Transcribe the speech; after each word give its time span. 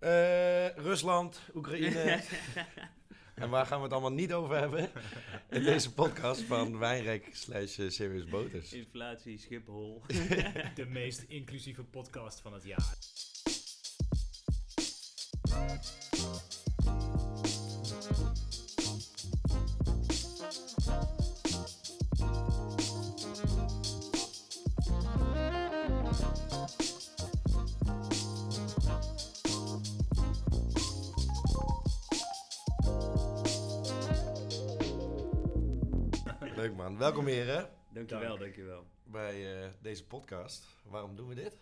Eh, 0.00 0.68
Rusland, 0.76 1.40
Oekraïne. 1.54 2.22
en 3.34 3.50
waar 3.50 3.66
gaan 3.66 3.76
we 3.76 3.84
het 3.84 3.92
allemaal 3.92 4.12
niet 4.12 4.32
over 4.32 4.56
hebben? 4.56 4.90
In 5.50 5.62
deze 5.62 5.92
podcast 5.92 6.42
van 6.42 6.78
Wijnrek 6.78 7.28
slash 7.32 7.78
eh, 7.78 7.88
Serious 7.88 8.24
Boters. 8.24 8.72
Inflatie, 8.72 9.38
Schiphol. 9.38 10.02
De 10.74 10.86
meest 10.88 11.24
inclusieve 11.28 11.84
podcast 11.84 12.40
van 12.40 12.52
het 12.52 12.64
jaar. 12.64 12.96
Welkom 37.00 37.26
heren 37.26 37.70
Dankjewel, 37.92 38.28
Dank. 38.28 38.40
dankjewel. 38.40 38.86
bij 39.04 39.62
eh, 39.62 39.70
deze 39.82 40.06
podcast. 40.06 40.66
Waarom 40.84 41.16
doen 41.16 41.28
we 41.28 41.34
dit? 41.34 41.58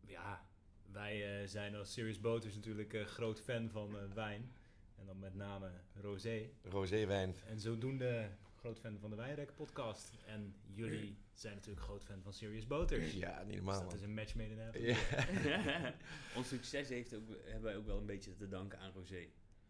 Ja, 0.00 0.46
wij 0.92 1.40
eh, 1.40 1.48
zijn 1.48 1.74
als 1.74 1.92
Serious 1.92 2.20
Boters 2.20 2.54
natuurlijk 2.54 2.94
eh, 2.94 3.04
groot 3.04 3.40
fan 3.40 3.70
van 3.70 3.98
eh, 3.98 4.02
wijn. 4.14 4.52
En 4.98 5.06
dan 5.06 5.18
met 5.18 5.34
name 5.34 5.70
rosé. 6.00 6.48
Roséwijn. 6.62 7.34
En 7.46 7.60
zodoende 7.60 8.30
groot 8.56 8.78
fan 8.78 8.98
van 8.98 9.10
de 9.10 9.16
Wijnrek 9.16 9.54
podcast. 9.54 10.12
En 10.26 10.54
jullie 10.74 11.18
zijn 11.34 11.54
natuurlijk 11.54 11.84
groot 11.84 12.04
fan 12.04 12.22
van 12.22 12.32
Serious 12.32 12.66
Boters. 12.66 13.12
Ja, 13.12 13.38
niet 13.38 13.46
Dus 13.46 13.56
normaal 13.56 13.82
dat 13.82 13.94
is 13.94 14.02
een 14.02 14.14
match 14.14 14.34
made 14.34 14.50
in 14.50 14.58
heaven. 14.58 14.82
Ja. 14.82 15.94
Ons 16.36 16.48
succes 16.48 16.88
heeft 16.88 17.14
ook, 17.14 17.28
hebben 17.44 17.62
wij 17.62 17.76
ook 17.76 17.86
wel 17.86 17.98
een 17.98 18.06
beetje 18.06 18.36
te 18.36 18.48
danken 18.48 18.78
aan 18.78 18.92
Rosé. 18.92 19.28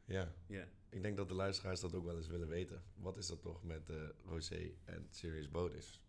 Ja, 0.09 0.33
Ja. 0.47 0.65
ik 0.89 1.03
denk 1.03 1.17
dat 1.17 1.29
de 1.29 1.35
luisteraars 1.35 1.81
dat 1.81 1.95
ook 1.95 2.05
wel 2.05 2.17
eens 2.17 2.27
willen 2.29 2.49
weten. 2.49 2.83
Wat 2.95 3.17
is 3.17 3.27
dat 3.27 3.43
toch 3.43 3.63
met 3.65 3.91
eh, 3.91 3.97
Rosé 4.27 4.71
en 4.85 5.07
Serious 5.11 5.51
Boters? 5.51 6.01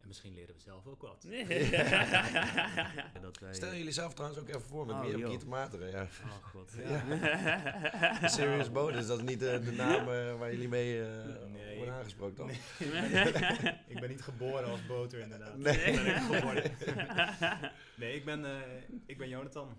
En 0.00 0.10
misschien 0.10 0.34
leren 0.34 0.54
we 0.54 0.60
zelf 0.60 0.86
ook 0.86 1.02
wat. 1.02 1.22
dat 3.22 3.38
wij... 3.38 3.54
Stel 3.54 3.74
jullie 3.74 3.92
zelf 3.92 4.14
trouwens 4.14 4.40
ook 4.40 4.48
even 4.48 4.60
voor 4.60 4.86
met 4.86 4.94
Oh, 4.96 5.26
hier 5.26 5.38
te 5.38 5.46
maken. 5.46 5.90
Ja. 5.90 6.02
Oh 6.24 6.44
god. 6.44 6.72
Ja. 6.86 8.28
Serious 8.28 8.70
Boters, 8.78 9.06
dat 9.06 9.18
is 9.18 9.24
niet 9.24 9.42
eh, 9.42 9.64
de 9.64 9.72
naam 9.72 10.08
eh, 10.08 10.38
waar 10.38 10.50
jullie 10.52 10.68
mee 10.68 11.02
eh, 11.02 11.24
Nee. 11.52 11.76
worden 11.76 11.94
aangesproken, 11.94 12.34
toch? 12.36 12.50
ik 13.86 14.00
ben 14.00 14.08
niet 14.08 14.22
geboren 14.22 14.64
als 14.70 14.86
boter 14.86 15.18
inderdaad. 15.20 15.56
Nee. 15.56 15.76
Ik 15.76 15.94
ben 16.04 16.06
ik 16.06 16.22
geworden. 16.22 16.72
nee, 17.96 18.14
ik 18.14 18.24
ben, 18.24 18.44
eh, 18.44 18.60
ik 19.06 19.18
ben 19.18 19.28
Jonathan. 19.28 19.76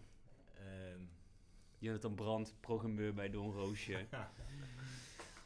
Jonathan 1.86 2.16
Brandt, 2.16 2.56
programmeur 2.60 3.14
bij 3.14 3.30
Don 3.30 3.52
Roosje. 3.52 4.06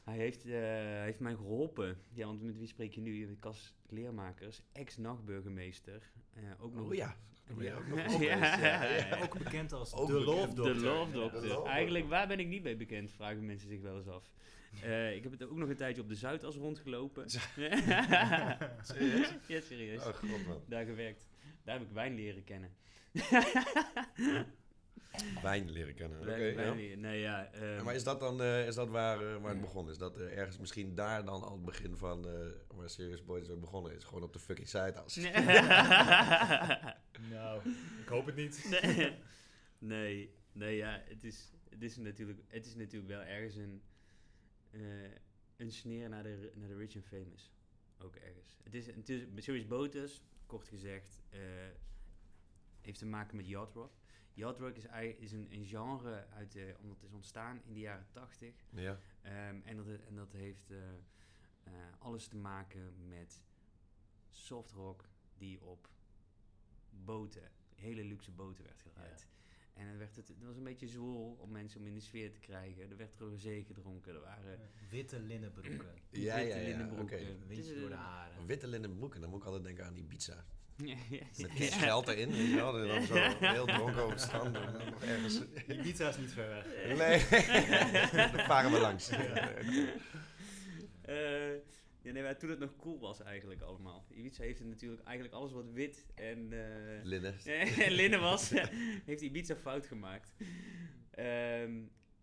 Hij 0.03 0.17
heeft, 0.17 0.45
eh, 0.45 0.51
hij 0.51 1.03
heeft 1.03 1.19
mij 1.19 1.35
geholpen. 1.35 1.97
Ja, 2.13 2.25
want 2.25 2.41
met 2.41 2.57
wie 2.57 2.67
spreek 2.67 2.93
je 2.93 3.01
nu? 3.01 3.37
Kas 3.39 3.75
Leermakers, 3.89 4.61
ex-nachtburgemeester. 4.71 6.11
Eh, 6.33 6.43
ook 6.59 6.73
nog 6.73 6.87
Oh 6.87 6.93
ja. 6.93 7.15
Ook 7.51 7.87
nog 7.87 8.21
Ja. 8.21 8.59
ja. 8.59 9.21
ook 9.21 9.37
bekend 9.37 9.73
als 9.73 9.93
Ook 9.93 10.07
de 10.07 10.13
bekend. 10.13 10.35
Love 10.35 10.47
De 10.47 10.53
Doctor. 10.53 10.75
Love 10.75 11.11
De 11.11 11.17
Doctor. 11.17 11.45
Love 11.45 11.69
Eigenlijk, 11.69 12.07
waar 12.07 12.27
ben 12.27 12.39
ik 12.39 12.47
niet 12.47 12.63
mee 12.63 12.75
bekend? 12.75 13.11
Vragen 13.11 13.45
mensen 13.45 13.67
zich 13.67 13.81
wel 13.81 13.97
eens 13.97 14.07
af. 14.07 14.31
Eh, 14.83 15.15
ik 15.15 15.23
heb 15.23 15.31
het 15.31 15.43
ook 15.43 15.57
nog 15.57 15.69
een 15.69 15.75
tijdje 15.75 16.01
op 16.01 16.09
de 16.09 16.15
Zuidas 16.15 16.55
rondgelopen. 16.55 17.29
Serieus? 18.81 19.33
Ja, 19.47 19.61
serieus. 19.61 20.05
Oh 20.05 20.13
god 20.13 20.47
man. 20.47 20.61
Daar 20.67 20.85
gewerkt. 20.85 21.27
Daar 21.63 21.79
heb 21.79 21.87
ik 21.87 21.93
wijn 21.93 22.15
leren 22.15 22.43
kennen. 22.43 22.71
Wijn 25.41 25.71
leren 25.71 25.93
kennen. 25.95 26.19
Oké, 26.19 26.35
ja. 26.35 26.73
Nee, 26.95 27.19
ja. 27.19 27.51
ehm, 27.51 27.83
Maar 27.83 27.95
is 27.95 28.03
dat 28.03 28.19
dan 28.19 28.41
eh, 28.41 28.67
is 28.67 28.75
dat 28.75 28.89
waar, 28.89 29.21
eh, 29.35 29.41
waar 29.41 29.51
het 29.51 29.61
begonnen 29.61 29.91
is? 29.93 29.99
Dat 29.99 30.17
eh, 30.17 30.37
ergens 30.37 30.57
misschien 30.57 30.95
daar 30.95 31.25
dan 31.25 31.41
al 31.43 31.53
het 31.53 31.65
begin 31.65 31.97
van 31.97 32.27
eh, 32.27 32.33
waar 32.67 32.89
Serious 32.89 33.23
Boys 33.25 33.49
ook 33.49 33.59
begonnen 33.59 33.95
is? 33.95 34.03
Gewoon 34.03 34.23
op 34.23 34.33
de 34.33 34.39
fucking 34.39 34.67
site 34.67 34.99
als. 35.01 35.15
Nou, 37.29 37.61
ik 38.01 38.07
hoop 38.07 38.25
het 38.25 38.35
niet. 38.35 38.67
nee. 38.85 39.17
nee, 39.79 40.35
nee, 40.51 40.75
ja, 40.75 41.01
het 41.05 41.23
is, 41.23 41.51
het 41.69 41.83
is, 41.83 41.97
natuurlijk, 41.97 42.39
het 42.47 42.65
is 42.65 42.75
natuurlijk 42.75 43.11
wel 43.11 43.21
ergens 43.21 43.55
een, 43.55 43.81
eh, 44.71 44.81
een 45.57 45.71
sneer 45.71 46.09
naar 46.09 46.23
de, 46.23 46.51
naar 46.55 46.67
de 46.67 46.75
rich 46.75 46.95
and 46.95 47.05
famous. 47.05 47.51
Ook 47.99 48.15
ergens. 48.15 48.57
Het 48.63 48.73
is, 48.73 48.85
het 48.85 49.09
is 49.09 49.23
Serious 49.35 49.67
Botus, 49.67 50.23
kort 50.45 50.67
gezegd, 50.67 51.21
eh, 51.29 51.39
heeft 52.81 52.99
te 52.99 53.05
maken 53.05 53.35
met 53.35 53.47
yacht 53.47 53.73
rock. 53.73 53.91
Yacht 54.39 54.59
rock 54.59 54.75
is, 54.75 54.85
is 55.17 55.31
een, 55.31 55.47
een 55.51 55.65
genre 55.65 56.27
uit 56.27 56.51
de, 56.51 56.75
omdat 56.81 56.97
het 56.97 57.09
is 57.09 57.15
ontstaan 57.15 57.61
in 57.63 57.73
de 57.73 57.79
jaren 57.79 58.07
tachtig. 58.11 58.65
Ja. 58.69 58.99
Ehm, 59.21 59.61
en, 59.63 59.77
dat, 59.77 59.87
en 59.87 60.15
dat 60.15 60.31
heeft 60.31 60.71
eh, 60.71 60.77
eh, 61.63 61.73
alles 61.99 62.27
te 62.27 62.37
maken 62.37 63.07
met 63.07 63.43
soft 64.29 64.71
rock 64.71 65.09
die 65.37 65.61
op 65.61 65.89
boten, 66.89 67.51
hele 67.75 68.03
luxe 68.03 68.31
boten 68.31 68.63
werd 68.63 68.81
gedraaid. 68.81 69.27
En 69.79 69.87
het, 69.87 69.97
werd 69.97 70.15
het, 70.15 70.27
het 70.27 70.43
was 70.45 70.55
een 70.55 70.63
beetje 70.63 70.87
zwoel 70.87 71.37
om 71.41 71.51
mensen 71.51 71.79
om 71.79 71.87
in 71.87 71.93
de 71.93 71.99
sfeer 71.99 72.31
te 72.31 72.39
krijgen. 72.39 72.89
Er 72.89 72.97
werd 72.97 73.19
rosé 73.19 73.63
gedronken, 73.67 74.13
er 74.13 74.21
waren 74.21 74.59
Witte 74.89 75.19
linnen 75.19 75.51
broeken. 75.51 75.87
Ja, 76.11 76.35
witte 76.35 76.49
ja, 76.49 76.55
ja. 76.55 76.67
linnenbroeken. 76.67 77.19
Eh, 77.19 77.79
door 77.79 77.89
de 77.89 77.95
haren. 77.95 78.45
Witte 78.45 78.67
linnen 78.67 78.95
broeken, 78.95 79.21
dan 79.21 79.29
moet 79.29 79.39
ik 79.39 79.45
altijd 79.45 79.63
denken 79.63 79.85
aan 79.85 79.93
die 79.93 80.03
pizza. 80.03 80.45
ja, 80.77 80.97
ja, 81.09 81.25
Met 81.37 81.51
geld 81.73 82.07
erin, 82.07 82.31
weet 82.31 82.47
je 82.47 82.55
wel. 82.55 82.79
En 82.79 82.87
dan 82.87 83.03
zo 83.03 83.15
heel 83.39 83.65
dronken 83.65 84.03
over 84.03 84.19
strand. 84.19 84.53
Dan 84.53 84.73
nog 84.73 85.03
ergens. 85.03 85.41
Ibiza 85.67 86.09
is 86.09 86.17
niet 86.17 86.31
ver 86.31 86.49
weg. 86.49 86.65
Nee, 86.97 87.41
daar 88.31 88.45
varen 88.45 88.71
we 88.71 88.79
langs. 88.79 89.09
Eh, 91.01 91.15
ja, 92.01 92.11
nee, 92.11 92.23
maar 92.23 92.37
toen 92.37 92.49
het 92.49 92.59
nog 92.59 92.75
cool 92.75 92.99
was 92.99 93.19
eigenlijk 93.21 93.61
allemaal. 93.61 94.05
Ibiza 94.09 94.43
heeft 94.43 94.63
natuurlijk 94.63 95.03
eigenlijk 95.03 95.35
alles 95.37 95.51
wat 95.51 95.71
wit 95.71 96.05
en... 96.15 96.53
eh, 96.53 97.03
Linnen. 97.03 97.39
en 97.85 97.91
linnen 97.91 98.19
was, 98.19 98.49
heeft 99.09 99.21
Ibiza 99.21 99.55
fout 99.55 99.85
gemaakt. 99.87 100.33
Ehm, 101.11 101.81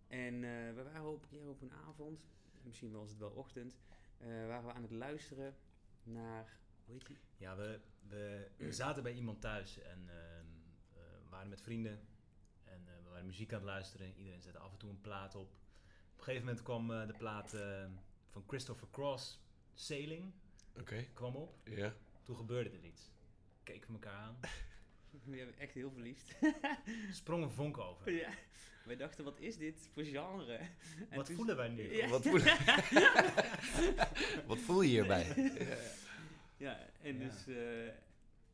en 0.09 0.35
eh, 0.45 0.75
we 0.75 0.83
waren 0.93 1.13
op 1.13 1.23
een 1.23 1.29
keer 1.29 1.49
op 1.49 1.63
een 1.63 1.73
avond, 1.73 2.21
misschien 2.63 2.91
was 2.93 3.11
het 3.11 3.19
wel 3.19 3.31
ochtend, 3.31 3.79
eh, 4.19 4.47
waren 4.47 4.65
we 4.67 4.73
aan 4.73 4.83
het 4.83 4.91
luisteren 4.91 5.55
naar, 6.03 6.59
hoe 6.85 6.95
heet 6.95 7.07
die? 7.07 7.17
Ja, 7.37 7.57
we, 7.57 7.81
we, 8.09 8.49
we 8.57 8.73
zaten 8.73 9.03
bij 9.03 9.13
iemand 9.13 9.41
thuis 9.41 9.79
en 9.79 10.09
ehm, 10.09 10.47
eh, 10.93 11.01
we 11.23 11.29
waren 11.31 11.49
met 11.49 11.63
vrienden. 11.63 12.01
En 12.65 12.83
eh, 12.87 12.95
we 13.05 13.09
waren 13.11 13.27
muziek 13.27 13.53
aan 13.53 13.59
het 13.59 13.67
luisteren. 13.69 14.15
Iedereen 14.17 14.43
zette 14.43 14.59
af 14.59 14.73
en 14.73 14.79
toe 14.79 14.91
een 14.91 15.01
plaat 15.01 15.35
op. 15.35 15.51
Op 15.51 16.19
een 16.19 16.25
gegeven 16.25 16.47
moment 16.47 16.63
kwam 16.65 16.91
eh, 16.93 17.07
de 17.07 17.15
plaat 17.19 17.55
eh, 17.55 17.85
van 18.29 18.45
Christopher 18.47 18.89
Cross, 18.91 19.41
Sailing, 19.77 20.33
Oké, 20.81 21.07
kwam 21.13 21.37
op. 21.37 21.55
ja. 21.65 21.95
Toen 22.23 22.37
gebeurde 22.37 22.71
er 22.71 22.85
iets. 22.85 23.11
Keken 23.63 23.87
we 23.89 23.93
elkaar 23.93 24.15
aan. 24.21 24.37
We 25.25 25.37
hebben 25.37 25.59
echt 25.59 25.75
heel 25.75 25.91
verliefd. 25.91 26.37
Sprong 27.21 27.43
een 27.43 27.51
vonk 27.51 27.79
over. 27.79 28.13
ja. 28.13 28.31
Wij 28.85 28.97
dachten, 28.97 29.25
wat 29.25 29.41
is 29.41 29.57
dit 29.57 29.89
voor 29.93 30.05
genre? 30.05 30.57
En 31.09 31.17
Wat 31.17 31.31
voelen 31.31 31.57
wij 31.57 31.69
nu? 31.69 31.97
Ja. 31.97 32.09
Wat, 32.09 32.23
voel... 32.23 32.41
Wat 34.47 34.59
voel 34.59 34.81
je 34.83 34.89
hierbij? 34.89 35.35
Ja, 36.57 36.79
en 37.03 37.19
Ja. 37.19 37.29
dus... 37.29 37.47
eh, 37.47 37.87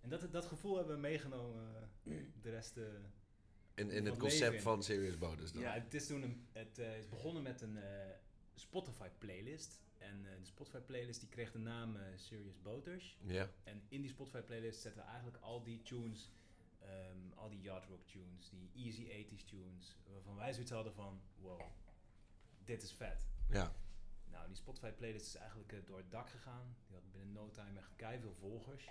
En 0.01 0.09
dat, 0.09 0.33
dat 0.33 0.47
gevoel 0.47 0.77
hebben 0.77 0.95
we 0.95 1.01
meegenomen 1.01 1.91
de 2.43 2.51
rest... 2.51 2.77
eh, 2.77 2.85
In, 3.75 3.91
in 3.91 4.07
het 4.07 4.17
concept 4.17 4.41
leven 4.51 4.63
van 4.63 4.83
Serious 4.83 5.19
Bonus 5.19 5.53
dan. 5.53 5.63
Ja, 5.63 5.73
het 5.73 5.95
is 5.95 6.07
toen 6.07 6.23
een, 6.23 6.47
het 6.53 6.79
eh, 6.79 6.99
is 6.99 7.09
begonnen 7.09 7.43
met 7.43 7.61
een 7.61 7.77
eh, 7.77 8.11
Spotify 8.55 9.09
playlist. 9.19 9.81
En 10.03 10.27
eh, 10.27 10.39
de 10.39 10.45
Spotify 10.45 10.79
playlist 10.79 11.21
die 11.21 11.29
kreeg 11.29 11.53
de 11.53 11.59
naam 11.59 11.97
eh, 11.97 12.03
Serious 12.17 12.63
Boters. 12.63 13.19
Ja. 13.23 13.51
En 13.65 13.83
in 13.89 14.01
die 14.01 14.11
Spotify 14.11 14.41
playlist 14.41 14.81
zetten 14.81 15.03
we 15.03 15.09
eigenlijk 15.09 15.37
al 15.43 15.63
die 15.63 15.83
tunes, 15.83 16.31
ehm, 16.79 17.33
al 17.35 17.51
die 17.51 17.61
yacht 17.61 17.89
rock 17.89 18.07
tunes, 18.07 18.51
die 18.51 18.71
easy 18.75 19.07
80s 19.07 19.45
tunes, 19.45 19.97
waarvan 20.13 20.37
wij 20.37 20.53
zoiets 20.53 20.71
hadden 20.71 20.93
van, 20.95 21.21
wow, 21.41 21.61
dit 22.65 22.83
is 22.83 22.93
vet. 22.93 23.27
Ja. 23.49 23.75
Nou, 24.31 24.47
die 24.47 24.57
Spotify 24.57 24.91
playlist 24.91 25.27
is 25.27 25.35
eigenlijk 25.35 25.73
eh, 25.73 25.79
door 25.85 25.97
het 25.97 26.11
dak 26.11 26.29
gegaan. 26.29 26.77
Die 26.87 26.97
had 26.97 27.13
binnen 27.13 27.33
no 27.33 27.51
time 27.51 27.79
echt 27.79 28.21
veel 28.21 28.35
volgers. 28.35 28.85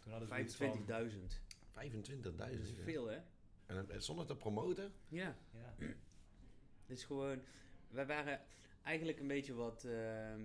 Toen 0.00 0.12
hadden 0.12 0.28
we 0.28 0.34
zoiets 0.34 0.56
van, 0.56 0.84
25.000. 1.10 1.40
25.000. 1.72 2.36
Dat 2.36 2.48
is 2.48 2.72
veel, 2.82 3.06
hè? 3.06 3.20
En 3.66 4.02
zonder 4.02 4.26
te 4.26 4.36
promoten? 4.36 4.92
Ja. 5.08 5.36
ja, 5.50 5.74
Het 6.86 6.98
is 6.98 7.04
gewoon... 7.04 7.42
Wij 7.88 8.06
waren 8.06 8.40
eigenlijk 8.84 9.20
een 9.20 9.26
beetje 9.28 9.54
wat... 9.54 9.84
ehm 9.84 10.40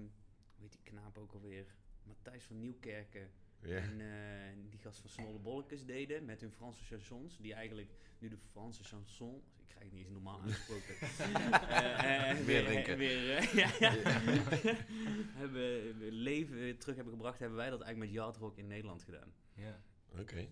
hoe 0.58 0.66
heet 0.66 0.72
die 0.72 0.82
knaap 0.94 1.18
ook 1.18 1.34
alweer? 1.34 1.66
Matthijs 2.04 2.44
van 2.44 2.60
Nieuwkerken. 2.60 3.32
Ja. 3.62 3.78
En 3.78 4.02
eh, 4.02 4.70
die 4.70 4.80
gast 4.80 5.00
van 5.00 5.10
Snolle 5.10 5.40
Bollekes 5.40 5.86
deden 5.86 6.26
met 6.26 6.42
hun 6.42 6.52
Franse 6.52 6.84
chansons. 6.84 7.38
Die 7.38 7.54
eigenlijk 7.54 7.90
nu 8.20 8.30
de 8.30 8.38
Franse 8.38 8.84
chanson... 8.84 9.44
Ik 9.58 9.68
krijg 9.68 9.84
het 9.84 9.94
niet 9.94 10.04
eens 10.04 10.14
normaal 10.14 10.40
aangesproken. 10.42 10.96
Eh, 11.70 12.32
eh, 12.32 12.38
Weer 12.46 12.64
drinken. 12.66 12.98
weer, 13.04 13.56
ja, 13.56 13.70
ja. 13.80 13.92
hebben 15.42 15.94
leven 16.12 16.78
terug 16.78 16.96
hebben 16.96 17.14
gebracht, 17.14 17.40
hebben 17.40 17.58
wij 17.58 17.70
dat 17.70 17.82
eigenlijk 17.82 18.12
met 18.12 18.22
Yard 18.22 18.38
Rock 18.38 18.58
in 18.58 18.68
Nederland 18.68 19.04
gedaan. 19.04 19.34
ja. 19.54 19.82
Oké. 20.20 20.48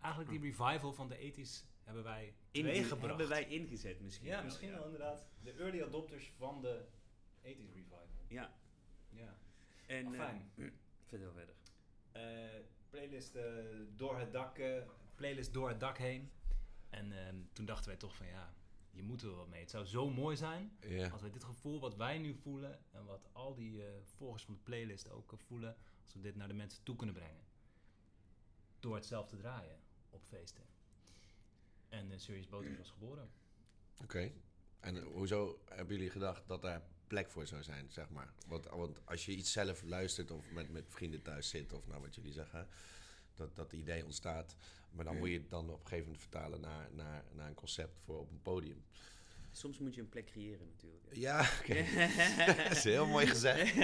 Eigenlijk 0.00 0.30
die 0.30 0.40
revival 0.52 0.92
van 0.92 1.08
de 1.08 1.16
80s 1.32 1.66
hebben 1.84 2.02
wij 2.04 2.34
Inge- 2.50 2.66
teweeggebracht. 2.68 3.06
hebben 3.08 3.28
wij 3.28 3.44
ingezet 3.48 4.00
misschien. 4.00 4.26
Ja, 4.26 4.34
wel, 4.34 4.44
misschien 4.44 4.68
ja. 4.68 4.74
wel 4.74 4.84
inderdaad. 4.84 5.28
De 5.42 5.52
early 5.52 5.82
adopters 5.82 6.32
van 6.36 6.60
de 6.60 6.84
80s 7.46 7.72
revival. 7.74 8.08
Ja, 8.28 8.54
Ja. 9.10 9.36
en... 9.86 10.06
eh, 10.06 10.12
Fijn. 10.20 10.50
vertel 11.08 11.32
verder. 11.32 11.54
Eh, 12.12 12.60
playlist 12.90 13.38
door 13.96 14.18
het 14.18 14.32
dak, 14.32 14.58
eh, 14.58 14.82
playlist 15.14 15.52
door 15.52 15.68
het 15.68 15.80
dak 15.80 15.98
heen. 15.98 16.30
En 16.90 17.26
ehm, 17.26 17.36
toen 17.52 17.64
dachten 17.66 17.86
wij 17.88 17.96
toch 17.96 18.16
van 18.16 18.26
ja, 18.26 18.54
je 18.90 19.02
moet 19.02 19.22
er 19.22 19.28
wel 19.28 19.36
wat 19.36 19.48
mee. 19.48 19.60
Het 19.60 19.70
zou 19.70 19.84
zo 19.84 20.10
mooi 20.10 20.36
zijn 20.36 20.76
als 21.12 21.20
wij 21.20 21.30
dit 21.30 21.44
gevoel 21.44 21.80
wat 21.80 21.96
wij 21.96 22.18
nu 22.18 22.34
voelen 22.34 22.80
en 22.92 23.04
wat 23.04 23.28
al 23.32 23.54
die 23.54 23.86
eh, 23.86 23.92
volgers 24.04 24.44
van 24.44 24.54
de 24.54 24.60
playlist 24.60 25.10
ook 25.10 25.32
voelen, 25.36 25.76
als 26.02 26.14
we 26.14 26.20
dit 26.20 26.36
naar 26.36 26.48
de 26.48 26.54
mensen 26.54 26.82
toe 26.82 26.96
kunnen 26.96 27.14
brengen. 27.14 27.44
Door 28.80 28.94
het 28.94 29.06
zelf 29.06 29.28
te 29.28 29.36
draaien 29.36 29.80
op 30.10 30.24
feesten. 30.24 30.64
En 31.88 32.08
de 32.08 32.18
Serious 32.18 32.48
Boters 32.48 32.76
was 32.76 32.90
geboren. 32.90 33.30
Oké. 34.02 34.32
En 34.80 35.02
hoezo 35.02 35.60
hebben 35.64 35.96
jullie 35.96 36.10
gedacht 36.10 36.46
dat 36.48 36.62
daar 36.62 36.82
plek 37.06 37.30
voor 37.30 37.46
zou 37.46 37.62
zijn, 37.62 37.86
zeg 37.90 38.10
maar? 38.10 38.32
Want, 38.46 38.66
want 38.66 39.00
als 39.04 39.26
je 39.26 39.32
iets 39.32 39.52
zelf 39.52 39.82
luistert 39.82 40.30
of 40.30 40.50
met, 40.50 40.70
met 40.70 40.84
vrienden 40.88 41.22
thuis 41.22 41.48
zit, 41.48 41.72
of 41.72 41.86
nou 41.86 42.00
wat 42.00 42.14
jullie 42.14 42.32
zeggen, 42.32 42.68
dat 43.34 43.56
dat 43.56 43.72
idee 43.72 44.04
ontstaat. 44.04 44.56
Maar 44.90 45.04
dan 45.04 45.16
moet 45.18 45.28
je 45.28 45.38
het 45.38 45.50
dan 45.50 45.70
op 45.70 45.80
een 45.80 45.86
gegeven 45.86 46.04
moment 46.04 46.20
vertalen 46.20 46.60
naar, 46.60 46.88
naar, 46.92 47.24
naar 47.34 47.48
een 47.48 47.54
concept 47.54 47.98
voor 48.04 48.18
op 48.18 48.30
een 48.30 48.42
podium. 48.42 48.84
Soms 49.52 49.78
moet 49.78 49.94
je 49.94 50.00
een 50.00 50.08
plek 50.08 50.26
creëren 50.26 50.66
natuurlijk. 50.66 51.04
Ja, 51.10 51.38
dat 52.62 52.76
is 52.76 52.84
heel 52.84 53.06
mooi 53.06 53.26
gezegd. 53.26 53.76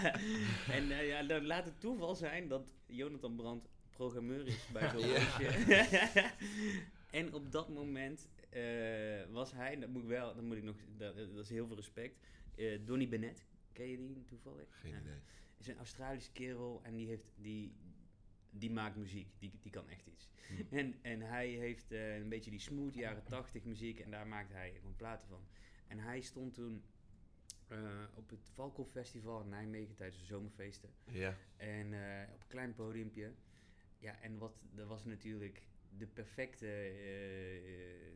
en 0.76 0.90
eh, 0.90 1.06
ja, 1.06 1.22
dan 1.22 1.46
laat 1.46 1.64
het 1.64 1.80
toeval 1.80 2.14
zijn 2.14 2.48
dat 2.48 2.62
Jonathan 2.86 3.36
Brandt 3.36 3.68
programmeur 3.90 4.46
is 4.46 4.66
bij 4.72 4.90
zo'n 4.90 5.06
Ja. 5.08 6.32
en 7.20 7.34
op 7.34 7.52
dat 7.52 7.68
moment 7.68 8.28
eh, 8.50 8.62
was 9.30 9.52
hij, 9.52 9.78
dat 9.78 9.88
moet 9.88 10.02
ik 10.02 10.08
wel, 10.08 10.34
dat 10.34 10.44
moet 10.44 10.56
ik 10.56 10.62
nog, 10.62 10.76
dat, 10.96 11.16
dat 11.16 11.44
is 11.44 11.48
heel 11.48 11.66
veel 11.66 11.76
respect, 11.76 12.18
eh 12.54 12.78
Donny 12.86 13.08
Bennett. 13.08 13.46
Ken 13.72 13.86
je 13.88 13.96
die 13.96 14.24
toevallig? 14.24 14.80
Geen 14.80 14.92
Ja. 14.92 15.00
idee. 15.00 15.18
is 15.58 15.66
een 15.66 15.76
Australische 15.76 16.32
kerel 16.32 16.80
en 16.84 16.94
die, 16.94 17.06
heeft, 17.06 17.32
die, 17.36 17.72
die 18.50 18.70
maakt 18.70 18.96
muziek. 18.96 19.28
Die, 19.38 19.52
die 19.60 19.70
kan 19.70 19.88
echt 19.88 20.06
iets. 20.06 20.30
Hm. 20.46 20.74
En, 20.74 20.94
en 21.02 21.20
hij 21.20 21.48
heeft 21.48 21.92
eh, 21.92 22.16
een 22.16 22.28
beetje 22.28 22.50
die 22.50 22.60
smooth 22.60 22.94
jaren 22.94 23.24
80 23.24 23.64
muziek 23.64 24.00
en 24.00 24.10
daar 24.10 24.26
maakt 24.26 24.52
hij 24.52 24.72
gewoon 24.74 24.96
platen 24.96 25.28
van. 25.28 25.46
En 25.86 25.98
hij 25.98 26.20
stond 26.20 26.54
toen 26.54 26.82
eh, 27.68 28.04
op 28.14 28.30
het 28.30 28.50
Valkhof 28.52 28.90
Festival 28.90 29.42
in 29.42 29.48
Nijmegen 29.48 29.94
tijdens 29.96 30.18
de 30.20 30.26
zomerfeesten. 30.26 30.90
Ja. 31.04 31.36
En 31.56 31.86
op 32.32 32.40
een 32.40 32.46
klein 32.48 32.74
podiumpje. 32.74 33.32
Ja, 33.98 34.20
en 34.20 34.38
wat, 34.38 34.54
dat 34.74 34.86
was 34.86 35.04
natuurlijk 35.04 35.62
de 35.98 36.06
perfecte, 36.06 36.66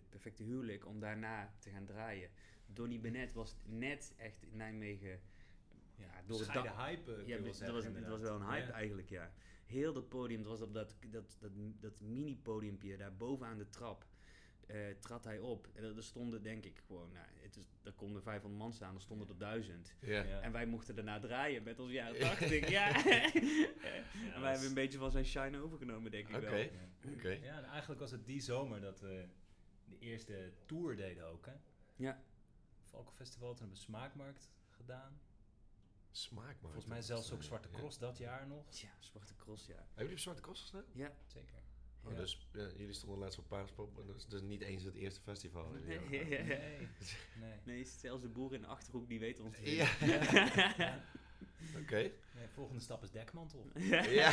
perfecte 0.08 0.42
huwelijk 0.42 0.86
om 0.86 1.00
daarna 1.00 1.54
te 1.58 1.70
gaan 1.70 1.84
draaien. 1.84 2.30
Donny 2.74 3.00
Bennett 3.00 3.32
was 3.32 3.56
net 3.64 4.14
echt 4.16 4.42
in 4.42 4.56
Nijmegen 4.56 5.20
ja, 5.96 6.22
door 6.26 6.38
het 6.40 6.52
dak, 6.52 6.66
Scheide 6.66 6.82
hype, 6.82 7.14
eh, 7.22 7.26
ja, 7.26 7.38
dat 7.38 7.56
zeggen, 7.56 7.74
was, 7.74 7.84
het 7.84 8.08
was 8.08 8.20
wel 8.20 8.34
een 8.40 8.46
hype 8.50 8.66
Ja. 8.66 8.72
eigenlijk, 8.72 9.08
ja. 9.08 9.32
Heel 9.66 9.92
dat 9.92 10.08
podium, 10.08 10.42
dat 10.42 10.50
was 10.50 10.60
op 10.60 10.74
dat, 10.74 10.96
dat, 11.10 11.36
dat, 11.40 11.52
dat 11.80 12.00
mini-podiumpje 12.00 12.96
daar 12.96 13.16
bovenaan 13.16 13.58
de 13.58 13.68
trap. 13.68 14.06
eh, 14.66 14.76
trad 15.00 15.24
hij 15.24 15.38
op. 15.38 15.68
En 15.74 15.84
er 15.84 15.96
er 15.96 16.02
stonden 16.02 16.42
denk 16.42 16.64
ik 16.64 16.82
gewoon, 16.86 17.12
nou, 17.12 17.26
het 17.40 17.56
is, 17.56 17.64
er 17.82 17.92
konden 17.92 18.22
500 18.22 18.62
man 18.62 18.72
staan, 18.72 18.94
er 18.94 19.00
stonden 19.00 19.28
er 19.28 19.38
1000. 19.38 19.94
Ja. 20.00 20.22
Ja. 20.22 20.40
En 20.40 20.52
wij 20.52 20.66
mochten 20.66 20.94
daarna 20.94 21.18
draaien 21.18 21.62
met 21.62 21.78
ons 21.80 21.92
jaren 21.92 22.20
80. 22.20 22.68
ja. 22.68 22.88
Ja, 22.88 23.32
en 24.34 24.40
wij 24.40 24.50
hebben 24.50 24.68
een 24.68 24.74
beetje 24.74 24.98
van 24.98 25.10
zijn 25.10 25.24
shine 25.24 25.58
overgenomen, 25.58 26.10
denk 26.10 26.28
ik 26.28 26.36
wel. 26.36 26.54
Ja. 26.56 26.68
Oké. 27.14 27.28
Ja, 27.28 27.56
en 27.58 27.64
eigenlijk 27.64 28.00
was 28.00 28.10
het 28.10 28.26
die 28.26 28.40
zomer 28.40 28.80
dat 28.80 29.00
we 29.00 29.24
de 29.84 29.98
eerste 29.98 30.52
tour 30.66 30.96
deden 30.96 31.26
ook, 31.26 31.46
hè? 31.46 31.52
Ja. 31.96 32.22
Valkenfestival, 32.94 33.48
toen 33.50 33.58
hebben 33.58 33.76
we 33.76 33.82
Smaakmarkt 33.82 34.50
gedaan. 34.70 35.20
Smaak, 36.10 36.46
man. 36.46 36.56
Volgens 36.60 36.86
mij 36.86 37.02
zelfs 37.02 37.32
ook 37.32 37.42
Zwarte 37.42 37.68
Ja. 37.72 37.78
Cross 37.78 37.98
dat 37.98 38.18
jaar 38.18 38.46
nog. 38.46 38.64
Tja, 38.70 38.88
Zwarte 38.98 39.34
Cross, 39.36 39.66
ja. 39.66 39.74
Hebben 39.74 39.88
jullie 39.96 40.12
op 40.12 40.18
Zwarte 40.18 40.42
Cross 40.42 40.60
gestaan? 40.60 40.84
Ja. 40.92 41.12
Zeker. 41.26 41.62
Oh, 42.04 42.10
Ja. 42.12 42.16
dus 42.16 42.48
ja, 42.52 42.66
jullie 42.76 42.92
stonden 42.92 43.18
laatst 43.18 43.38
op 43.38 43.48
Paaspop. 43.48 44.14
is 44.16 44.26
dus 44.26 44.42
niet 44.42 44.60
eens 44.60 44.82
het 44.82 44.94
eerste 44.94 45.20
festival. 45.20 45.70
Nee. 45.70 45.98
Nee, 46.08 46.88
nee. 47.38 47.60
Nee, 47.64 47.84
zelfs 47.84 48.22
de 48.22 48.28
boer 48.28 48.54
in 48.54 48.60
de 48.60 48.66
Achterhoek, 48.66 49.08
die 49.08 49.18
weet 49.20 49.40
ons 49.40 49.58
Ja. 49.58 49.88
Ja. 50.00 51.04
Oké. 51.80 52.10
Nee, 52.34 52.48
volgende 52.54 52.80
stap 52.80 53.02
is 53.02 53.10
dekmantel. 53.10 53.70
Ja. 54.20 54.30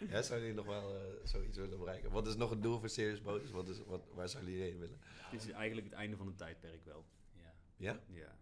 ja, 0.10 0.22
zouden 0.22 0.48
jullie 0.48 0.64
nog 0.64 0.66
wel 0.80 0.96
eh, 0.96 1.26
zoiets 1.26 1.58
willen 1.58 1.78
bereiken? 1.78 2.10
Wat 2.10 2.26
is 2.26 2.36
nog 2.36 2.50
het 2.50 2.62
doel 2.62 2.78
voor 2.78 2.88
Serious 2.88 3.22
Bonus? 3.22 3.50
Wat 3.50 3.68
is, 3.68 3.78
wat, 3.84 4.08
waar 4.14 4.28
zouden 4.28 4.52
jullie 4.52 4.66
heen 4.70 4.78
willen? 4.78 4.98
Dit 5.30 5.44
is 5.44 5.50
eigenlijk 5.50 5.86
het 5.86 5.96
einde 5.96 6.16
van 6.16 6.26
het 6.26 6.36
tijdperk 6.38 6.84
wel. 6.84 7.04
Ja. 7.32 7.52
Ja? 7.76 8.00
Ja. 8.08 8.36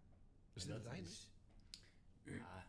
Is 0.52 0.64
dit 0.64 0.75
het 0.75 0.87
einde? 0.87 1.08
is- 1.08 1.28
Ja, 2.25 2.66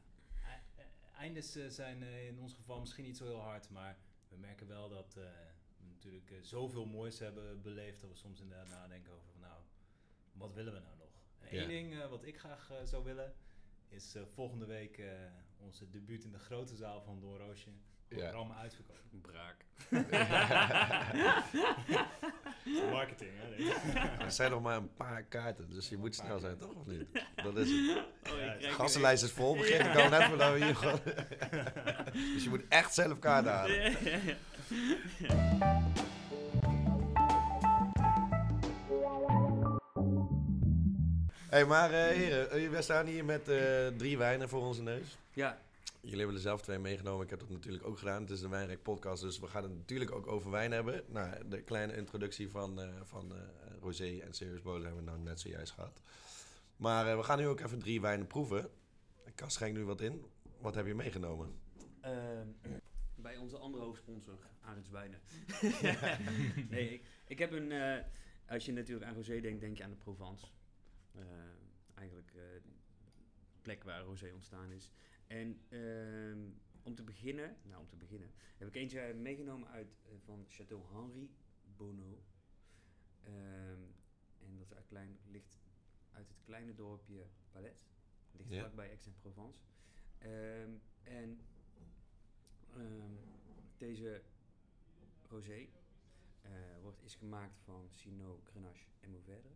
e- 0.76 0.82
e- 0.82 1.18
eindes 1.18 1.56
eh, 1.56 1.68
zijn 1.68 2.04
eh, 2.04 2.28
in 2.28 2.40
ons 2.40 2.54
geval 2.54 2.80
misschien 2.80 3.04
niet 3.04 3.18
zo 3.18 3.26
heel 3.26 3.42
hard, 3.42 3.70
maar 3.70 3.98
we 4.30 4.38
merken 4.38 4.68
wel 4.68 4.90
dat 4.90 5.16
eh, 5.18 5.24
we 5.78 5.86
natuurlijk 5.86 6.32
eh, 6.32 6.38
zoveel 6.42 6.86
moois 6.86 7.20
hebben 7.20 7.62
beleefd 7.62 8.02
dat 8.02 8.10
we 8.10 8.16
soms 8.16 8.40
inderdaad 8.42 8.68
nadenken 8.68 9.12
over 9.14 9.28
van 9.32 9.42
nou, 9.42 9.62
wat 10.34 10.54
willen 10.54 10.74
we 10.74 10.80
nou 10.80 10.98
nog? 10.98 11.12
En 11.40 11.48
één 11.50 11.62
Ja. 11.62 11.68
ding 11.68 11.94
eh, 12.02 12.10
wat 12.10 12.24
ik 12.24 12.40
graag 12.40 12.70
eh, 12.72 12.84
zou 12.84 13.04
willen 13.04 13.34
is 13.88 14.16
eh, 14.16 14.24
volgende 14.26 14.66
week 14.66 14.98
eh, 14.98 15.12
onze 15.58 15.90
debuut 15.90 16.24
in 16.24 16.32
de 16.32 16.40
grote 16.40 16.76
zaal 16.76 17.02
van 17.02 17.20
Don 17.20 17.38
Roosje. 17.38 17.70
Ja. 18.16 18.30
Programma 18.30 18.56
uitverkopen. 18.62 19.22
Braak. 19.32 19.56
Marketing, 22.92 23.32
hè? 23.36 23.64
Er 24.24 24.32
zijn 24.32 24.52
nog 24.52 24.62
maar 24.62 24.78
een 24.78 24.94
paar 24.96 25.24
kaarten, 25.24 25.70
dus 25.70 25.90
je 25.90 25.98
moet 25.98 26.16
snel 26.16 26.40
zijn, 26.40 26.58
toch? 26.58 26.76
Of 26.76 26.86
niet? 26.86 27.06
Dat 27.44 27.58
is 27.58 27.70
het. 27.70 27.98
Oh, 28.32 28.72
Gastenlijst 28.74 29.24
is 29.24 29.32
vol, 29.32 29.56
begin 29.56 29.80
ik 29.80 29.96
al 29.96 30.10
net 30.10 30.24
voordat 30.24 30.54
we 30.54 30.66
hier 30.66 30.76
gewoon... 30.76 31.00
dus 32.34 32.44
je 32.44 32.50
moet 32.50 32.64
echt 32.70 32.94
zelf 32.94 33.20
kaarten 33.20 33.52
halen. 33.52 33.96
hey, 41.50 41.66
maar 41.66 41.92
eh, 41.92 42.16
heren, 42.16 42.52
eh, 42.52 42.70
we 42.70 42.82
staan 42.82 43.06
hier 43.06 43.26
met 43.26 43.50
eh, 43.50 43.88
drie 43.98 44.18
wijnen 44.18 44.50
voor 44.50 44.62
onze 44.62 44.82
neus. 44.82 45.18
Ja, 45.34 45.58
Jullie 46.04 46.18
hebben 46.18 46.36
er 46.36 46.42
zelf 46.42 46.62
twee 46.62 46.80
meegenomen. 46.80 47.24
Ik 47.24 47.30
heb 47.30 47.40
dat 47.40 47.50
natuurlijk 47.50 47.86
ook 47.86 47.98
gedaan. 47.98 48.22
Het 48.22 48.32
is 48.32 48.40
de 48.40 48.48
Wijnrijk 48.48 48.82
podcast, 48.82 49.22
dus 49.22 49.40
we 49.40 49.48
gaan 49.48 49.64
het 49.64 49.74
natuurlijk 49.74 50.12
ook 50.12 50.28
over 50.28 50.52
wijn 50.52 50.72
hebben. 50.72 51.04
Nou, 51.08 51.48
de 51.48 51.62
kleine 51.62 51.96
introductie 51.96 52.50
van, 52.50 52.82
eh, 52.82 53.02
van 53.04 53.36
eh, 53.36 53.42
Rosé 53.80 54.20
en 54.20 54.34
Serious 54.34 54.62
Bowler 54.62 54.86
hebben 54.86 55.04
we 55.04 55.10
nou 55.10 55.22
net 55.22 55.40
zojuist 55.40 55.72
gehad. 55.72 56.02
Maar 56.76 57.08
eh, 57.08 57.18
we 57.18 57.24
gaan 57.24 57.38
nu 57.38 57.48
ook 57.48 57.60
even 57.60 57.80
drie 57.80 58.02
wijnen 58.02 58.28
proeven. 58.28 58.70
Ik 59.26 59.44
schenk 59.48 59.76
nu 59.76 59.86
wat 59.86 60.02
in. 60.02 60.26
Wat 60.58 60.76
heb 60.76 60.86
je 60.86 60.96
meegenomen? 60.96 61.60
Ehm, 62.02 62.48
bij 63.16 63.38
onze 63.38 63.58
andere 63.58 63.84
hoofdsponsor, 63.84 64.38
Arends 64.62 64.90
Wijnen. 64.90 65.20
nee, 66.70 66.94
ik, 66.94 67.06
ik 67.28 67.40
heb 67.40 67.52
een... 67.52 67.72
als 68.48 68.66
je 68.66 68.72
natuurlijk 68.72 69.06
aan 69.06 69.16
Rosé 69.16 69.40
denkt, 69.40 69.62
denk 69.62 69.78
je 69.78 69.84
aan 69.84 69.90
de 69.90 69.96
Provence. 69.96 70.46
Eh, 71.14 71.22
eigenlijk 71.96 72.32
de 72.34 72.62
plek 73.62 73.84
waar 73.84 74.02
Rosé 74.02 74.32
ontstaan 74.34 74.72
is. 74.72 74.90
En 75.28 75.62
ehm, 75.70 76.40
om 76.84 76.96
te 76.96 77.04
beginnen, 77.04 77.58
nou 77.64 77.82
om 77.82 77.88
te 77.88 77.96
beginnen, 77.96 78.32
heb 78.58 78.68
ik 78.68 78.76
eentje 78.76 79.14
meegenomen 79.14 79.68
uit 79.70 79.98
eh, 80.06 80.12
van 80.26 80.46
Château 80.50 80.92
Henri 80.92 81.30
Bonneau. 81.78 82.18
Ehm, 83.24 83.82
en 84.40 84.58
dat 84.58 84.66
is 84.66 84.74
uit, 84.74 84.86
klein, 84.88 85.18
ligt 85.26 85.60
uit 86.12 86.28
het 86.28 86.42
kleine 86.44 86.74
dorpje 86.74 87.26
Palet. 87.52 87.86
Ligt 88.32 88.50
Ja. 88.50 88.60
vlakbij 88.60 88.90
Aix-en-Provence. 88.90 89.60
Ehm, 90.18 90.72
en 91.04 91.40
deze 93.78 94.22
rosé 95.30 95.68
eh, 96.42 96.52
wordt, 96.82 97.04
is 97.04 97.16
gemaakt 97.16 97.60
van 97.64 97.88
Sino, 97.90 98.40
Grenache 98.44 98.86
en 99.00 99.10
Mourvèdre. 99.10 99.50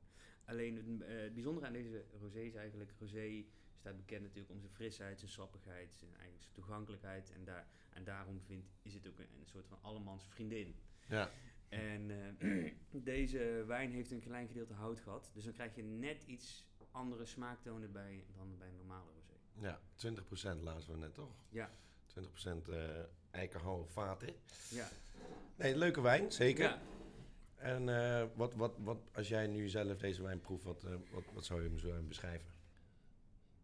Alleen 0.45 0.75
het, 0.75 1.01
eh, 1.01 1.17
het 1.21 1.33
bijzondere 1.33 1.65
aan 1.65 1.73
deze 1.73 2.05
rosé 2.19 2.39
is 2.39 2.55
eigenlijk... 2.55 2.93
Rosé 2.99 3.45
staat 3.79 3.97
bekend 3.97 4.21
natuurlijk 4.21 4.49
om 4.51 4.59
zijn 4.59 4.71
frisheid, 4.73 5.19
zijn 5.19 5.31
sappigheid, 5.31 5.93
zijn, 5.95 6.11
eigenlijk 6.11 6.41
zijn 6.41 6.53
toegankelijkheid. 6.53 7.31
En, 7.31 7.43
daar, 7.45 7.67
en 7.89 8.03
daarom 8.03 8.41
vindt, 8.41 8.67
is 8.81 8.93
het 8.93 9.07
ook 9.07 9.19
een, 9.19 9.27
een 9.39 9.47
soort 9.47 9.67
van 9.67 9.77
allemans 9.81 10.27
vriendin. 10.27 10.75
Ja, 11.07 11.31
En 11.69 12.11
eh, 12.39 12.73
deze 13.13 13.63
wijn 13.67 13.91
heeft 13.91 14.11
een 14.11 14.19
klein 14.19 14.47
gedeelte 14.47 14.73
hout 14.73 14.99
gehad. 14.99 15.31
Dus 15.33 15.43
dan 15.43 15.53
krijg 15.53 15.75
je 15.75 15.83
net 15.83 16.23
iets 16.23 16.65
andere 16.91 17.25
smaaktonen 17.25 17.91
bij 17.91 18.23
dan 18.35 18.57
bij 18.57 18.67
een 18.67 18.75
normale 18.75 19.11
rosé. 19.15 19.33
ja 19.59 19.79
20% 20.59 20.63
lazen 20.63 20.91
we 20.93 20.97
net, 20.97 21.13
toch? 21.13 21.31
Ja. 21.49 21.71
20% 22.19 22.69
eh 22.69 23.03
eikenhouden 23.31 23.89
vaten. 23.89 24.33
Ja. 24.69 24.87
Nee, 25.55 25.77
leuke 25.77 26.01
wijn, 26.01 26.31
zeker. 26.31 26.63
Ja. 26.63 26.81
En 27.55 27.89
eh, 27.89 28.25
wat, 28.35 28.53
wat, 28.55 28.77
wat, 28.77 28.97
als 29.13 29.27
jij 29.27 29.47
nu 29.47 29.67
zelf 29.67 29.97
deze 29.97 30.23
wijn 30.23 30.39
proeft, 30.39 30.63
wat, 30.63 30.83
eh, 30.83 30.91
wat, 31.11 31.23
wat 31.33 31.45
zou 31.45 31.61
je 31.63 31.67
hem 31.69 31.79
zo 31.79 32.01
beschrijven? 32.01 32.56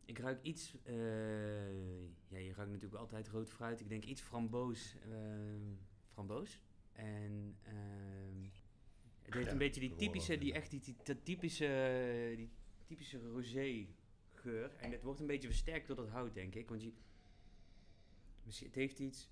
Ik 0.05 0.19
ruik 0.19 0.43
iets, 0.43 0.75
eh, 0.83 0.93
ja, 2.27 2.37
je 2.37 2.53
ruikt 2.53 2.71
natuurlijk 2.71 3.01
altijd 3.01 3.27
rood 3.27 3.49
fruit. 3.49 3.79
Ik 3.79 3.89
denk 3.89 4.05
iets 4.05 4.21
framboos, 4.21 4.95
ehm, 5.01 5.73
framboos. 6.13 6.61
En 6.91 7.57
ehm, 7.63 8.43
Het 9.21 9.33
heeft 9.33 9.45
Ja, 9.45 9.51
een 9.51 9.57
beetje 9.57 9.79
die 9.79 9.91
ik 9.91 9.97
typische, 9.97 10.37
die 10.37 10.53
echt 10.53 10.71
die, 10.71 10.79
die, 10.79 10.95
dat 11.03 11.25
typische, 11.25 12.33
die 12.35 12.49
typische 12.85 13.19
rosé 13.19 13.87
geur. 14.33 14.75
En 14.75 14.91
het 14.91 15.03
wordt 15.03 15.19
een 15.19 15.27
beetje 15.27 15.47
versterkt 15.47 15.87
door 15.87 15.95
dat 15.95 16.09
hout, 16.09 16.33
denk 16.33 16.55
ik. 16.55 16.69
Want 16.69 16.83
je, 16.83 16.93
het 18.65 18.75
heeft 18.75 18.99
iets... 18.99 19.29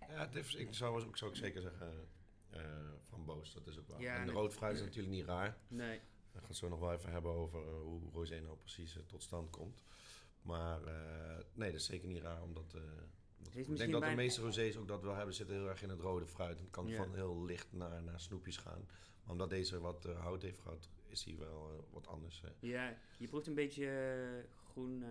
Ja, 0.00 0.06
het 0.06 0.34
heeft, 0.34 0.58
ik 0.58 0.74
zou 0.74 1.04
ook, 1.04 1.16
zou 1.16 1.30
ik 1.30 1.36
zeker 1.36 1.60
zeggen 1.60 2.08
eh 2.50 2.92
framboos, 3.08 3.52
dat 3.52 3.66
is 3.66 3.78
ook 3.78 3.88
wel. 3.88 4.00
Ja, 4.00 4.16
en 4.16 4.24
de 4.24 4.30
en- 4.30 4.36
rood 4.36 4.54
fruit 4.54 4.76
is 4.76 4.82
natuurlijk 4.82 5.14
niet 5.14 5.24
raar. 5.24 5.58
Nee. 5.68 6.00
We 6.32 6.38
gaan 6.38 6.48
het 6.48 6.56
zo 6.56 6.68
nog 6.68 6.78
wel 6.80 6.92
even 6.92 7.10
hebben 7.12 7.30
over 7.32 7.66
eh, 7.66 7.80
hoe 7.82 8.00
rosé 8.12 8.40
nou 8.40 8.56
precies 8.56 8.96
eh, 8.96 9.02
tot 9.06 9.22
stand 9.22 9.50
komt. 9.50 9.80
Maar 10.42 10.82
eh, 10.84 11.44
nee, 11.52 11.70
dat 11.70 11.80
is 11.80 11.86
zeker 11.86 12.08
niet 12.08 12.22
raar, 12.22 12.42
omdat... 12.42 12.74
eh, 12.74 12.80
ik 13.60 13.76
denk 13.76 13.92
dat 13.92 14.02
de 14.02 14.14
meeste 14.14 14.40
rosés 14.40 14.76
ook 14.76 14.88
dat 14.88 15.02
wel 15.02 15.14
hebben, 15.14 15.34
zitten 15.34 15.56
heel 15.56 15.68
erg 15.68 15.82
in 15.82 15.88
het 15.88 16.00
rode 16.00 16.26
fruit. 16.26 16.58
Het 16.60 16.70
kan 16.70 16.86
Ja. 16.86 16.96
van 16.96 17.14
heel 17.14 17.44
licht 17.44 17.72
naar, 17.72 18.02
naar 18.02 18.20
snoepjes 18.20 18.56
gaan. 18.56 18.86
Maar 19.22 19.32
omdat 19.32 19.50
deze 19.50 19.80
wat 19.80 20.04
eh, 20.04 20.20
hout 20.20 20.42
heeft 20.42 20.58
gehad, 20.60 20.88
is 21.08 21.24
hij 21.24 21.36
wel 21.38 21.86
wat 21.90 22.06
anders. 22.06 22.42
Ja, 22.60 22.96
je 23.18 23.28
proeft 23.28 23.46
een 23.46 23.54
beetje 23.54 23.86
eh, 23.86 24.50
groen, 24.70 25.04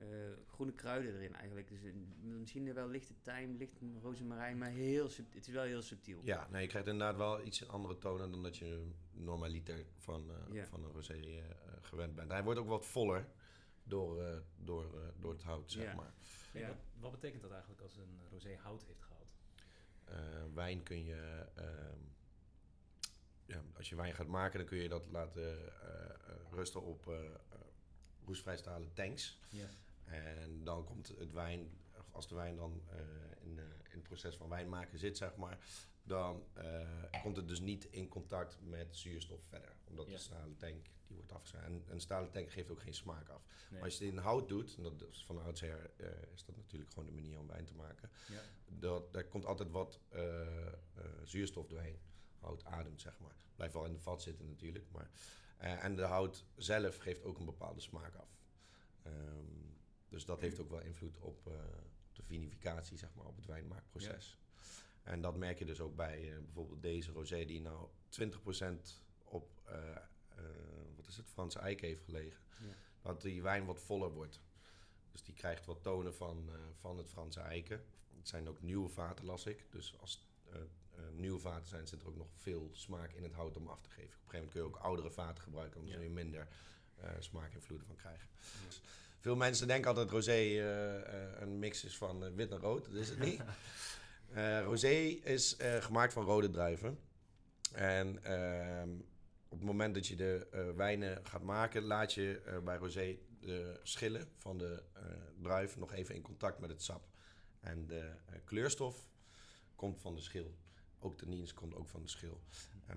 eh, 0.00 0.26
eh, 0.30 0.36
groene 0.46 0.72
kruiden 0.72 1.14
erin 1.14 1.34
eigenlijk. 1.34 1.68
Dus 1.68 1.82
een- 1.82 2.38
misschien 2.38 2.74
wel 2.74 2.88
lichte 2.88 3.14
tijm, 3.22 3.56
licht 3.56 3.78
rozemarijn, 4.02 4.58
maar 4.58 4.70
heel 4.70 5.08
sub- 5.08 5.34
het 5.34 5.46
is 5.46 5.52
wel 5.54 5.62
heel 5.64 5.82
subtiel. 5.82 6.20
Ja, 6.24 6.48
nee, 6.50 6.62
je 6.62 6.68
krijgt 6.68 6.88
inderdaad 6.88 7.16
wel 7.16 7.44
iets 7.44 7.68
andere 7.68 7.98
tonen 7.98 8.30
dan 8.30 8.42
dat 8.42 8.56
je 8.56 8.90
normaliter 9.12 9.84
van, 9.98 10.30
eh, 10.30 10.54
Ja. 10.54 10.66
van 10.66 10.84
een 10.84 10.92
rosé 10.92 11.12
eh, 11.14 11.38
eh, 11.38 11.54
gewend 11.80 12.14
bent. 12.14 12.30
Hij 12.30 12.42
wordt 12.44 12.60
ook 12.60 12.68
wat 12.68 12.86
voller 12.86 13.26
door, 13.82 14.22
eh, 14.22 14.38
door, 14.56 14.84
eh, 15.00 15.08
door 15.20 15.32
het 15.32 15.42
hout, 15.42 15.70
zeg 15.72 15.84
Ja. 15.84 15.94
maar. 15.94 16.12
Ja. 16.52 16.66
wat, 16.68 16.76
wat 16.98 17.10
betekent 17.10 17.42
dat 17.42 17.50
eigenlijk 17.50 17.82
als 17.82 17.96
een 17.96 18.20
rosé 18.30 18.56
hout 18.56 18.84
heeft 18.84 19.02
gehad? 19.02 19.26
Eh, 20.04 20.44
wijn 20.54 20.82
kun 20.82 21.04
je, 21.04 21.46
ehm, 21.54 21.98
ja, 23.46 23.62
als 23.76 23.88
je 23.88 23.96
wijn 23.96 24.14
gaat 24.14 24.26
maken, 24.26 24.58
dan 24.58 24.68
kun 24.68 24.78
je 24.78 24.88
dat 24.88 25.06
laten 25.10 25.42
eh, 25.42 26.04
eh, 26.04 26.36
rusten 26.50 26.82
op 26.82 27.06
eh 27.08 27.24
eh, 27.24 27.32
roestvrij 28.24 28.56
stalen 28.56 28.92
tanks. 28.92 29.38
Ja. 29.50 29.66
En 30.10 30.64
dan 30.64 30.84
komt 30.84 31.08
het 31.18 31.32
wijn, 31.32 31.70
als 32.10 32.28
de 32.28 32.34
wijn 32.34 32.56
dan 32.56 32.82
eh, 32.88 32.98
in, 33.40 33.58
eh, 33.58 33.64
in 33.64 33.98
het 33.98 34.02
proces 34.02 34.36
van 34.36 34.48
wijn 34.48 34.68
maken 34.68 34.98
zit, 34.98 35.16
zeg 35.16 35.36
maar, 35.36 35.58
dan 36.02 36.44
eh, 36.52 37.22
komt 37.22 37.36
het 37.36 37.48
dus 37.48 37.60
niet 37.60 37.84
in 37.84 38.08
contact 38.08 38.58
met 38.62 38.96
zuurstof 38.96 39.40
verder. 39.48 39.76
Omdat 39.84 40.06
Ja. 40.06 40.12
de 40.12 40.18
stalen 40.18 40.56
tank, 40.56 40.86
die 41.06 41.16
wordt 41.16 41.32
afgezet. 41.32 41.60
En 41.62 41.84
een 41.88 42.00
stalen 42.00 42.30
tank 42.30 42.50
geeft 42.50 42.70
ook 42.70 42.80
geen 42.80 42.94
smaak 42.94 43.28
af. 43.28 43.42
Nee. 43.44 43.80
Maar 43.80 43.88
als 43.88 43.98
je 43.98 44.04
het 44.04 44.14
in 44.14 44.18
hout 44.20 44.48
doet, 44.48 44.76
en 44.76 44.82
dat 44.82 45.02
is 45.10 45.24
van 45.24 45.42
oudsher 45.42 45.90
is 46.32 46.44
dat 46.44 46.56
natuurlijk 46.56 46.90
gewoon 46.92 47.06
de 47.08 47.14
manier 47.14 47.38
om 47.38 47.46
wijn 47.46 47.64
te 47.64 47.74
maken. 47.74 48.10
Ja. 48.28 48.40
Dat, 48.66 49.12
daar 49.12 49.24
komt 49.24 49.44
altijd 49.44 49.70
wat 49.70 50.00
zuurstof 51.24 51.66
doorheen. 51.66 51.98
Hout 52.38 52.64
ademt, 52.64 53.00
zeg 53.00 53.18
maar. 53.18 53.34
Blijft 53.54 53.74
wel 53.74 53.84
in 53.84 53.92
de 53.92 54.00
vat 54.00 54.22
zitten 54.22 54.48
natuurlijk. 54.48 54.90
Maar, 54.90 55.10
en 55.56 55.96
de 55.96 56.02
hout 56.02 56.44
zelf 56.56 56.96
geeft 56.96 57.22
ook 57.24 57.38
een 57.38 57.44
bepaalde 57.44 57.80
smaak 57.80 58.14
af. 58.14 58.28
Ehm, 59.02 59.70
dus 60.20 60.28
dat 60.28 60.40
heeft 60.40 60.60
ook 60.60 60.70
wel 60.70 60.80
invloed 60.80 61.18
op, 61.18 61.46
eh, 61.46 61.52
de 62.12 62.22
vinificatie, 62.22 62.96
zeg 62.96 63.14
maar, 63.14 63.26
op 63.26 63.36
het 63.36 63.46
wijnmaakproces. 63.46 64.38
En 65.02 65.20
dat 65.20 65.36
merk 65.36 65.58
je 65.58 65.64
dus 65.64 65.80
ook 65.80 65.96
bij 65.96 66.32
eh, 66.32 66.38
bijvoorbeeld 66.44 66.82
deze 66.82 67.12
rosé 67.12 67.44
die 67.44 67.60
nou 67.60 67.88
20% 68.08 69.02
op, 69.24 69.60
eh, 69.64 69.96
wat 70.96 71.06
is 71.06 71.16
het, 71.16 71.30
Franse 71.30 71.58
eik 71.58 71.80
heeft 71.80 72.04
gelegen. 72.04 72.40
Ja. 72.60 72.74
Dat 73.02 73.22
die 73.22 73.42
wijn 73.42 73.64
wat 73.64 73.80
voller 73.80 74.10
wordt. 74.12 74.40
Dus 75.12 75.22
die 75.22 75.34
krijgt 75.34 75.66
wat 75.66 75.82
tonen 75.82 76.14
van, 76.14 76.50
van 76.74 76.98
het 76.98 77.08
Franse 77.08 77.40
eiken. 77.40 77.84
Het 78.16 78.28
zijn 78.28 78.48
ook 78.48 78.62
nieuwe 78.62 78.88
vaten, 78.88 79.24
las 79.24 79.46
ik. 79.46 79.66
Dus 79.70 79.98
als 79.98 80.28
nieuwe 81.12 81.38
vaten 81.38 81.68
zijn, 81.68 81.86
zit 81.86 82.00
er 82.02 82.08
ook 82.08 82.16
nog 82.16 82.28
veel 82.36 82.68
smaak 82.72 83.12
in 83.12 83.22
het 83.22 83.32
hout 83.32 83.56
om 83.56 83.66
af 83.68 83.80
te 83.82 83.90
geven. 83.90 84.04
Op 84.18 84.24
een 84.24 84.30
gegeven 84.30 84.36
moment 84.38 84.52
kun 84.52 84.60
je 84.62 84.66
ook 84.68 84.76
oudere 84.76 85.10
vaten 85.10 85.42
gebruiken, 85.42 85.80
omdat 85.80 85.96
Ja. 85.96 86.02
je 86.02 86.10
minder 86.10 86.48
eh 86.96 87.10
smaakinvloeden 87.18 87.86
van 87.86 87.96
krijgen. 87.96 88.28
Dus 88.66 88.82
veel 89.20 89.36
mensen 89.36 89.66
denken 89.66 89.88
altijd 89.88 90.06
dat 90.06 90.16
rosé 90.16 90.32
eh, 90.32 90.96
eh, 90.96 91.40
een 91.40 91.58
mix 91.58 91.84
is 91.84 91.96
van 91.96 92.24
eh, 92.24 92.30
wit 92.34 92.50
en 92.50 92.58
rood. 92.58 92.84
Dat 92.84 92.94
is 92.94 93.08
het 93.08 93.18
niet. 93.18 93.42
Rosé 94.64 94.88
is 95.24 95.56
gemaakt 95.58 96.12
van 96.12 96.24
rode 96.24 96.50
druiven. 96.50 96.98
En 97.72 98.24
ehm, 98.24 98.90
op 99.48 99.58
het 99.58 99.66
moment 99.66 99.94
dat 99.94 100.06
je 100.06 100.16
de 100.16 100.72
wijnen 100.76 101.26
gaat 101.26 101.42
maken, 101.42 101.82
laat 101.82 102.12
je 102.12 102.60
bij 102.64 102.76
rosé 102.76 103.18
de 103.40 103.80
schillen 103.82 104.28
van 104.36 104.58
de 104.58 104.82
druif 105.42 105.76
nog 105.76 105.92
even 105.92 106.14
in 106.14 106.22
contact 106.22 106.58
met 106.58 106.70
het 106.70 106.82
sap. 106.82 107.08
En 107.60 107.86
de 107.86 108.12
kleurstof 108.44 109.08
komt 109.74 110.00
van 110.00 110.14
de 110.14 110.20
schil. 110.20 110.54
Ook 110.98 111.16
tannines 111.16 111.54
komt 111.54 111.74
ook 111.74 111.88
van 111.88 112.02
de 112.02 112.08
schil. 112.08 112.40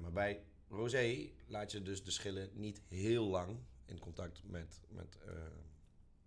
Maar 0.01 0.11
bij 0.11 0.43
rosé 0.69 1.29
laat 1.47 1.71
je 1.71 1.81
dus 1.81 2.03
de 2.03 2.11
schillen 2.11 2.49
niet 2.53 2.81
heel 2.87 3.25
lang 3.25 3.57
in 3.85 3.99
contact 3.99 4.41
met, 4.43 4.81
met, 4.89 5.17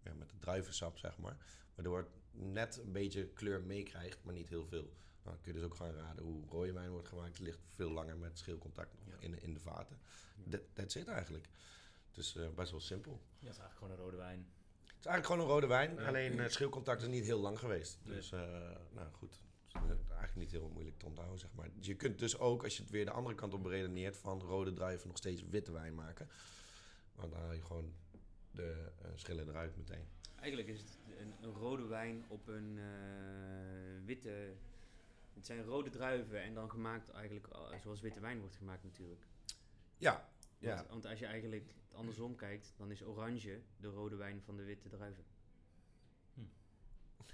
ja, 0.07 0.15
met 0.15 0.31
het 0.31 0.41
druivensap, 0.41 0.99
zeg 0.99 1.19
maar. 1.19 1.37
Waardoor 1.75 1.99
het 1.99 2.09
net 2.31 2.77
een 2.85 2.93
beetje 2.93 3.27
kleur 3.29 3.63
meekrijgt, 3.63 4.19
maar 4.25 4.35
niet 4.35 4.49
heel 4.49 4.67
veel. 4.67 4.83
Nou, 4.83 5.37
dan 5.37 5.41
kun 5.41 5.53
je 5.53 5.59
dus 5.59 5.67
ook 5.69 5.75
gaan 5.77 5.93
raden 5.95 6.25
hoe 6.25 6.45
rode 6.49 6.73
wijn 6.73 6.91
wordt 6.91 7.09
gemaakt. 7.09 7.29
Het 7.39 7.47
ligt 7.47 7.59
veel 7.69 7.91
langer 7.91 8.17
met 8.17 8.39
schilcontact 8.39 8.93
nog 9.05 9.15
Ja. 9.21 9.27
in, 9.27 9.43
in 9.43 9.55
de 9.55 9.61
vaten. 9.61 9.99
Dat 10.45 10.61
That's 10.73 10.95
it 10.95 11.09
eigenlijk. 11.09 11.49
Het 12.09 12.17
is 12.17 12.37
eh, 12.37 12.49
best 12.55 12.71
wel 12.71 12.81
simpel. 12.81 13.13
Ja, 13.13 13.47
dat 13.47 13.53
is 13.55 13.59
eigenlijk 13.61 13.75
gewoon 13.79 13.91
een 13.93 13.99
rode 14.05 14.17
wijn. 14.17 14.47
Het 14.85 15.05
is 15.05 15.07
eigenlijk 15.07 15.27
gewoon 15.27 15.41
een 15.41 15.47
rode 15.55 15.67
wijn, 15.67 15.95
Ja. 15.95 16.07
alleen 16.09 16.39
het 16.39 16.53
schilcontact 16.53 17.03
is 17.03 17.09
niet 17.09 17.25
heel 17.25 17.41
lang 17.41 17.59
geweest. 17.59 17.99
Nee. 18.03 18.15
Dus, 18.15 18.33
eh, 18.33 18.41
nou 18.91 19.13
goed, 19.13 19.41
het 19.69 19.69
is 19.69 19.75
eh, 19.75 19.91
eigenlijk 20.09 20.35
niet 20.35 20.51
heel 20.51 20.69
moeilijk 20.69 20.99
te 20.99 21.07
onthouden, 21.07 21.39
zeg 21.39 21.51
maar. 21.55 21.69
Je 21.81 21.95
kunt 21.95 22.19
dus 22.19 22.39
ook, 22.39 22.65
als 22.65 22.77
je 22.77 22.83
het 22.83 22.91
weer 22.91 23.05
de 23.05 23.11
andere 23.11 23.35
kant 23.35 23.55
op 23.55 23.63
beredeneert, 23.63 24.17
van 24.17 24.41
rode 24.41 24.73
druiven 24.73 25.09
nog 25.09 25.17
steeds 25.17 25.43
witte 25.43 25.73
wijn 25.73 25.95
maken. 25.95 26.29
Want 27.15 27.33
dan 27.33 27.41
haal 27.41 27.53
je 27.53 27.63
gewoon 27.65 27.93
de 28.57 28.91
eh, 29.03 29.11
schillen 29.15 29.49
eruit 29.49 29.77
meteen. 29.77 30.05
Eigenlijk 30.37 30.69
is 30.69 30.81
het 30.81 30.99
een, 31.19 31.33
een 31.43 31.53
rode 31.55 31.87
wijn 31.87 32.25
op 32.29 32.49
een 32.49 32.79
eh, 32.79 34.05
witte... 34.05 34.53
Het 35.35 35.47
zijn 35.47 35.63
rode 35.65 35.91
druiven 35.91 36.43
en 36.43 36.55
dan 36.55 36.71
gemaakt 36.71 37.11
eigenlijk 37.11 37.49
zoals 37.83 38.01
witte 38.01 38.21
wijn 38.21 38.41
wordt 38.41 38.57
gemaakt 38.57 38.83
natuurlijk. 38.85 39.27
Ja, 39.97 40.29
ja. 40.59 40.75
Want, 40.77 40.89
want 40.89 41.07
als 41.07 41.19
je 41.19 41.27
eigenlijk 41.27 41.75
andersom 41.93 42.37
kijkt, 42.37 42.75
dan 42.77 42.91
is 42.91 43.03
oranje 43.03 43.61
de 43.77 43.89
rode 43.89 44.17
wijn 44.17 44.43
van 44.43 44.57
de 44.57 44.65
witte 44.65 44.89
druiven. 44.89 45.25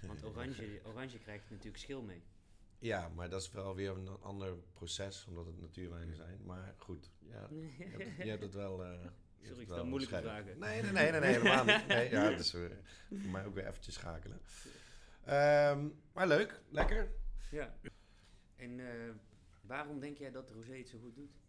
Want 0.07 0.25
oranje, 0.35 0.81
oranje 0.85 1.19
krijgt 1.19 1.51
natuurlijk 1.51 1.77
schil 1.83 2.03
mee. 2.03 2.23
Ja, 2.79 3.09
maar 3.09 3.29
dat 3.31 3.41
is 3.43 3.51
wel 3.51 3.75
weer 3.75 3.91
een 3.91 4.09
ander 4.21 4.57
proces, 4.73 5.27
omdat 5.27 5.47
het 5.47 5.61
natuurwijnen 5.61 6.17
zijn. 6.17 6.41
Maar 6.45 6.75
goed, 6.79 7.11
ja, 7.19 7.49
je, 7.79 7.85
hebt, 7.85 8.05
het- 8.05 8.17
je 8.17 8.31
hebt 8.31 8.43
het 8.43 8.55
wel... 8.55 8.85
eh, 8.85 9.07
Sorry, 9.43 9.61
ik 9.61 9.67
stel 9.69 9.87
moeilijke 9.87 10.21
vragen. 10.21 10.59
Nee, 10.59 10.83
nee, 10.83 10.93
nee, 10.93 11.11
nee, 11.11 11.21
nee 11.21 11.33
helemaal 11.33 11.65
niet. 11.65 11.87
Nee, 11.87 12.11
ja, 12.11 12.29
is 12.31 12.55
eh, 12.55 12.61
voor 13.09 13.31
mij 13.31 13.45
ook 13.47 13.55
weer 13.55 13.67
eventjes 13.67 13.95
schakelen. 13.95 14.41
Ehm, 15.25 15.89
maar 16.13 16.27
leuk, 16.29 16.61
lekker. 16.69 17.13
Ja. 17.51 17.75
En 18.57 18.81
eh, 18.81 19.15
waarom 19.63 20.01
denk 20.01 20.19
jij 20.19 20.31
dat 20.31 20.51
rosé 20.51 20.77
het 20.77 20.89
zo 20.89 20.99
goed 20.99 21.15
doet? 21.15 21.41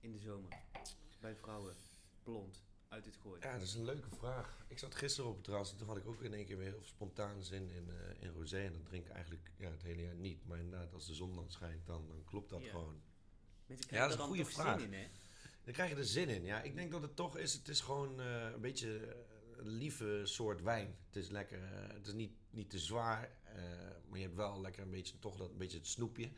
In 0.00 0.12
de 0.12 0.18
zomer. 0.18 0.52
Bij 1.20 1.36
vrouwen. 1.36 1.74
Blond. 2.22 2.62
Uit 2.88 3.04
het 3.04 3.16
gooien. 3.16 3.40
Ja, 3.40 3.52
dat 3.52 3.62
is 3.62 3.74
een 3.74 3.84
leuke 3.84 4.10
vraag. 4.10 4.64
Ik 4.68 4.78
zat 4.78 4.94
gisteren 4.94 5.30
op 5.30 5.36
het 5.36 5.44
terras 5.44 5.70
en 5.72 5.76
toen 5.76 5.86
had 5.88 5.96
ik 5.96 6.06
ook 6.06 6.22
in 6.22 6.34
één 6.34 6.46
keer 6.46 6.56
weer 6.58 6.66
heel 6.70 6.82
spontaan 6.84 7.42
zin 7.42 7.70
in, 7.70 7.90
eh, 7.90 8.22
in 8.22 8.30
rosé. 8.32 8.58
En 8.64 8.72
dat 8.72 8.84
drink 8.84 9.06
ik 9.06 9.12
eigenlijk 9.12 9.50
ja, 9.56 9.70
het 9.70 9.82
hele 9.82 10.02
jaar 10.02 10.14
niet. 10.14 10.46
Maar 10.46 10.58
inderdaad, 10.58 10.92
als 10.92 11.06
de 11.06 11.14
zon 11.14 11.34
dan 11.34 11.50
schijnt, 11.50 11.86
dan, 11.86 12.08
dan 12.08 12.24
klopt 12.24 12.50
dat 12.50 12.62
Ja. 12.62 12.70
gewoon. 12.70 13.02
Mensen 13.66 13.94
Ja, 13.94 14.02
dat 14.02 14.12
is 14.14 14.20
een 14.20 14.26
goede 14.26 14.44
vraag. 14.44 14.80
in, 14.80 14.92
hè? 14.92 15.08
Dan 15.64 15.72
krijg 15.74 15.90
je 15.90 15.96
er 15.96 16.04
zin 16.04 16.28
in. 16.28 16.44
Ja, 16.44 16.62
ik 16.62 16.74
denk 16.74 16.90
dat 16.92 17.02
het 17.02 17.16
toch 17.16 17.36
is, 17.36 17.52
het 17.52 17.68
is 17.68 17.80
gewoon 17.80 18.20
eh, 18.20 18.50
een 18.54 18.60
beetje 18.60 18.98
eh, 19.06 19.14
een 19.56 19.68
lieve 19.68 20.20
soort 20.24 20.62
wijn. 20.62 20.96
Het 21.06 21.16
is 21.16 21.28
lekker, 21.28 21.62
eh, 21.62 21.88
het 21.94 22.06
is 22.06 22.12
niet, 22.12 22.32
niet 22.50 22.70
te 22.70 22.78
zwaar, 22.78 23.36
eh, 23.44 23.54
maar 24.08 24.18
je 24.18 24.24
hebt 24.24 24.36
wel 24.36 24.60
lekker 24.60 24.82
een 24.82 24.90
beetje, 24.90 25.18
toch 25.18 25.36
dat, 25.36 25.50
een 25.50 25.58
beetje 25.58 25.78
het 25.78 25.86
snoepje. 25.86 26.30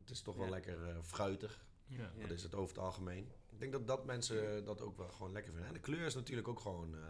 Het 0.00 0.10
is 0.10 0.20
toch 0.20 0.36
wel 0.36 0.44
Ja. 0.44 0.50
lekker 0.50 0.88
eh, 0.88 1.02
fruitig. 1.02 1.66
Ja. 1.86 2.12
Ja. 2.16 2.20
Dat 2.26 2.30
is 2.30 2.42
het 2.42 2.54
over 2.54 2.74
het 2.74 2.84
algemeen. 2.84 3.32
Ik 3.50 3.58
denk 3.60 3.72
dat 3.72 3.86
dat 3.86 4.04
mensen 4.04 4.64
dat 4.64 4.80
ook 4.80 4.96
wel 4.96 5.08
gewoon 5.08 5.32
lekker 5.32 5.50
vinden. 5.52 5.68
En 5.68 5.74
de 5.74 5.80
kleur 5.80 6.06
is 6.06 6.14
natuurlijk 6.14 6.48
ook 6.48 6.60
gewoon, 6.60 6.94
eh, 6.94 7.00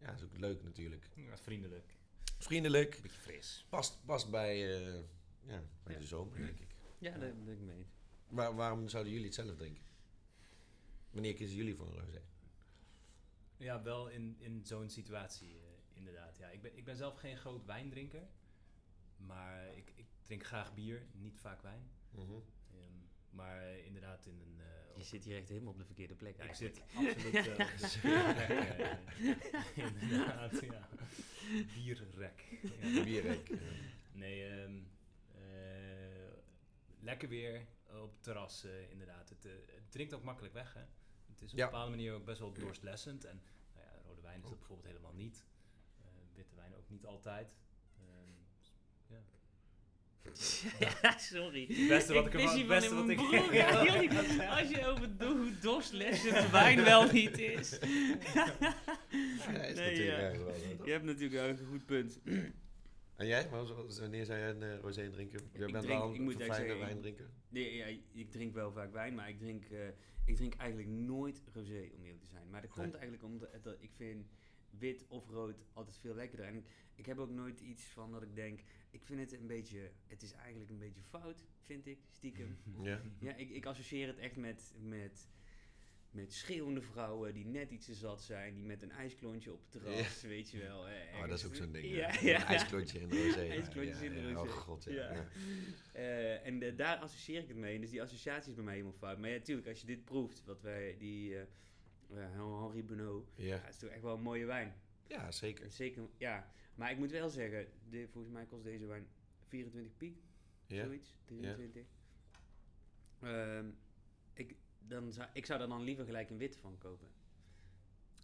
ja, 0.00 0.12
is 0.12 0.22
ook 0.22 0.36
leuk 0.38 0.62
natuurlijk. 0.62 1.08
Ja, 1.14 1.36
vriendelijk. 1.38 1.94
Vriendelijk, 2.38 2.98
Beetje 3.02 3.20
fris. 3.20 3.66
past, 3.68 3.98
past 4.04 4.30
bij, 4.30 4.76
eh, 4.76 4.94
ja, 5.42 5.62
bij 5.82 5.92
Ja. 5.94 5.98
de 6.00 6.06
zomer 6.06 6.36
denk 6.36 6.58
ik. 6.60 6.74
Ja, 6.98 7.18
daar 7.18 7.34
ben 7.36 7.52
ik 7.54 7.60
mee. 7.60 7.86
Waar, 8.28 8.54
waarom 8.54 8.88
zouden 8.88 9.12
jullie 9.12 9.26
het 9.26 9.34
zelf 9.36 9.56
drinken? 9.56 9.82
Wanneer 11.16 11.34
kiezen 11.34 11.56
jullie 11.56 11.74
voor 11.76 11.86
een 11.86 12.04
rosé? 12.04 12.22
Ja, 13.56 13.82
wel 13.82 14.08
in, 14.08 14.36
in 14.38 14.64
zo'n 14.64 14.90
situatie 14.90 15.48
eh, 15.58 15.62
inderdaad. 15.98 16.36
Ja, 16.38 16.48
ik, 16.48 16.62
ben, 16.62 16.76
ik 16.76 16.84
ben 16.84 16.96
zelf 16.96 17.16
geen 17.16 17.36
groot 17.36 17.64
wijndrinker. 17.64 18.28
Maar 19.16 19.76
ik, 19.76 19.92
ik 19.96 20.06
drink 20.26 20.44
graag 20.46 20.74
bier, 20.74 21.06
niet 21.12 21.40
vaak 21.40 21.62
wijn. 21.62 21.90
Mhm. 22.10 22.32
Ehm, 22.70 22.92
maar 23.30 23.78
inderdaad 23.78 24.26
in 24.26 24.40
een... 24.40 24.60
eh, 24.60 24.96
Je 24.98 25.04
zit 25.04 25.24
hier 25.24 25.36
echt 25.36 25.48
helemaal 25.48 25.72
op 25.72 25.78
de 25.78 25.84
verkeerde 25.84 26.14
plek 26.14 26.34
ik 26.34 26.40
eigenlijk. 26.40 26.74
zit 26.74 26.84
absoluut 26.96 27.46
eh, 27.46 27.52
op 27.60 27.78
de 27.78 27.88
verkeerde 27.88 28.32
plek, 28.32 29.76
inderdaad, 30.00 30.60
ja. 30.60 30.88
Bierrek. 31.74 32.58
Ja. 32.80 33.04
Bierrek. 33.04 33.50
Nee, 34.12 34.46
ehm, 34.48 34.76
eh, 35.34 36.32
lekker 37.00 37.28
weer, 37.28 37.66
op 37.86 38.12
het 38.12 38.22
terras 38.22 38.64
eh, 38.64 38.90
inderdaad. 38.90 39.28
Het, 39.28 39.42
het 39.42 39.90
drinkt 39.90 40.14
ook 40.14 40.22
makkelijk 40.22 40.54
weg, 40.54 40.74
hè. 40.74 40.84
Het 41.38 41.44
is 41.44 41.52
op 41.52 41.58
Ja. 41.58 41.64
een 41.64 41.70
bepaalde 41.70 41.90
manier 41.90 42.12
ook 42.14 42.24
best 42.24 42.38
wel 42.38 42.52
dorstlessend. 42.52 43.24
En 43.24 43.40
nou 43.74 43.86
ja, 43.86 43.92
rode 44.08 44.20
wijn 44.22 44.36
is 44.42 44.48
dat 44.48 44.58
bijvoorbeeld 44.58 44.88
helemaal 44.88 45.12
niet. 45.14 45.44
Eh, 45.98 46.04
witte 46.34 46.54
wijn 46.54 46.74
ook 46.76 46.88
niet 46.88 47.04
altijd. 47.06 47.54
Ehm, 47.98 48.32
ja. 49.08 49.22
Ja, 51.02 51.18
sorry. 51.18 51.66
Het 51.66 51.88
beste 51.88 52.12
wat 52.14 52.26
ik 52.26 52.34
ervan- 52.34 52.66
beste 52.66 52.94
wat 52.94 53.08
ik-. 53.08 53.20
Ja, 53.52 54.58
Als 54.58 54.68
je 54.68 54.86
over 54.86 55.16
do- 55.16 55.36
hoe 55.36 55.58
dorslessend 55.58 56.50
wijn 56.60 56.84
wel 56.84 57.10
niet 57.12 57.38
is. 57.38 57.70
Ja, 58.34 58.44
dat 58.44 58.64
is 59.46 59.46
Nee, 59.46 59.74
natuurlijk 59.74 59.96
ja. 60.02 60.18
ergens 60.18 60.42
wel? 60.42 60.84
Je 60.86 60.90
hebt 60.92 61.04
natuurlijk 61.04 61.32
wel 61.34 61.48
een 61.48 61.66
goed 61.66 61.86
punt. 61.86 62.18
En 63.16 63.26
jij? 63.26 63.48
Wanneer 63.48 64.24
zou 64.24 64.38
jij 64.38 64.50
een 64.50 64.62
eh, 64.62 64.78
rosé 64.78 65.10
drinken? 65.10 65.50
Jij 65.52 65.66
Ik 65.66 65.72
bent 65.72 65.84
drink- 65.84 66.00
wel 66.00 66.14
ik 66.14 66.20
een 66.20 66.26
eigenlijk 66.28 66.54
zeggen, 66.54 66.78
wijndrinker. 66.78 67.30
Nee, 67.48 67.74
ja, 67.76 67.84
ik 68.12 68.30
drink 68.30 68.54
wel 68.54 68.72
vaak 68.72 68.92
wijn, 68.92 69.14
maar 69.14 69.28
ik 69.28 69.38
drink, 69.38 69.64
eh, 69.64 69.78
ik 70.26 70.36
drink 70.36 70.54
eigenlijk 70.54 70.90
nooit 70.90 71.42
rosé, 71.52 71.90
om 71.94 72.02
eerlijk 72.04 72.20
te 72.22 72.28
zijn. 72.28 72.50
Maar 72.50 72.60
dat 72.60 72.70
komt 72.70 72.84
Nee. 72.84 72.94
eigenlijk 72.94 73.24
omdat 73.24 73.62
dat 73.62 73.76
ik 73.82 73.90
vind 73.92 74.26
wit 74.70 75.06
of 75.08 75.28
rood 75.28 75.64
altijd 75.72 75.96
veel 75.96 76.14
lekkerder. 76.14 76.46
En 76.46 76.64
ik 76.94 77.06
heb 77.06 77.18
ook 77.18 77.30
nooit 77.30 77.60
iets 77.60 77.84
van 77.84 78.12
dat 78.12 78.22
ik 78.22 78.34
denk, 78.34 78.60
ik 78.90 79.02
vind 79.04 79.20
het 79.20 79.40
een 79.40 79.46
beetje, 79.46 79.90
het 80.06 80.22
is 80.22 80.32
eigenlijk 80.32 80.70
een 80.70 80.78
beetje 80.78 81.02
fout, 81.02 81.44
vind 81.60 81.86
ik, 81.86 81.98
stiekem. 82.10 82.56
Ja. 82.82 83.02
Ja, 83.18 83.34
ik, 83.34 83.50
ik 83.50 83.66
associeer 83.66 84.06
het 84.06 84.18
echt 84.18 84.36
met, 84.36 84.74
met, 84.80 85.28
met 86.16 86.32
schreeuwende 86.32 86.82
vrouwen 86.82 87.34
die 87.34 87.46
net 87.46 87.70
iets 87.70 87.86
te 87.86 87.94
zat 87.94 88.22
zijn, 88.22 88.54
die 88.54 88.64
met 88.64 88.82
een 88.82 88.90
ijsklontje 88.90 89.52
op 89.52 89.60
het 89.60 89.70
terras, 89.70 90.22
weet 90.22 90.50
je 90.50 90.58
wel. 90.58 90.88
eh, 90.88 91.14
Oh, 91.22 91.28
dat 91.28 91.38
is 91.38 91.46
ook 91.46 91.54
zo'n 91.54 91.72
ding. 91.72 91.86
Ja, 91.86 92.12
Ja, 92.12 92.20
ja. 92.20 92.40
Een 92.40 92.46
ijsklontje 92.46 92.98
in 93.00 93.08
de 93.08 93.24
rosé. 93.26 93.40
Ijsklontjes 93.60 94.00
in 94.00 94.12
de 94.14 94.32
rosé. 94.32 94.48
Oh 94.48 94.54
god, 94.56 94.84
ja. 94.84 95.28
Eh, 95.92 96.46
en 96.46 96.76
daar 96.76 96.96
associeer 96.96 97.42
ik 97.42 97.48
het 97.48 97.56
mee. 97.56 97.80
Dus 97.80 97.90
die 97.90 98.02
associatie 98.02 98.48
is 98.50 98.54
bij 98.54 98.64
mij 98.64 98.74
helemaal 98.74 98.96
fout. 98.98 99.18
Maar 99.18 99.30
ja, 99.30 99.36
natuurlijk, 99.36 99.68
als 99.68 99.80
je 99.80 99.86
dit 99.86 100.04
proeft, 100.04 100.44
wat 100.44 100.60
wij, 100.62 100.96
die 100.98 101.34
eh 101.36 101.42
eh, 102.10 102.32
Henri 102.32 102.82
Benoît, 102.84 103.34
Ja. 103.34 103.66
is 103.68 103.76
toch 103.78 103.90
echt 103.90 104.02
wel 104.02 104.14
een 104.14 104.22
mooie 104.22 104.44
wijn. 104.44 104.74
Ja, 105.06 105.30
zeker. 105.32 105.70
Zeker, 105.70 106.02
ja. 106.16 106.50
Maar 106.74 106.90
ik 106.90 106.98
moet 106.98 107.10
wel 107.10 107.28
zeggen, 107.28 107.66
de, 107.90 108.08
volgens 108.12 108.32
mij 108.32 108.44
kost 108.44 108.64
deze 108.64 108.86
wijn 108.86 109.06
24 109.48 109.96
piek, 109.96 110.18
Ja. 110.66 110.84
zoiets, 110.84 111.14
23. 111.24 111.84
Ehm, 113.22 113.66
ik, 114.34 114.54
dan 114.88 115.12
zou, 115.12 115.28
ik 115.32 115.46
zou 115.46 115.60
er 115.60 115.68
dan 115.68 115.82
liever 115.82 116.04
gelijk 116.04 116.30
een 116.30 116.38
witte 116.38 116.58
van 116.58 116.78
kopen. 116.78 117.08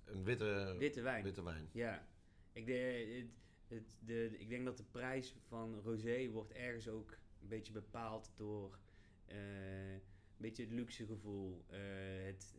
Een 0.04 0.25
witte, 0.25 0.75
Witte 0.78 1.00
wijn. 1.00 1.25
witte 1.25 1.42
wijn. 1.42 1.69
Ja, 1.73 2.07
ik, 2.52 2.66
de, 2.66 3.26
het, 3.69 3.97
de, 4.00 4.38
ik 4.38 4.49
denk 4.49 4.64
dat 4.64 4.76
de 4.76 4.85
prijs 4.90 5.35
van 5.49 5.81
rosé 5.81 6.28
wordt 6.31 6.52
ergens 6.52 6.88
ook 6.88 7.11
een 7.40 7.49
beetje 7.49 7.73
bepaald 7.73 8.33
door 8.35 8.78
eh, 9.26 9.92
een 9.92 10.00
beetje 10.37 10.62
het 10.62 10.73
luxe 10.73 11.07
gevoel, 11.07 11.64
eh, 11.69 11.81
het, 12.25 12.57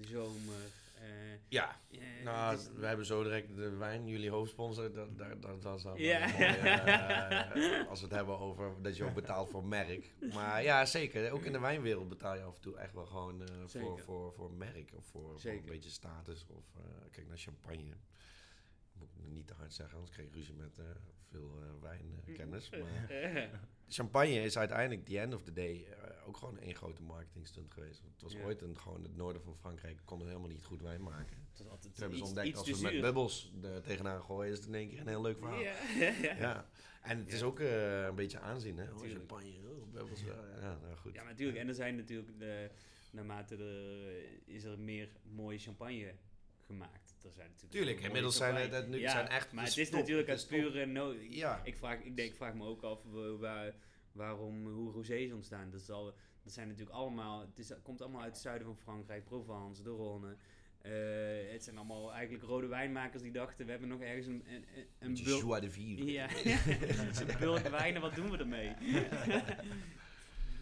de 0.00 0.06
zomer. 0.06 0.54
eh, 0.94 1.04
Ja, 1.48 1.80
eh, 1.90 1.98
nou, 2.24 2.58
we 2.76 2.86
hebben 2.86 3.06
zo 3.06 3.22
direct 3.22 3.56
de 3.56 3.70
wijn, 3.76 4.06
jullie 4.06 4.30
hoofdsponsor. 4.30 4.92
Dat, 4.92 5.18
dat, 5.18 5.42
dat, 5.42 5.62
dat 5.62 5.76
is 5.76 5.82
dan 5.82 5.92
mooie, 5.92 6.12
eh, 6.14 7.88
als 7.90 8.00
we 8.00 8.06
het 8.06 8.14
hebben 8.14 8.38
over 8.38 8.82
dat 8.82 8.96
je 8.96 9.04
ook 9.04 9.14
betaalt 9.14 9.50
voor 9.50 9.64
merk. 9.64 10.12
Maar 10.32 10.62
ja, 10.62 10.84
zeker. 10.84 11.30
Ook 11.30 11.44
in 11.44 11.52
de 11.52 11.60
wijnwereld 11.60 12.08
betaal 12.08 12.34
je 12.34 12.42
af 12.42 12.54
en 12.54 12.60
toe 12.60 12.76
echt 12.76 12.92
wel 12.94 13.06
gewoon 13.06 13.42
voor, 13.66 13.98
voor, 13.98 14.32
voor 14.32 14.52
merk. 14.52 14.90
Of 14.96 15.04
voor, 15.06 15.40
voor 15.40 15.50
een 15.50 15.64
beetje 15.64 15.90
status. 15.90 16.46
Of 16.48 16.64
kijk 17.10 17.28
naar 17.28 17.38
champagne. 17.38 17.92
Moet 18.98 19.26
ik 19.26 19.32
niet 19.32 19.46
te 19.46 19.54
hard 19.54 19.72
zeggen, 19.74 19.94
anders 19.94 20.12
krijg 20.14 20.28
ik 20.28 20.34
ruzie 20.34 20.54
met 20.54 20.78
eh, 20.78 20.84
veel 21.30 21.62
eh 21.62 21.82
wijnkennis. 21.82 22.70
maar 22.70 23.10
Eh, 23.10 23.44
champagne 23.88 24.42
is 24.42 24.58
uiteindelijk, 24.58 25.06
the 25.06 25.18
end 25.18 25.34
of 25.34 25.42
the 25.42 25.52
day, 25.52 25.84
eh, 25.84 26.28
ook 26.28 26.36
gewoon 26.36 26.58
één 26.58 26.74
grote 26.74 27.02
marketingstunt 27.02 27.72
geweest. 27.72 28.00
Want 28.00 28.12
het 28.12 28.22
was 28.22 28.32
Ja. 28.32 28.44
ooit 28.44 28.62
een, 28.62 28.78
gewoon 28.78 29.02
het 29.02 29.16
noorden 29.16 29.42
van 29.42 29.56
Frankrijk 29.56 29.98
kon 30.04 30.18
het 30.18 30.28
helemaal 30.28 30.48
niet 30.48 30.64
goed 30.64 30.82
wijn 30.82 31.02
maken. 31.02 31.36
het 31.50 31.60
is 31.60 31.68
altijd 31.68 31.94
Toen 31.94 32.02
hebben 32.02 32.18
ze 32.18 32.24
ontdekt, 32.24 32.56
als 32.56 32.70
we 32.70 32.82
met 32.82 33.00
bubbels 33.00 33.52
er 33.62 33.82
tegenaan 33.82 34.22
gooien, 34.22 34.52
is 34.52 34.58
het 34.58 34.66
in 34.66 34.74
één 34.74 34.88
keer 34.88 35.00
een 35.00 35.08
heel 35.08 35.22
leuk 35.22 35.38
verhaal. 35.38 35.60
Ja, 35.60 35.74
Ja. 36.46 36.68
En 37.02 37.18
het 37.18 37.32
is 37.32 37.42
ook 37.42 37.60
eh, 37.60 38.04
een 38.04 38.14
beetje 38.14 38.38
aanzien, 38.40 38.78
hè? 38.78 38.90
Oh, 38.92 38.98
champagne, 39.00 39.58
oh, 39.70 39.92
bubbels. 39.92 40.20
Ja, 40.20 40.44
ja, 40.60 40.78
nou 40.82 40.96
goed. 40.96 41.14
Ja, 41.14 41.22
maar 41.22 41.30
natuurlijk. 41.30 41.58
En 41.58 41.68
er 41.68 41.74
zijn 41.74 41.96
natuurlijk, 41.96 42.38
de, 42.38 42.70
naarmate 43.10 43.56
er, 43.56 44.48
is 44.54 44.64
er 44.64 44.78
meer 44.78 45.08
mooie 45.22 45.58
champagne 45.58 46.14
gemaakt. 46.60 47.07
Er 47.24 47.32
zijn 47.32 47.46
natuurlijk 47.48 47.72
Tuurlijk, 47.72 48.00
inmiddels 48.00 48.36
zijn 48.36 48.54
het, 48.54 48.72
het 48.72 48.88
nu 48.88 48.98
Ja, 49.00 49.10
zijn 49.10 49.28
echt 49.28 49.52
Maar 49.52 49.64
de 49.64 49.70
het 49.70 49.78
is 49.78 49.90
top, 49.90 50.00
natuurlijk 50.00 50.28
uit 50.28 50.38
top. 50.40 50.48
pure 50.48 50.86
no 50.86 51.14
Ja. 51.30 51.60
ik, 51.64 51.76
vraag, 51.76 51.98
ik, 52.00 52.16
denk, 52.16 52.28
ik 52.30 52.36
vraag 52.36 52.54
me 52.54 52.64
ook 52.64 52.82
af 52.82 52.98
wa- 53.04 53.36
waar, 53.36 53.74
waarom, 54.12 54.66
hoe 54.66 54.92
rosés 54.92 55.32
ontstaan. 55.32 55.70
Dat, 55.70 55.80
zal, 55.80 56.04
dat 56.42 56.52
zijn 56.52 56.68
natuurlijk 56.68 56.96
allemaal, 56.96 57.40
het, 57.40 57.58
is, 57.58 57.68
het 57.68 57.82
komt 57.82 58.00
allemaal 58.00 58.22
uit 58.22 58.32
het 58.32 58.40
zuiden 58.42 58.66
van 58.66 58.76
Frankrijk, 58.76 59.24
Provence, 59.24 59.82
de 59.82 59.90
Rhône. 59.90 60.36
Eh, 60.82 61.52
het 61.52 61.64
zijn 61.64 61.76
allemaal 61.76 62.12
eigenlijk 62.12 62.44
rode 62.44 62.66
wijnmakers 62.66 63.22
die 63.22 63.32
dachten, 63.32 63.64
we 63.64 63.70
hebben 63.70 63.88
nog 63.88 64.00
ergens 64.00 64.26
een, 64.26 64.44
een, 64.48 64.64
een, 64.98 65.14
joie 65.14 65.60
de 65.60 65.70
vivre. 65.70 66.10
Ja, 66.10 66.28
een 67.20 67.38
bulk 67.38 67.68
wijnen, 67.68 68.00
wat 68.00 68.14
doen 68.14 68.30
we 68.30 68.36
ermee? 68.38 68.72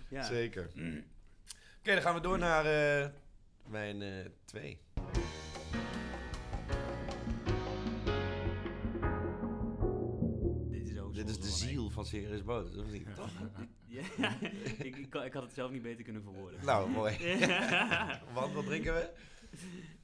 ja. 0.08 0.22
Zeker. 0.22 0.70
Oké, 1.78 1.92
dan 1.94 2.02
gaan 2.02 2.14
we 2.14 2.20
door 2.20 2.38
naar 2.38 2.64
eh 2.66 3.10
wijn 3.66 4.32
2. 4.44 4.78
Dit 4.94 5.24
van 11.96 12.06
Serious 12.06 12.44
Boot, 12.44 12.76
of 12.76 12.90
niet? 12.90 13.06
een- 13.06 13.68
Ja, 13.96 14.02
ik, 14.78 14.96
ik, 14.96 15.14
ik 15.14 15.32
had 15.32 15.42
het 15.42 15.52
zelf 15.52 15.70
niet 15.70 15.82
beter 15.82 16.04
kunnen 16.04 16.22
verwoorden. 16.22 16.64
nou, 16.64 16.90
mooi. 16.90 17.16
Want 18.34 18.52
wat 18.54 18.64
drinken 18.66 18.94
we? 18.94 19.10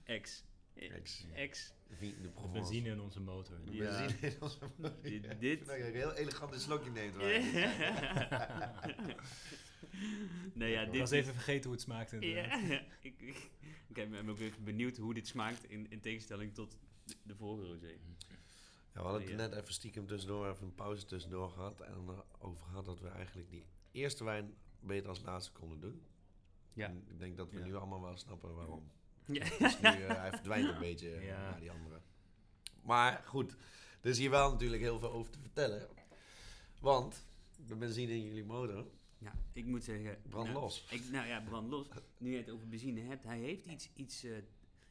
Ex. 0.04 0.44
Ex. 0.74 1.26
Ex. 1.34 1.72
De. 2.00 2.14
Benzine 2.52 2.88
in 2.88 3.00
onze 3.00 3.20
motor. 3.20 3.56
De 3.64 3.72
Ja. 3.74 3.82
benzine 4.06 4.32
in 4.34 4.42
onze 4.42 4.58
Dit- 5.02 5.24
Ik 5.24 5.40
dit- 5.40 5.56
vind 5.56 5.66
dat 5.66 5.76
je 5.76 5.86
een 5.86 5.94
heel 5.94 6.14
elegant 6.14 6.52
een 6.52 6.60
slokje 6.60 6.90
neemt. 6.90 7.16
nee, 10.54 10.70
ja, 10.70 10.80
Ik 10.82 10.90
dit 10.90 11.00
was 11.00 11.10
even 11.10 11.32
vergeten 11.34 11.62
hoe 11.64 11.72
het 11.72 11.80
smaakt 11.80 12.12
inderdaad. 12.12 12.60
Ja, 12.68 12.80
ik, 13.00 13.14
ik, 13.20 13.50
ik 13.88 14.10
ben 14.10 14.28
ook 14.28 14.38
even 14.38 14.64
benieuwd 14.64 14.96
hoe 14.96 15.14
dit 15.14 15.26
smaakt 15.28 15.64
in, 15.70 15.86
in 15.90 16.00
tegenstelling 16.00 16.54
tot 16.54 16.76
de, 17.04 17.14
de 17.22 17.34
vorige 17.36 17.66
rosé. 17.72 17.96
Ja, 18.94 19.00
we 19.00 19.08
hadden 19.08 19.22
het 19.28 19.36
net 19.36 19.52
even 19.54 19.72
stiekem 19.74 20.06
tussendoor, 20.06 20.48
even 20.50 20.64
een 20.66 20.74
pauze 20.74 21.04
tussendoor 21.04 21.50
gehad. 21.50 21.80
En 21.80 21.94
over 22.38 22.66
gehad 22.66 22.84
dat 22.84 23.00
we 23.00 23.08
eigenlijk 23.08 23.50
die 23.50 23.66
eerste 23.92 24.24
wijn 24.24 24.54
beter 24.80 25.08
als 25.08 25.22
laatste 25.22 25.52
konden 25.52 25.80
doen. 25.80 26.02
Ja. 26.72 26.86
En 26.86 27.04
ik 27.08 27.18
denk 27.18 27.36
dat 27.36 27.50
we 27.50 27.58
Ja. 27.58 27.64
nu 27.64 27.74
allemaal 27.74 28.00
wel 28.00 28.16
snappen 28.16 28.54
waarom. 28.54 28.90
Ja. 29.26 29.44
Dus 29.58 29.80
nu, 29.80 29.88
eh, 29.88 30.16
hij 30.22 30.30
verdwijnt 30.30 30.68
een 30.68 30.78
beetje 30.78 31.14
eh, 31.14 31.26
Ja. 31.26 31.50
naar 31.50 31.60
die 31.60 31.70
andere. 31.70 32.00
Maar 32.82 33.22
goed, 33.26 33.56
er 34.00 34.10
is 34.10 34.18
hier 34.18 34.30
wel 34.30 34.50
natuurlijk 34.50 34.82
heel 34.82 34.98
veel 34.98 35.12
over 35.12 35.32
te 35.32 35.38
vertellen. 35.40 35.88
Want 36.80 37.24
de 37.66 37.76
benzine 37.76 38.12
in 38.12 38.22
jullie 38.22 38.44
motor 38.44 38.86
ja, 39.18 39.32
ik 39.52 39.64
moet 39.64 39.84
zeggen... 39.84 40.18
brandt 40.28 40.50
nou, 40.50 40.62
los. 40.62 40.86
Ik, 40.90 41.10
nou 41.10 41.26
ja, 41.26 41.40
brand 41.40 41.70
los. 41.70 41.86
Nu 42.18 42.30
je 42.30 42.36
het 42.36 42.50
over 42.50 42.68
benzine 42.68 43.00
hebt, 43.00 43.24
hij 43.24 43.38
heeft 43.38 43.66
iets, 43.66 43.88
iets, 43.94 44.24
eh, 44.24 44.36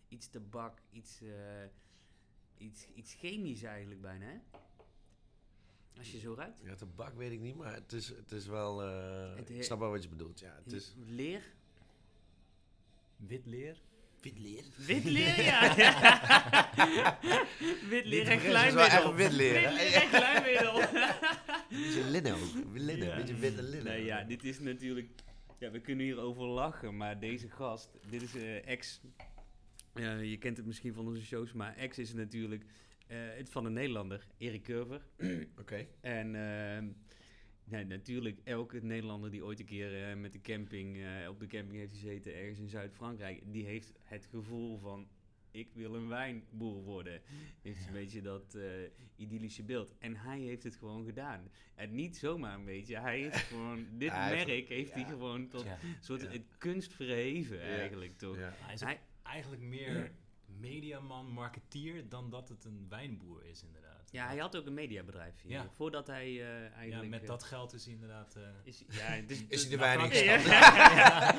iets 0.08 0.30
tabak, 0.30 0.82
iets, 0.92 1.22
iets, 2.62 2.88
iets 2.96 3.14
chemisch 3.14 3.64
eigenlijk 3.64 4.02
bijna, 4.02 4.26
hè? 4.26 4.38
Als 5.98 6.12
je 6.12 6.20
zo 6.20 6.34
ruikt. 6.34 6.60
Ja, 6.64 6.76
tabak 6.76 7.14
weet 7.16 7.32
ik 7.32 7.40
niet, 7.40 7.56
maar 7.56 7.74
het 7.74 7.94
is, 7.94 8.08
het 8.08 8.32
is 8.32 8.46
wel... 8.48 8.84
eh, 8.84 9.36
Het 9.36 9.50
ik 9.50 9.64
snap 9.64 9.80
wel 9.80 9.90
wat 9.90 10.04
je 10.04 10.10
bedoelt. 10.10 10.40
Ja, 10.40 10.60
het 10.64 10.74
is... 10.74 10.94
Leer? 11.08 11.42
Wit 13.16 13.46
leer. 13.46 13.82
Wit 14.22 14.40
leer. 14.40 14.64
Wit 14.78 15.04
leer, 15.04 15.42
ja. 15.44 15.74
wit 17.90 18.06
leer 18.06 18.28
en 18.28 18.40
Het 18.40 18.68
is 18.68 18.74
wel 18.74 18.84
echt 18.84 18.96
glijmiddel. 18.96 19.14
wit 19.16 19.32
leer. 19.32 19.54
Wit 19.54 19.64
hè? 19.64 19.72
leer 19.72 19.94
en 19.94 20.08
glijmiddel. 20.08 20.80
Beetje 21.70 22.04
linnen 22.10 22.34
ook. 22.34 22.40
Linnen, 22.74 23.08
Ja. 23.08 23.16
beetje 23.16 23.36
witte 23.36 23.64
linnen. 23.64 23.94
Nee, 23.94 24.04
ja, 24.06 24.24
dit 24.24 24.44
is 24.44 24.60
natuurlijk... 24.60 25.10
Ja, 25.60 25.72
we 25.72 25.80
kunnen 25.82 26.06
hierover 26.06 26.44
lachen, 26.44 26.98
maar 26.98 27.20
deze 27.20 27.50
gast... 27.50 27.90
Dit 28.10 28.22
is 28.22 28.36
eh 28.36 28.68
ex... 28.68 29.02
eh, 29.94 30.30
je 30.30 30.38
kent 30.38 30.58
het 30.58 30.66
misschien 30.66 30.94
van 30.94 31.08
onze 31.08 31.26
shows, 31.26 31.54
maar 31.54 31.76
ex 31.76 31.98
is 31.98 32.14
natuurlijk... 32.14 32.64
eh, 33.08 33.18
het 33.38 33.50
van 33.50 33.66
een 33.66 33.74
Nederlander, 33.74 34.28
Erik 34.38 34.64
Curver. 34.64 35.02
Oké. 35.62 35.88
En 36.02 36.36
ehm, 36.36 36.88
nee, 37.64 37.86
natuurlijk, 37.86 38.40
elke 38.44 38.80
Nederlander 38.84 39.32
die 39.32 39.46
ooit 39.46 39.60
een 39.60 39.66
keer 39.66 40.10
eh, 40.10 40.16
met 40.16 40.34
de 40.34 40.42
camping, 40.42 40.98
eh, 40.98 41.30
op 41.30 41.40
de 41.40 41.48
camping 41.48 41.80
heeft 41.80 41.92
gezeten, 41.94 42.36
ergens 42.36 42.60
in 42.60 42.70
Zuid-Frankrijk, 42.70 43.42
die 43.46 43.66
heeft 43.66 43.94
het 44.04 44.26
gevoel 44.26 44.78
van, 44.80 45.08
ik 45.52 45.70
wil 45.74 45.96
een 45.96 46.08
wijnboer 46.08 46.84
worden. 46.84 47.22
Heeft 47.62 47.88
een 47.88 47.94
beetje 47.94 48.22
dat 48.22 48.56
eh, 48.56 48.64
idyllische 49.16 49.64
beeld. 49.64 49.94
En 50.00 50.16
hij 50.16 50.40
heeft 50.40 50.64
het 50.64 50.76
gewoon 50.76 51.06
gedaan. 51.06 51.50
En 51.76 51.96
niet 51.96 52.18
zomaar 52.18 52.56
een 52.56 52.66
beetje, 52.66 53.00
hij 53.00 53.20
heeft 53.20 53.36
gewoon, 53.52 53.86
dit 53.98 54.12
Hij 54.12 54.36
merk 54.46 54.68
heeft 54.68 54.94
hij 54.94 55.02
ja. 55.02 55.08
gewoon 55.08 55.48
tot 55.48 55.64
Ja. 55.64 55.72
een 55.84 55.96
soort 56.00 56.28
kunst 56.58 56.94
verheven 56.94 57.58
Ja. 57.58 57.62
eigenlijk, 57.64 58.18
toch? 58.18 58.38
Ja. 58.38 58.54
Hij 58.58 58.74
is 58.74 58.82
Hij- 58.82 59.00
eigenlijk 59.32 59.62
meer 59.62 60.12
mediaman, 60.60 61.26
marketeer, 61.26 62.10
dan 62.10 62.30
dat 62.30 62.50
het 62.50 62.66
een 62.66 62.86
wijnboer 62.90 63.46
is 63.46 63.64
inderdaad. 63.64 63.90
Ja, 64.12 64.28
hij 64.28 64.38
had 64.38 64.56
ook 64.58 64.66
een 64.66 64.74
mediabedrijf 64.74 65.42
hier. 65.42 65.52
Ja. 65.52 65.70
Voordat 65.76 66.08
hij 66.08 66.26
eh, 66.42 66.62
eigenlijk... 66.62 67.04
Ja, 67.04 67.10
met 67.10 67.22
eh, 67.22 67.28
dat 67.28 67.44
geld 67.44 67.74
is 67.74 67.84
hij 67.86 67.94
inderdaad... 67.94 68.36
eh, 68.36 68.42
Is, 68.64 68.84
ja, 68.88 69.22
dus, 69.28 69.44
Is 69.48 69.62
hij 69.68 69.70
de 69.70 69.78
Ja. 70.96 71.36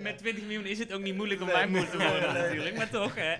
Met 0.00 0.18
20 0.18 0.42
miljoen 0.44 0.64
is 0.66 0.78
het 0.78 0.92
ook 0.92 1.00
niet 1.02 1.14
moeilijk 1.14 1.40
om 1.40 1.46
Nee, 1.46 1.54
wijnboer 1.56 1.88
te 1.90 1.96
worden 1.96 2.32
nee. 2.32 2.42
natuurlijk. 2.42 2.76
Maar 2.76 2.90
toch, 2.90 3.14
hè. 3.14 3.36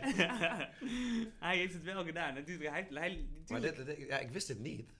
hij 1.39 1.57
heeft 1.57 1.73
het 1.75 1.83
wel 1.83 2.05
gedaan. 2.05 2.35
Natuurlijk, 2.35 2.71
hij, 2.71 2.87
hij, 2.91 3.17
Maar 3.49 3.61
natuurlijk- 3.61 3.77
dit, 3.77 3.97
dit- 3.97 4.09
ja, 4.09 4.19
ik 4.19 4.31
wist 4.31 4.49
het 4.49 4.59
niet. 4.61 4.91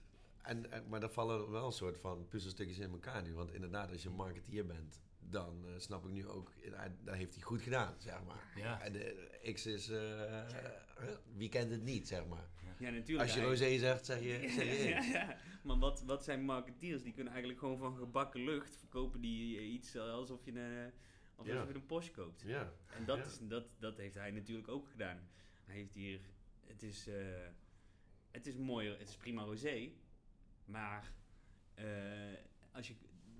En, 0.41 0.65
maar 0.89 1.01
er 1.01 1.09
vallen 1.09 1.51
wel 1.51 1.65
een 1.65 1.71
soort 1.71 1.97
van 1.99 2.27
puzzelstukjes 2.29 2.77
in 2.79 2.91
elkaar 2.91 3.21
nu. 3.23 3.33
Want 3.33 3.53
inderdaad, 3.53 3.91
als 3.91 4.03
je 4.03 4.09
een 4.09 4.15
marketeer 4.15 4.65
bent, 4.65 5.01
dan 5.29 5.65
eh, 5.67 5.73
snap 5.77 6.05
ik 6.05 6.11
nu 6.11 6.27
ook, 6.27 6.51
eh, 6.63 6.81
dat 7.03 7.15
heeft 7.15 7.33
hij 7.33 7.43
goed 7.43 7.61
gedaan, 7.61 7.95
zeg 7.97 8.23
maar. 8.23 8.51
Ja. 8.55 8.81
En 8.81 8.93
de 8.93 9.29
X 9.53 9.65
is, 9.65 9.89
eh, 9.89 10.43
wie 11.35 11.49
kent 11.49 11.71
het 11.71 11.83
niet, 11.83 12.07
zeg 12.07 12.25
maar. 12.25 12.47
ja, 12.79 12.89
natuurlijk. 12.89 13.29
Als 13.29 13.33
je 13.39 13.45
rosé 13.45 13.77
zegt, 13.77 14.05
zeg 14.05 14.19
je, 14.19 14.49
zeg 14.49 14.65
je 14.77 14.89
ja, 14.89 14.99
X. 14.99 15.11
ja. 15.11 15.37
Maar 15.63 15.77
wat, 15.79 16.01
wat 16.01 16.23
zijn 16.23 16.41
marketeers? 16.45 17.03
Die 17.03 17.13
kunnen 17.13 17.31
eigenlijk 17.31 17.61
gewoon 17.61 17.77
van 17.77 17.95
gebakken 17.95 18.43
lucht 18.43 18.75
verkopen 18.77 19.21
die 19.21 19.59
iets 19.59 19.97
alsof 19.97 20.45
je 20.45 20.51
een, 20.51 20.91
alsof 21.35 21.67
je 21.67 21.73
een 21.73 21.85
Porsche 21.85 22.11
koopt. 22.11 22.41
Ja. 22.45 22.73
En 22.87 23.05
dat, 23.05 23.17
Ja. 23.17 23.23
is, 23.23 23.39
dat, 23.41 23.65
dat 23.79 23.97
heeft 23.97 24.15
hij 24.15 24.31
natuurlijk 24.31 24.67
ook 24.67 24.87
gedaan. 24.89 25.29
Hij 25.65 25.75
heeft 25.75 25.93
hier, 25.93 26.19
het 26.65 26.83
is, 26.83 27.07
eh, 27.07 27.47
het 28.31 28.47
is 28.47 28.55
mooi, 28.57 28.89
het 28.89 29.07
is 29.09 29.17
prima 29.17 29.43
rosé, 29.43 29.91
maar 30.65 31.11
eh, 31.73 31.85
als 32.71 32.87
je, 32.87 32.93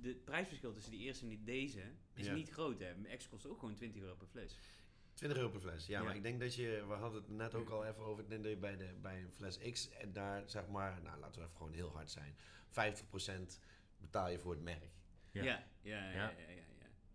het 0.05 0.25
prijsverschil 0.25 0.71
tussen 0.73 0.91
die 0.91 1.01
eerste 1.01 1.23
en 1.23 1.29
die 1.29 1.43
deze 1.43 1.81
is 2.13 2.25
Ja. 2.25 2.33
niet 2.33 2.49
groot. 2.49 2.79
Hè. 2.79 2.95
Mijn 2.95 3.13
ex 3.13 3.27
kost 3.29 3.45
ook 3.47 3.59
gewoon 3.59 3.75
20 3.75 4.01
euro 4.01 4.15
per 4.15 4.27
fles. 4.27 4.57
20 5.13 5.37
euro 5.39 5.49
per 5.51 5.59
fles. 5.61 5.87
Ja, 5.87 5.99
Ja. 5.99 6.05
maar 6.05 6.15
ik 6.15 6.23
denk 6.23 6.39
dat 6.39 6.55
je, 6.55 6.83
we 6.87 6.93
hadden 6.93 7.21
het 7.21 7.29
net 7.31 7.55
ook 7.55 7.69
al 7.69 7.85
even 7.85 8.03
over, 8.03 8.23
ik 8.23 8.29
denk 8.29 8.41
dat 8.43 8.51
je 8.51 8.57
bij, 8.57 8.77
de, 8.77 8.89
bij 9.01 9.21
een 9.21 9.31
fles 9.31 9.57
X, 9.71 9.89
en 9.89 10.13
daar 10.13 10.43
zeg 10.45 10.67
maar, 10.67 10.99
nou 11.03 11.19
laten 11.19 11.41
we 11.41 11.45
even 11.47 11.57
gewoon 11.57 11.73
heel 11.73 11.91
hard 11.91 12.11
zijn, 12.11 12.35
50% 12.69 13.59
betaal 13.97 14.29
je 14.29 14.39
voor 14.39 14.51
het 14.51 14.63
merk. 14.63 14.89
Ja. 15.31 15.43
Ja, 15.43 15.63
ja, 15.81 16.09
ja. 16.11 16.13
ja. 16.13 16.33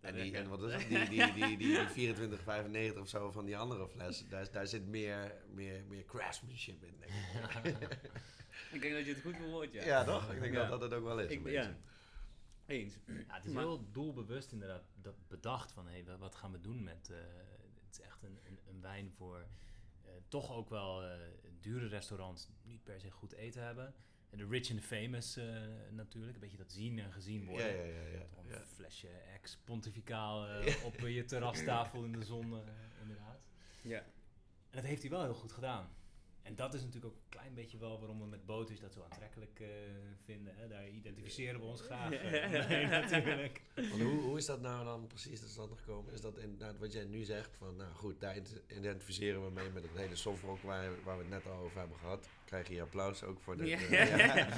En, 0.01 0.13
Dat 0.13 0.21
die, 0.23 0.35
en 0.37 0.47
wat 0.49 0.63
is 0.63 0.73
het? 0.73 0.87
Die, 0.89 1.09
die, 1.09 1.33
die, 1.33 1.57
die, 1.57 1.93
die 1.95 2.15
24,95 2.93 2.99
of 2.99 3.07
zo 3.09 3.31
van 3.31 3.45
die 3.45 3.57
andere 3.57 3.87
fles, 3.87 4.27
daar, 4.29 4.51
daar 4.51 4.67
zit 4.67 4.87
meer, 4.87 5.35
meer, 5.53 5.83
meer 5.87 6.05
craftsmanship 6.05 6.83
in, 6.83 6.95
denk 6.99 7.11
ik. 7.65 7.87
Ik 8.71 8.81
denk 8.81 8.93
dat 8.93 9.05
je 9.05 9.13
het 9.13 9.21
goed 9.21 9.35
verwoordt, 9.35 9.73
ja. 9.73 9.83
Ja, 9.85 10.03
toch? 10.03 10.31
Ik 10.33 10.39
denk 10.41 10.53
Ja. 10.53 10.59
dat 10.59 10.69
dat 10.69 10.81
het 10.81 10.93
ook 10.93 11.03
wel 11.05 11.19
is. 11.19 11.29
Ik, 11.31 11.37
een 11.37 11.43
ben- 11.43 11.53
beetje. 11.53 11.69
ja. 11.69 11.75
Eens. 12.69 12.97
Ja, 13.05 13.13
het 13.27 13.45
is 13.45 13.51
Maar- 13.51 13.63
heel 13.63 13.91
doelbewust 13.91 14.51
inderdaad 14.51 14.83
dat 15.01 15.27
bedacht 15.27 15.71
van 15.71 15.87
hey, 15.87 16.03
wat 16.19 16.35
gaan 16.35 16.51
we 16.51 16.59
doen 16.59 16.83
met. 16.83 17.09
eh, 17.09 17.17
het 17.85 17.99
is 17.99 18.01
echt 18.01 18.23
een, 18.23 18.39
een, 18.45 18.59
een 18.69 18.81
wijn 18.81 19.11
voor 19.11 19.45
eh, 20.05 20.11
toch 20.27 20.51
ook 20.51 20.69
wel 20.69 21.03
eh, 21.03 21.17
dure 21.59 21.87
restaurants 21.87 22.49
niet 22.63 22.83
per 22.83 22.99
se 22.99 23.11
goed 23.11 23.31
eten 23.31 23.63
hebben. 23.63 23.93
En 24.29 24.37
de 24.37 24.45
rich 24.47 24.69
and 24.71 24.79
the 24.81 24.85
famous 24.87 25.35
natuurlijk, 25.91 26.33
een 26.33 26.39
beetje 26.39 26.57
dat 26.57 26.71
zien 26.71 26.99
en 26.99 27.11
gezien 27.11 27.41
Ja, 27.41 27.47
worden. 27.47 27.75
ja, 27.77 27.83
ja. 27.83 28.07
ja, 28.07 28.25
Toch 28.35 28.43
Een 28.43 28.49
ja. 28.49 28.65
flesje 28.65 29.07
ex 29.07 29.57
pontificaal 29.57 30.47
eh, 30.47 30.85
op 30.85 30.99
je 30.99 31.25
terrastafel 31.25 32.03
in 32.03 32.11
de 32.11 32.23
zon, 32.23 32.61
inderdaad. 33.01 33.47
Ja. 33.81 33.97
En 33.99 34.75
dat 34.75 34.83
heeft 34.83 35.01
hij 35.01 35.11
wel 35.11 35.23
heel 35.23 35.33
goed 35.33 35.51
gedaan. 35.51 35.89
En 36.43 36.55
dat 36.55 36.73
is 36.73 36.81
natuurlijk 36.81 37.13
ook 37.13 37.19
een 37.23 37.29
klein 37.29 37.53
beetje 37.53 37.77
wel 37.77 37.99
waarom 37.99 38.19
we 38.19 38.25
met 38.25 38.45
Botus 38.45 38.79
dat 38.79 38.93
zo 38.93 39.01
aantrekkelijk 39.03 39.59
eh, 39.59 39.67
vinden. 40.23 40.55
Hè? 40.55 40.67
Daar 40.67 40.87
identificeren 40.89 41.59
we 41.59 41.65
ons 41.65 41.81
graag 41.81 42.11
eh, 42.13 42.69
mee 42.69 42.85
natuurlijk. 42.85 43.61
Want 43.75 44.01
hoe, 44.01 44.21
hoe 44.21 44.37
is 44.37 44.45
dat 44.45 44.61
nou 44.61 44.85
dan 44.85 45.07
precies 45.07 45.39
tot 45.39 45.49
stand 45.49 45.71
gekomen? 45.77 46.13
Is 46.13 46.21
dat 46.21 46.37
inderdaad 46.37 46.77
wat 46.77 46.93
jij 46.93 47.05
nu 47.05 47.23
zegt? 47.23 47.55
Van, 47.57 47.75
nou 47.75 47.93
goed, 47.93 48.19
daar 48.19 48.35
ident- 48.37 48.61
identificeren 48.77 49.43
we 49.45 49.51
mee 49.51 49.69
met 49.69 49.83
het 49.83 49.97
hele 49.97 50.15
softrock 50.15 50.61
waar, 50.61 51.03
waar 51.03 51.17
we 51.17 51.23
het 51.23 51.31
net 51.31 51.45
al 51.47 51.59
over 51.59 51.79
hebben 51.79 51.97
gehad. 51.97 52.29
Krijg 52.49 52.67
je 52.67 52.81
applaus 52.81 53.23
ook 53.23 53.39
voor 53.39 53.57
de... 53.57 53.65
Ja. 53.65 53.77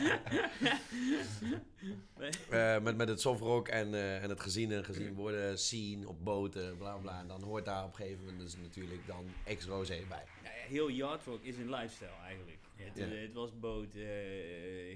Eh, 2.49 2.81
met, 2.81 2.97
met 2.97 3.07
het 3.07 3.21
softrock 3.21 3.67
en, 3.67 3.93
eh, 3.93 4.23
en 4.23 4.29
het 4.29 4.39
gezien 4.39 4.71
en 4.71 4.85
gezien 4.85 5.13
worden, 5.13 5.59
zien 5.59 6.07
op 6.07 6.23
boten, 6.23 6.77
bla 6.77 6.97
bla. 6.97 7.19
En 7.19 7.27
dan 7.27 7.43
hoort 7.43 7.65
daar 7.65 7.83
op 7.83 7.89
een 7.89 7.95
gegeven 7.95 8.23
moment 8.23 8.39
dus 8.41 8.55
natuurlijk 8.55 9.07
dan 9.07 9.25
ex-rosé 9.45 10.03
bij. 10.09 10.23
Ja, 10.43 10.49
heel 10.49 10.89
Yardrock 10.89 11.43
is 11.43 11.57
een 11.57 11.69
lifestyle 11.69 12.21
eigenlijk. 12.23 12.59
Het, 12.75 12.97
eh, 12.97 13.21
het 13.21 13.33
was 13.33 13.59
boot, 13.59 13.93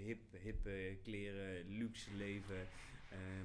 hip, 0.05 0.19
hippe 0.43 0.97
kleren, 1.03 1.77
luxe 1.77 2.10
leven, 2.15 2.67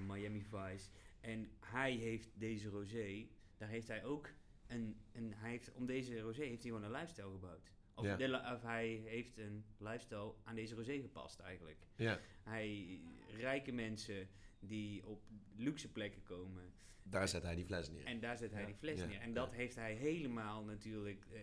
Miami 0.07 0.43
Vice. 0.43 0.89
En 1.21 1.51
hij 1.61 1.93
heeft 1.93 2.29
deze 2.35 2.69
rosé, 2.69 3.27
daar 3.57 3.69
heeft 3.69 3.89
hij 3.89 4.05
ook 4.05 4.29
een, 4.67 4.97
een 5.13 5.35
hij 5.37 5.51
heeft, 5.51 5.73
om 5.75 5.87
deze 5.87 6.21
rosé 6.21 6.43
heeft 6.43 6.63
hij 6.63 6.73
gewoon 6.73 6.85
een 6.85 6.99
lifestyle 7.01 7.31
gebouwd. 7.31 7.71
Of, 8.01 8.07
Ja. 8.07 8.17
de 8.17 8.29
li- 8.29 8.53
of 8.55 8.63
hij 8.63 8.89
heeft 8.89 9.39
een 9.39 9.65
lifestyle 9.79 10.35
aan 10.45 10.55
deze 10.55 10.75
rosé 10.75 11.01
gepast 11.01 11.41
eigenlijk. 11.41 11.79
Ja, 11.97 12.21
Hij, 12.43 13.01
rijke 13.37 13.73
mensen 13.73 14.29
die 14.61 15.07
op 15.07 15.23
luxe 15.57 15.89
plekken 15.93 16.23
komen, 16.23 16.73
daar 17.03 17.29
zet 17.29 17.43
hij 17.43 17.55
die 17.55 17.65
fles 17.65 17.91
neer. 17.91 18.05
en 18.05 18.21
daar 18.21 18.37
zet 18.37 18.51
hij 18.51 18.61
Ja. 18.61 18.67
die 18.67 18.77
fles 18.77 18.99
Ja. 19.01 19.07
neer. 19.07 19.21
En 19.21 19.33
dat 19.33 19.53
heeft 19.53 19.75
hij 19.75 19.95
helemaal 19.95 20.65
natuurlijk 20.65 21.27
eh, 21.33 21.41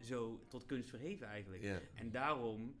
zo 0.00 0.44
tot 0.48 0.66
kunst 0.66 0.88
verheven 0.90 1.26
eigenlijk. 1.26 1.62
Ja. 1.62 1.80
En 1.94 2.10
daarom 2.10 2.76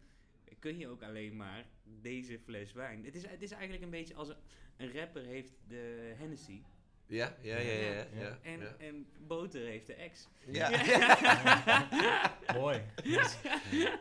kun 0.58 0.78
je 0.78 0.88
ook 0.88 1.02
alleen 1.02 1.36
maar 1.36 1.68
deze 2.00 2.38
fles 2.38 2.72
wijn. 2.72 3.04
Het 3.04 3.14
is, 3.14 3.26
het 3.26 3.42
is 3.42 3.50
eigenlijk 3.50 3.82
een 3.82 3.90
beetje 3.90 4.14
als 4.14 4.28
een, 4.28 4.36
een 4.76 4.92
rapper 4.92 5.24
heeft 5.24 5.52
de 5.68 6.12
Hennessy. 6.16 6.62
Ja, 7.08 7.36
ja, 7.42 7.58
ja, 7.58 7.72
ja. 7.72 8.06
ja, 8.18 8.38
En, 8.42 8.60
ja. 8.60 8.74
en 8.78 9.06
Boter 9.26 9.60
heeft 9.60 9.86
de 9.86 10.08
X. 10.12 10.28
Ja. 10.46 10.70
Mooi. 12.60 12.82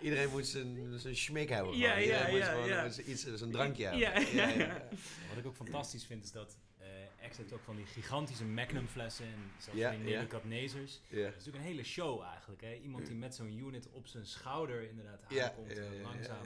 Iedereen 0.01 0.29
moet 0.29 0.47
zijn, 0.47 0.99
zijn 0.99 1.15
schmik 1.15 1.49
hebben. 1.49 1.77
Ja, 1.77 1.95
ja, 1.95 2.01
Iedereen 2.29 2.31
moet 2.31 2.67
ja, 2.67 3.37
zijn 3.37 3.51
drankje 3.51 3.83
hebben. 3.83 4.01
Ja, 4.01 4.19
ja, 4.19 4.47
ja. 4.47 4.87
Wat 5.29 5.37
ik 5.37 5.45
ook 5.45 5.55
fantastisch 5.55 6.05
vind 6.05 6.23
is 6.23 6.31
dat 6.31 6.57
eh 6.77 7.29
X 7.29 7.37
heeft 7.37 7.53
ook 7.53 7.63
van 7.63 7.75
die 7.75 7.85
gigantische 7.85 8.45
Magnum 8.45 8.87
flessen 8.87 9.25
en 9.25 9.51
zelfs 9.57 9.79
Ja, 9.79 9.91
die. 9.91 9.99
Ja. 11.07 11.17
Het 11.17 11.27
is 11.29 11.45
natuurlijk 11.45 11.63
een 11.63 11.69
hele 11.71 11.83
show 11.83 12.21
eigenlijk. 12.23 12.61
Hè? 12.61 12.73
Iemand 12.73 13.05
die 13.05 13.15
met 13.15 13.35
zo'n 13.35 13.57
unit 13.57 13.89
op 13.91 14.07
zijn 14.07 14.25
schouder 14.25 14.89
inderdaad 14.89 15.19
Ja, 15.29 15.49
aankomt, 15.49 15.71
ja, 15.71 15.81
eh, 15.81 15.97
ja, 15.97 16.01
langzaam. 16.01 16.45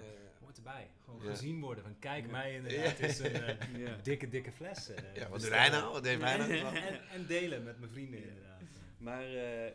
Hoort 0.51 0.65
erbij. 0.67 0.89
Gewoon 1.03 1.23
Ja. 1.23 1.29
gezien 1.29 1.59
worden 1.59 1.83
van 1.83 1.99
kijk 1.99 2.25
Ja. 2.25 2.31
mij 2.31 2.55
inderdaad, 2.55 2.97
het 2.97 3.09
is 3.09 3.19
een 3.19 3.33
eh, 3.33 3.77
Ja. 3.87 3.95
dikke, 4.03 4.29
dikke 4.29 4.51
fles. 4.51 4.89
eh, 4.89 5.15
Ja, 5.15 5.29
wat 5.29 5.41
doet 5.41 5.49
hij 5.49 5.69
nou? 5.69 5.91
Wat 5.91 6.05
hij 6.05 6.17
nou? 6.17 6.75
En, 6.75 7.07
en 7.09 7.25
delen 7.25 7.63
met 7.63 7.79
mijn 7.79 7.91
vrienden 7.91 8.23
inderdaad. 8.23 8.61
Maar 8.97 9.23
eh, 9.23 9.71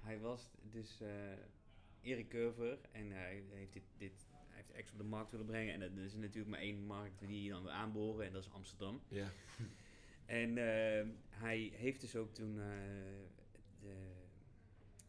hij 0.00 0.18
was 0.20 0.50
dus 0.70 1.00
eh 1.00 1.08
Erik 2.00 2.28
Curver 2.28 2.78
en 2.92 3.10
hij 3.10 3.42
heeft 3.50 3.72
dit, 3.72 3.82
dit 3.98 4.26
hij 4.48 4.64
heeft 4.72 4.92
op 4.92 4.98
de 4.98 5.04
markt 5.04 5.30
willen 5.30 5.46
brengen. 5.46 5.74
En 5.74 5.80
dat 5.80 6.04
is 6.04 6.14
natuurlijk 6.14 6.48
maar 6.50 6.60
één 6.60 6.86
markt 6.86 7.18
die 7.20 7.42
je 7.42 7.50
dan 7.50 7.62
wil 7.62 7.72
aanboren 7.72 8.26
en 8.26 8.32
dat 8.32 8.42
is 8.44 8.50
Amsterdam. 8.50 9.02
Ja. 9.08 9.28
En 10.26 10.56
hij 11.30 11.72
heeft 11.74 12.00
dus 12.00 12.16
ook 12.16 12.34
toen 12.34 12.60
eh, 12.60 12.66
de, 13.80 13.94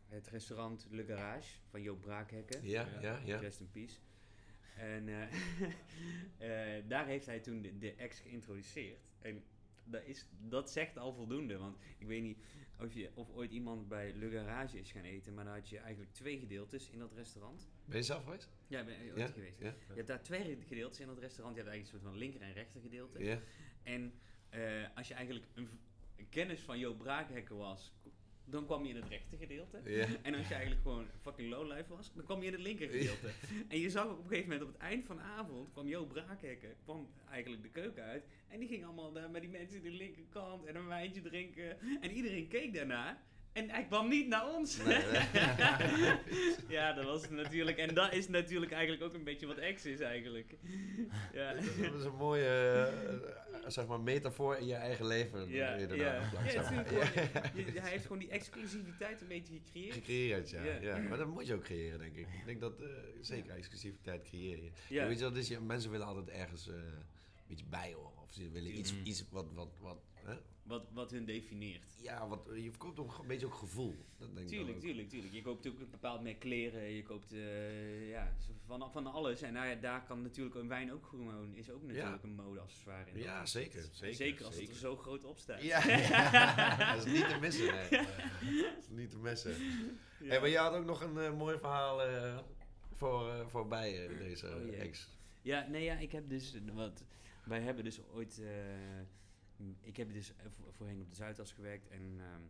het 0.07 0.27
restaurant 0.27 0.87
Le 0.89 1.03
Garage 1.05 1.49
van 1.69 1.81
Joop 1.81 2.01
Braakhekken. 2.01 2.67
Ja, 2.67 2.87
ja, 3.01 3.19
ja. 3.25 3.37
Rest 3.37 3.59
in 3.59 3.69
peace. 3.71 3.95
En 4.75 5.07
eh, 5.09 5.21
eh, 6.77 6.83
daar 6.87 7.05
heeft 7.05 7.25
hij 7.25 7.39
toen 7.39 7.61
de, 7.61 7.77
de 7.77 7.93
ex 7.93 8.19
geïntroduceerd. 8.19 8.99
En 9.21 9.43
dat, 9.83 10.03
is, 10.05 10.25
dat 10.39 10.71
zegt 10.71 10.97
al 10.97 11.13
voldoende. 11.13 11.57
Want 11.57 11.77
ik 11.97 12.07
weet 12.07 12.21
niet 12.21 12.37
of, 12.79 12.93
je, 12.93 13.09
of 13.13 13.29
ooit 13.29 13.51
iemand 13.51 13.87
bij 13.87 14.13
Le 14.13 14.29
Garage 14.29 14.79
is 14.79 14.91
gaan 14.91 15.03
eten. 15.03 15.33
Maar 15.33 15.43
dan 15.45 15.53
had 15.53 15.69
je 15.69 15.77
eigenlijk 15.77 16.13
twee 16.13 16.39
gedeeltes 16.39 16.89
in 16.89 16.99
dat 16.99 17.13
restaurant. 17.13 17.69
Ben 17.85 17.97
je 17.97 18.03
zelf 18.03 18.23
geweest? 18.23 18.49
Ja, 18.67 18.83
ben 18.83 19.03
je 19.03 19.09
ooit 19.11 19.19
Ja, 19.19 19.27
geweest. 19.27 19.59
ja, 19.59 19.65
Je 19.87 19.93
hebt 19.93 20.07
daar 20.07 20.21
twee 20.23 20.57
gedeeltes 20.67 20.99
in 20.99 21.07
dat 21.07 21.19
restaurant. 21.19 21.55
Je 21.55 21.61
hebt 21.61 21.73
eigenlijk 21.73 21.81
een 21.83 21.99
soort 21.99 22.03
van 22.03 22.17
linker 22.17 22.41
en 22.41 22.53
rechter 22.53 22.81
gedeelte. 22.81 23.23
ja. 23.23 23.39
En 23.83 24.13
eh, 24.49 24.87
als 24.95 25.07
je 25.07 25.13
eigenlijk 25.13 25.45
een 25.55 25.69
kennis 26.29 26.59
van 26.59 26.79
Joop 26.79 26.97
Braakhekken 26.97 27.55
was, 27.57 27.93
dan 28.45 28.65
kwam 28.65 28.83
je 28.83 28.89
in 28.89 28.95
het 28.95 29.07
rechter 29.09 29.37
gedeelte. 29.37 29.77
En 30.21 30.35
als 30.35 30.47
je 30.47 30.53
eigenlijk 30.53 30.81
gewoon 30.81 31.05
fucking 31.21 31.49
lowlife 31.49 31.95
was, 31.95 32.11
dan 32.13 32.25
kwam 32.25 32.39
je 32.39 32.45
in 32.45 32.53
het 32.53 32.61
linker 32.61 32.89
gedeelte. 32.89 33.29
En 33.67 33.79
je 33.79 33.89
zag 33.89 34.05
op 34.05 34.17
een 34.17 34.27
gegeven 34.27 34.49
moment 34.49 34.67
op 34.67 34.73
het 34.73 34.81
eind 34.81 35.05
van 35.05 35.15
de 35.15 35.21
avond, 35.21 35.71
kwam 35.71 35.87
Joop 35.87 36.09
Braakhekken, 36.09 36.75
kwam 36.83 37.07
eigenlijk 37.29 37.63
de 37.63 37.69
keuken 37.69 38.03
uit. 38.03 38.23
En 38.47 38.59
die 38.59 38.67
ging 38.67 38.85
allemaal 38.85 39.11
daar 39.11 39.29
met 39.29 39.41
die 39.41 39.51
mensen 39.51 39.77
in 39.77 39.83
de 39.83 39.97
linkerkant 39.97 40.65
en 40.65 40.75
een 40.75 40.87
wijntje 40.87 41.21
drinken. 41.21 41.79
En 42.01 42.11
iedereen 42.11 42.47
keek 42.47 42.73
daarna. 42.73 43.23
En 43.55 43.69
hij 43.69 43.85
kwam 43.85 44.07
niet 44.09 44.27
naar 44.27 44.53
ons. 44.53 44.77
Nee, 44.77 44.97
nee. 45.11 46.15
ja, 46.77 46.93
dat 46.93 47.05
was 47.05 47.29
natuurlijk. 47.29 47.77
En 47.77 47.93
dat 47.93 48.13
is 48.13 48.27
natuurlijk 48.27 48.71
eigenlijk 48.71 49.03
ook 49.03 49.13
een 49.13 49.23
beetje 49.23 49.47
wat 49.47 49.57
ex 49.57 49.85
is 49.85 49.99
eigenlijk. 49.99 50.55
Ja. 51.33 51.53
Dat 51.53 51.63
is 51.99 52.03
een 52.03 52.15
mooie 52.17 52.47
eh, 52.47 53.67
zeg 53.67 53.87
maar, 53.87 53.99
metafoor 53.99 54.55
in 54.57 54.65
je 54.67 54.73
eigen 54.73 55.05
leven. 55.07 55.49
Ja, 55.49 55.75
je 55.75 55.95
ja. 55.95 56.21
gewoon- 56.23 56.85
hij 57.81 57.89
heeft 57.91 58.03
gewoon 58.03 58.19
die 58.19 58.29
exclusiviteit 58.29 59.21
een 59.21 59.27
beetje 59.27 59.53
gecreëerd. 59.65 59.93
Gecreëerd, 59.93 60.49
ja. 60.49 60.63
Ja. 60.81 60.97
Maar 60.97 61.17
dat 61.17 61.27
moet 61.27 61.47
je 61.47 61.53
ook 61.53 61.63
creëren, 61.63 61.99
denk 61.99 62.15
ik. 62.15 62.27
Ik 62.27 62.45
denk 62.45 62.59
dat 62.61 62.79
eh, 62.81 62.87
zeker 63.21 63.55
exclusiviteit 63.55 64.23
creëer 64.23 64.57
je. 64.63 65.05
Weet 65.05 65.17
je, 65.17 65.23
dat 65.23 65.35
is, 65.35 65.59
mensen 65.59 65.91
willen 65.91 66.05
altijd 66.07 66.29
ergens 66.29 66.67
eh, 66.69 66.75
beetje 67.47 67.65
bij 67.69 67.93
horen. 67.93 68.14
Ze 68.35 68.49
willen 68.51 68.77
iets, 68.77 68.93
Mm. 68.93 68.99
iets 69.03 69.23
wat, 69.29 69.45
wat, 69.53 69.77
wat 69.79 69.97
hè? 70.13 70.35
Wat, 70.63 70.85
wat 70.93 71.11
hun 71.11 71.25
definieert. 71.25 71.83
ja, 72.01 72.27
wat, 72.27 72.49
je 72.55 72.69
verkoopt 72.69 72.99
ook 72.99 73.17
een 73.17 73.27
beetje 73.27 73.45
ook 73.45 73.53
gevoel. 73.53 73.95
Dat 74.17 74.35
denk 74.35 74.47
Tuurlijk, 74.47 74.79
tuurlijk, 74.79 75.09
tuurlijk. 75.09 75.33
Je 75.33 75.41
koopt 75.41 75.67
ook 75.67 75.91
bepaald 75.91 76.21
meer 76.21 76.35
kleren, 76.35 76.81
je 76.91 77.03
koopt 77.03 77.33
eh, 77.33 78.09
ja, 78.09 78.33
van, 78.65 78.91
van 78.91 79.07
alles. 79.07 79.41
En 79.41 79.53
nou 79.53 79.67
ja, 79.67 79.75
daar 79.75 80.03
kan 80.05 80.21
natuurlijk 80.21 80.55
een 80.55 80.67
wijn 80.67 80.91
ook 80.93 81.05
gewoon, 81.05 81.55
is 81.55 81.69
ook 81.69 81.83
natuurlijk 81.83 82.23
een 82.23 82.35
modeaccessoire 82.35 83.11
in. 83.11 83.17
Ja, 83.19 83.45
zeker. 83.45 83.81
Zeker, 83.91 84.15
zeker 84.15 84.45
als 84.45 84.55
zeker. 84.55 84.67
het 84.73 84.81
er 84.81 84.87
zo 84.87 84.95
groot 84.97 85.23
op 85.23 85.37
staat. 85.37 85.63
Ja, 85.63 85.79
dat 86.95 87.05
is 87.05 87.13
niet 87.13 87.29
te 87.29 87.37
missen. 87.41 87.65
Nee. 87.73 87.89
Dat 87.89 88.77
is 88.81 88.87
niet 88.89 89.09
te 89.09 89.17
missen. 89.17 89.51
Ja. 90.19 90.27
Hey, 90.29 90.39
maar 90.39 90.49
je 90.49 90.57
had 90.57 90.73
ook 90.73 90.85
nog 90.85 91.01
een 91.01 91.17
eh, 91.17 91.37
mooi 91.37 91.57
verhaal 91.57 92.03
eh, 92.03 92.37
voor, 92.93 93.45
voorbij 93.49 94.07
deze 94.17 94.47
Oh, 94.55 94.63
jee. 94.65 94.75
ex. 94.75 95.09
Ja, 95.41 95.67
nee, 95.69 95.83
ja, 95.83 95.95
ik 95.97 96.11
heb 96.11 96.29
dus, 96.29 96.55
wat, 96.73 97.03
wij 97.45 97.61
hebben 97.61 97.83
dus 97.83 98.01
ooit, 98.07 98.39
eh, 98.39 98.99
ik 99.81 99.97
heb 99.97 100.13
dus 100.13 100.33
vo- 100.47 100.71
voorheen 100.71 101.01
op 101.01 101.09
de 101.09 101.15
Zuidas 101.15 101.51
gewerkt 101.51 101.87
en 101.87 102.01
ehm, 102.01 102.41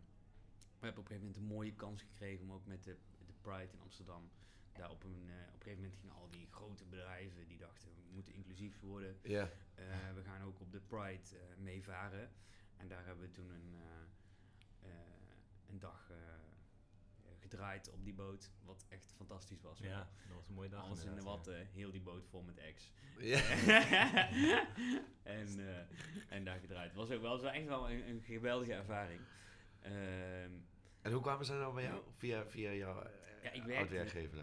we 0.78 0.84
hebben 0.86 1.02
op 1.02 1.10
een 1.10 1.16
gegeven 1.16 1.20
moment 1.26 1.36
een 1.36 1.54
mooie 1.56 1.74
kans 1.74 2.02
gekregen 2.02 2.44
om 2.44 2.52
ook 2.52 2.66
met 2.66 2.84
de, 2.84 2.96
de 3.26 3.32
Pride 3.40 3.72
in 3.72 3.80
Amsterdam, 3.80 4.30
daar 4.72 4.90
op 4.90 5.04
een, 5.04 5.24
eh, 5.28 5.34
op 5.46 5.54
een 5.54 5.60
gegeven 5.62 5.82
moment 5.82 5.94
gingen 6.00 6.14
al 6.14 6.30
die 6.30 6.46
grote 6.50 6.84
bedrijven 6.84 7.46
die 7.48 7.58
dachten, 7.58 7.88
we 7.94 8.12
moeten 8.12 8.34
inclusief 8.34 8.80
worden, 8.80 9.16
Ja, 9.22 9.50
Eh, 9.74 9.84
we 10.14 10.22
gaan 10.22 10.42
ook 10.42 10.60
op 10.60 10.72
de 10.72 10.80
Pride 10.80 11.22
meevaren. 11.58 12.30
En 12.76 12.88
daar 12.88 13.04
hebben 13.06 13.24
we 13.24 13.30
toen 13.30 13.50
een, 13.50 13.74
een 15.68 15.78
dag 15.78 16.10
gedraaid 17.48 17.90
op 17.92 18.04
die 18.04 18.14
boot. 18.14 18.50
Wat 18.64 18.84
echt 18.88 19.12
fantastisch 19.16 19.62
was. 19.62 19.78
Ja, 19.78 19.98
dat 20.28 20.36
was 20.36 20.48
een 20.48 20.54
mooie 20.54 20.68
dag. 20.68 20.82
Alles 20.84 21.04
in 21.04 21.14
de 21.14 21.22
watten, 21.22 21.66
heel 21.66 21.90
die 21.90 22.00
boot 22.00 22.26
vol 22.26 22.42
met 22.42 22.58
ex. 22.58 22.92
ja. 23.18 23.38
en, 25.22 25.68
eh, 25.68 25.82
en 26.28 26.44
daar 26.44 26.58
gedraaid. 26.58 26.86
Het 26.88 26.96
was 26.96 27.10
ook 27.10 27.20
wel 27.20 27.38
zo 27.38 27.46
echt 27.46 27.66
wel 27.66 27.90
een, 27.90 28.08
een 28.08 28.22
geweldige 28.22 28.72
ervaring. 28.72 29.20
Ehm, 29.80 30.50
En 31.02 31.12
hoe 31.12 31.22
kwamen 31.22 31.44
ze 31.46 31.52
nou 31.52 31.74
bij 31.74 31.84
jou? 31.84 32.02
Via, 32.14 32.46
via 32.46 32.72
jouw 32.72 33.02
eh, 33.02 33.10
Ja, 33.42 33.50
ik 33.50 33.62
werkte- 33.62 33.94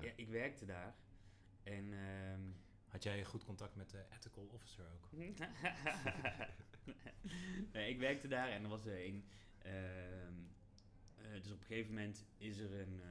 ja, 0.01 0.11
ik 0.15 0.29
werkte 0.29 0.65
daar. 0.65 0.95
En 1.63 1.93
ehm, 1.93 2.41
Had 2.87 3.03
jij 3.03 3.23
goed 3.23 3.43
contact 3.45 3.75
met 3.75 3.89
de 3.89 4.03
ethical 4.15 4.43
officer 4.51 4.85
ook? 4.93 5.09
nee, 7.73 7.89
ik 7.89 7.99
werkte 7.99 8.27
daar 8.27 8.49
en 8.49 8.63
er 8.63 8.69
was 8.69 8.85
er 8.85 9.05
een. 9.05 9.25
ehm, 9.61 9.73
eh, 9.73 9.81
dus 11.41 11.51
op 11.51 11.59
een 11.59 11.65
gegeven 11.65 11.93
moment 11.93 12.25
is 12.37 12.57
er 12.57 12.73
een. 12.79 13.01
eh, 13.01 13.07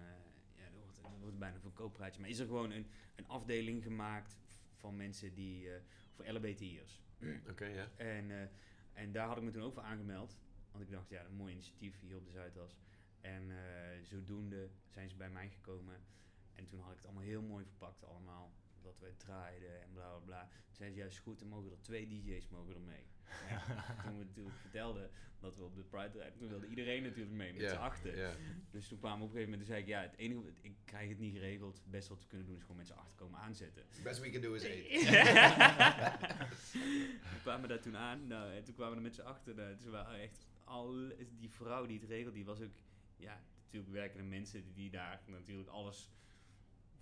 ja, 0.56 0.64
dat 0.70 0.82
wordt, 0.82 1.02
dat 1.02 1.10
wordt 1.20 1.38
bijna 1.38 1.54
een 1.54 1.60
verkooppraatje. 1.60 2.20
Maar 2.20 2.30
is 2.30 2.38
er 2.38 2.46
gewoon 2.46 2.70
een, 2.70 2.86
een 3.14 3.28
afdeling 3.28 3.82
gemaakt 3.82 4.36
van 4.74 4.96
mensen 4.96 5.34
die. 5.34 5.74
eh, 5.74 5.80
voor 6.14 6.28
LBTI'ers. 6.32 7.02
Oké, 7.50 7.64
ja. 7.66 7.88
En, 7.96 8.30
eh, 8.30 8.48
en 8.92 9.12
daar 9.12 9.26
had 9.26 9.36
ik 9.36 9.42
me 9.42 9.50
toen 9.50 9.62
ook 9.62 9.74
voor 9.74 9.82
aangemeld. 9.82 10.36
Want 10.70 10.84
ik 10.84 10.90
dacht, 10.90 11.08
ja, 11.08 11.24
een 11.24 11.34
mooi 11.34 11.52
initiatief 11.52 12.00
hier 12.00 12.16
op 12.16 12.24
de 12.24 12.30
Zuidas. 12.30 12.76
En 13.20 13.50
eh, 13.50 14.02
zodoende 14.04 14.70
zijn 14.88 15.08
ze 15.08 15.16
bij 15.16 15.30
mij 15.30 15.48
gekomen. 15.48 16.00
En 16.52 16.66
toen 16.66 16.80
had 16.80 16.90
ik 16.90 16.96
het 16.96 17.06
allemaal 17.06 17.24
heel 17.24 17.42
mooi 17.42 17.64
verpakt 17.64 18.04
allemaal. 18.04 18.52
Dat 18.80 18.98
we 18.98 19.16
draaiden 19.16 19.82
en 19.82 19.92
bla 19.92 20.08
bla 20.08 20.18
bla. 20.24 20.48
Toen 20.72 20.86
ze 20.86 20.94
juist 20.94 21.18
goed, 21.18 21.38
dan 21.38 21.48
mogen 21.48 21.70
er 21.70 21.80
twee 21.80 22.06
DJ's 22.08 22.48
mogen 22.48 22.74
er 22.74 22.80
mee. 22.80 23.06
Ja, 23.50 23.62
toen 24.04 24.18
we 24.18 24.24
natuurlijk 24.24 24.56
vertelden 24.56 25.10
dat 25.40 25.56
we 25.56 25.62
op 25.62 25.76
de 25.76 25.82
Pride 25.82 26.10
draaiden, 26.10 26.38
toen 26.38 26.48
wilde 26.48 26.66
iedereen 26.66 27.02
natuurlijk 27.02 27.36
mee 27.36 27.52
met 27.52 27.70
z'n 27.70 27.76
achten. 27.76 28.16
ja. 28.16 28.32
Dus 28.70 28.88
toen 28.88 28.98
kwamen 28.98 29.18
we 29.18 29.24
op 29.24 29.30
een 29.30 29.36
gegeven 29.36 29.58
moment, 29.58 29.68
toen 29.68 29.76
zei 29.76 29.80
ik, 29.80 29.86
ja, 29.88 30.00
het 30.00 30.16
enige, 30.16 30.52
ik 30.60 30.74
krijg 30.84 31.08
het 31.08 31.18
niet 31.18 31.34
geregeld. 31.34 31.74
Het 31.76 31.90
beste 31.90 32.08
wat 32.10 32.22
we 32.22 32.28
kunnen 32.28 32.46
doen 32.46 32.56
is 32.56 32.62
gewoon 32.62 32.76
met 32.76 32.86
z'n 32.86 32.92
achter 32.92 33.14
komen 33.16 33.40
aanzetten. 33.40 33.82
Best 34.02 34.20
we 34.20 34.30
can 34.30 34.40
do 34.40 34.52
is 34.54 34.64
eight. 34.64 35.10
we 37.32 37.38
kwamen 37.42 37.68
daar 37.68 37.80
toen 37.80 37.96
aan, 37.96 38.26
nou, 38.26 38.52
en 38.54 38.64
toen 38.64 38.74
kwamen 38.74 38.92
we 38.92 38.98
er 38.98 39.06
met 39.06 39.14
z'n 39.14 39.20
achter. 39.20 39.54
Nou, 39.54 39.76
toen 39.76 39.90
waren 39.90 40.20
echt 40.20 40.46
al 40.64 40.94
die 41.38 41.50
vrouw 41.50 41.86
die 41.86 42.00
het 42.00 42.08
regelde, 42.08 42.36
die 42.36 42.44
was 42.44 42.60
ook, 42.60 42.74
ja, 43.16 43.40
natuurlijk 43.64 43.92
werken 43.92 44.18
er 44.18 44.24
mensen 44.24 44.72
die 44.74 44.90
daar 44.90 45.20
natuurlijk 45.26 45.68
alles 45.68 46.10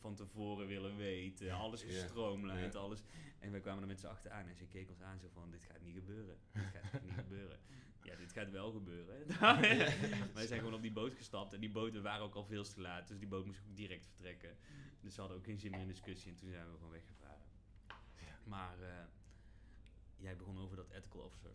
van 0.00 0.14
tevoren 0.14 0.66
willen 0.66 0.96
weten, 0.96 1.52
alles 1.52 1.82
gestroomlijnd, 1.82 2.74
alles. 2.74 3.02
En 3.38 3.50
wij 3.50 3.60
kwamen 3.60 3.82
er 3.82 3.88
met 3.88 4.00
z'n 4.00 4.06
achter 4.06 4.30
aan 4.30 4.46
en 4.46 4.56
ze 4.56 4.66
keek 4.66 4.88
ons 4.88 5.02
aan 5.02 5.18
zo 5.18 5.28
van, 5.32 5.50
dit 5.50 5.64
gaat 5.64 5.80
niet 5.80 5.94
gebeuren, 5.94 6.36
dit 6.52 6.62
gaat 6.82 7.02
niet 7.02 7.12
gebeuren. 7.24 7.58
Ja, 8.02 8.16
dit 8.16 8.32
gaat 8.32 8.50
wel 8.50 8.72
gebeuren. 8.72 9.26
Wij 10.34 10.46
zijn 10.46 10.58
gewoon 10.58 10.74
op 10.74 10.82
die 10.82 10.92
boot 10.92 11.14
gestapt 11.14 11.52
en 11.52 11.60
die 11.60 11.70
boten 11.70 12.02
waren 12.02 12.24
ook 12.24 12.34
al 12.34 12.44
veel 12.44 12.64
te 12.64 12.80
laat, 12.80 13.08
dus 13.08 13.18
die 13.18 13.28
boot 13.28 13.46
moest 13.46 13.60
ook 13.68 13.76
direct 13.76 14.06
vertrekken. 14.06 14.56
Dus 15.00 15.14
ze 15.14 15.20
hadden 15.20 15.38
ook 15.38 15.44
geen 15.44 15.58
zin 15.58 15.70
meer 15.70 15.80
in 15.80 15.88
discussie 15.88 16.30
en 16.30 16.36
toen 16.36 16.50
zijn 16.50 16.66
we 16.66 16.72
gewoon 16.72 16.90
weggevaren. 16.90 17.48
Maar 18.44 18.80
eh, 18.80 19.04
jij 20.16 20.36
begon 20.36 20.58
over 20.58 20.76
dat 20.76 20.90
ethical 20.90 21.20
officer. 21.20 21.50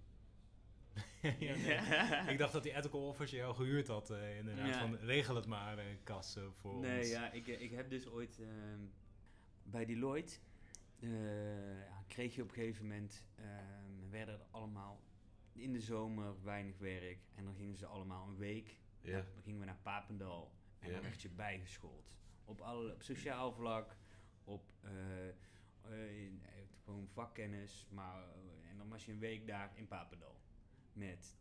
Ja, 1.40 1.56
nee. 2.24 2.32
Ik 2.34 2.38
dacht 2.38 2.54
dat 2.54 2.64
die 2.64 2.74
ethical 2.76 3.08
officer 3.08 3.38
jou 3.38 3.56
gehuurd 3.56 3.88
had, 3.88 4.10
eh, 4.10 4.38
inderdaad. 4.38 4.68
Ja. 4.68 4.80
Van 4.80 4.96
regel 4.96 5.36
het 5.36 5.46
maar, 5.46 5.78
eh 5.78 5.86
Kas, 6.04 6.36
eh, 6.36 6.44
voor 6.52 6.80
Nee, 6.80 7.00
ons. 7.00 7.10
ja, 7.10 7.32
ik, 7.32 7.48
eh, 7.48 7.62
ik 7.62 7.72
heb 7.72 7.90
dus 7.90 8.08
ooit 8.08 8.40
ehm, 8.40 8.80
bij 9.64 9.86
Deloitte 9.86 10.34
eh, 11.00 11.80
ja, 11.80 12.04
kreeg 12.08 12.36
je 12.36 12.42
op 12.42 12.48
een 12.48 12.54
gegeven 12.56 12.84
moment 12.88 13.26
ehm, 13.36 14.10
werden 14.10 14.34
er 14.40 14.46
allemaal 14.52 15.02
in 15.54 15.74
de 15.74 15.82
zomer 15.82 16.44
weinig 16.44 16.78
werk 16.78 17.20
en 17.36 17.44
dan 17.44 17.56
gingen 17.56 17.76
ze 17.76 17.86
allemaal 17.86 18.28
een 18.28 18.38
week. 18.38 18.80
Ja. 19.02 19.22
Dan 19.34 19.44
gingen 19.44 19.60
we 19.60 19.66
naar 19.66 19.80
Papendal 19.84 20.52
en 20.80 20.88
Ja. 20.88 20.94
dan 20.94 21.04
werd 21.04 21.22
je 21.22 21.30
bijgeschoold 21.30 22.16
op 22.46 22.62
alle 22.62 22.94
op 22.94 23.02
sociaal 23.04 23.52
vlak, 23.54 23.96
op 24.44 24.72
eh, 24.82 25.28
eh, 25.82 26.24
in- 26.24 26.42
eh, 26.46 26.52
gewoon 26.84 27.08
vakkennis, 27.08 27.88
maar 27.90 28.24
en 28.70 28.78
dan 28.78 28.90
was 28.90 29.06
je 29.06 29.12
een 29.12 29.20
week 29.20 29.48
daar 29.48 29.72
in 29.76 29.88
Papendal 29.88 30.36
met 30.96 31.38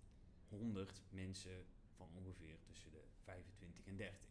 100 0.49 1.03
mensen 1.11 1.65
van 1.97 2.09
ongeveer 2.15 2.59
tussen 2.61 2.91
de 2.91 3.03
25 3.23 3.85
en 3.85 3.97
30. 3.97 4.29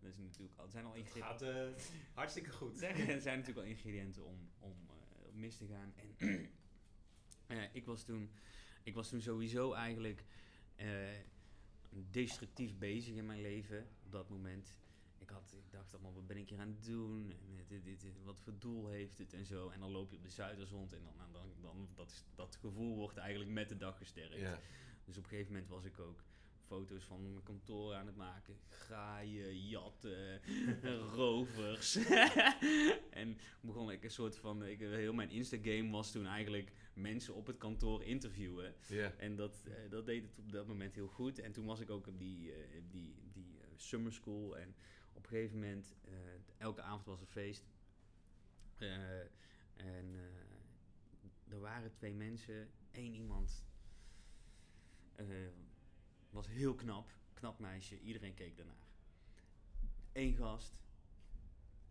Dat 0.00 0.10
is 0.10 0.18
natuurlijk 0.18 0.58
al, 0.58 0.68
zijn 0.68 0.84
al 0.84 0.94
ingrediënten. 0.94 1.54
gaat 1.54 1.76
eh, 1.76 1.84
hartstikke 2.14 2.50
goed. 2.50 2.82
Er 2.82 3.20
zijn 3.20 3.38
natuurlijk 3.38 3.66
al 3.66 3.72
ingrediënten 3.72 4.24
om, 4.24 4.50
om 4.58 4.76
eh, 4.88 5.26
op 5.26 5.34
mis 5.34 5.56
te 5.56 5.66
gaan. 5.66 5.92
En 5.96 6.14
eh, 7.46 7.74
ik, 7.74 7.84
was 7.84 8.04
toen, 8.04 8.30
ik 8.82 8.94
was 8.94 9.08
toen 9.08 9.20
sowieso 9.20 9.72
eigenlijk 9.72 10.24
destructief 11.90 12.78
bezig 12.78 13.14
in 13.14 13.26
mijn 13.26 13.40
leven 13.40 13.88
op 14.04 14.12
dat 14.12 14.28
moment. 14.28 14.76
Ik, 15.18 15.28
had, 15.30 15.54
ik 15.56 15.70
dacht 15.70 15.92
allemaal, 15.92 16.14
wat 16.14 16.26
ben 16.26 16.36
ik 16.36 16.48
hier 16.48 16.58
aan 16.58 16.68
het 16.68 16.84
doen? 16.84 17.30
En, 17.30 17.58
eh, 17.58 17.68
dit, 17.68 17.84
dit, 17.84 18.00
dit, 18.00 18.22
wat 18.24 18.40
voor 18.40 18.58
doel 18.58 18.88
heeft 18.88 19.18
het 19.18 19.32
en 19.32 19.46
zo. 19.46 19.68
En 19.68 19.80
dan 19.80 19.90
loop 19.90 20.10
je 20.10 20.16
op 20.16 20.22
de 20.22 20.30
Zuiderzond 20.30 20.92
en 20.92 21.02
dan, 21.02 21.14
dan, 21.16 21.32
dan, 21.32 21.52
dan 21.60 21.88
dat, 21.94 22.10
is, 22.10 22.24
dat 22.34 22.56
gevoel 22.60 22.96
wordt 22.96 23.16
eigenlijk 23.16 23.50
met 23.50 23.68
de 23.68 23.76
dag 23.76 23.98
gesterkt. 23.98 24.40
Ja. 24.40 24.60
Dus 25.04 25.16
op 25.16 25.22
een 25.22 25.28
gegeven 25.28 25.52
moment 25.52 25.70
was 25.70 25.84
ik 25.84 25.98
ook 25.98 26.22
foto's 26.68 27.04
van 27.04 27.22
mijn 27.22 27.42
kantoor 27.42 27.94
aan 27.94 28.06
het 28.06 28.16
maken. 28.16 28.56
Graaien, 28.68 29.66
jatten, 29.66 30.40
rovers. 31.16 31.96
en 33.10 33.38
begon 33.60 33.90
ik 33.90 34.04
een 34.04 34.10
soort 34.10 34.36
van... 34.36 34.64
Ik, 34.64 34.78
heel 34.78 35.12
mijn 35.12 35.30
Instagame 35.30 35.90
was 35.90 36.12
toen 36.12 36.26
eigenlijk 36.26 36.72
mensen 36.94 37.34
op 37.34 37.46
het 37.46 37.58
kantoor 37.58 38.02
interviewen. 38.02 38.74
En 39.16 39.36
dat, 39.36 39.64
eh, 39.64 39.90
dat 39.90 40.06
deed 40.06 40.22
het 40.22 40.38
op 40.38 40.52
dat 40.52 40.66
moment 40.66 40.94
heel 40.94 41.08
goed. 41.08 41.38
En 41.38 41.52
toen 41.52 41.66
was 41.66 41.80
ik 41.80 41.90
ook 41.90 42.06
op 42.06 42.18
die, 42.18 42.52
eh, 42.52 42.58
die, 42.90 43.14
die 43.32 43.60
summer 43.76 44.12
school. 44.12 44.58
En 44.58 44.74
op 45.18 45.24
een 45.24 45.30
gegeven 45.30 45.58
moment, 45.58 45.94
eh, 46.04 46.12
elke 46.58 46.82
avond 46.82 47.04
was 47.04 47.20
er 47.20 47.26
feest. 47.26 47.64
Eh, 48.76 49.20
en 49.74 50.14
eh, 50.14 51.52
er 51.52 51.60
waren 51.60 51.92
twee 51.92 52.14
mensen. 52.14 52.70
Eén 52.92 53.14
iemand 53.14 53.66
was 56.30 56.48
heel 56.48 56.74
knap. 56.74 57.10
Knap 57.34 57.58
meisje. 57.58 58.00
Iedereen 58.00 58.34
keek 58.34 58.56
daarnaar. 58.56 58.86
Eén 60.12 60.34
gast. 60.34 60.76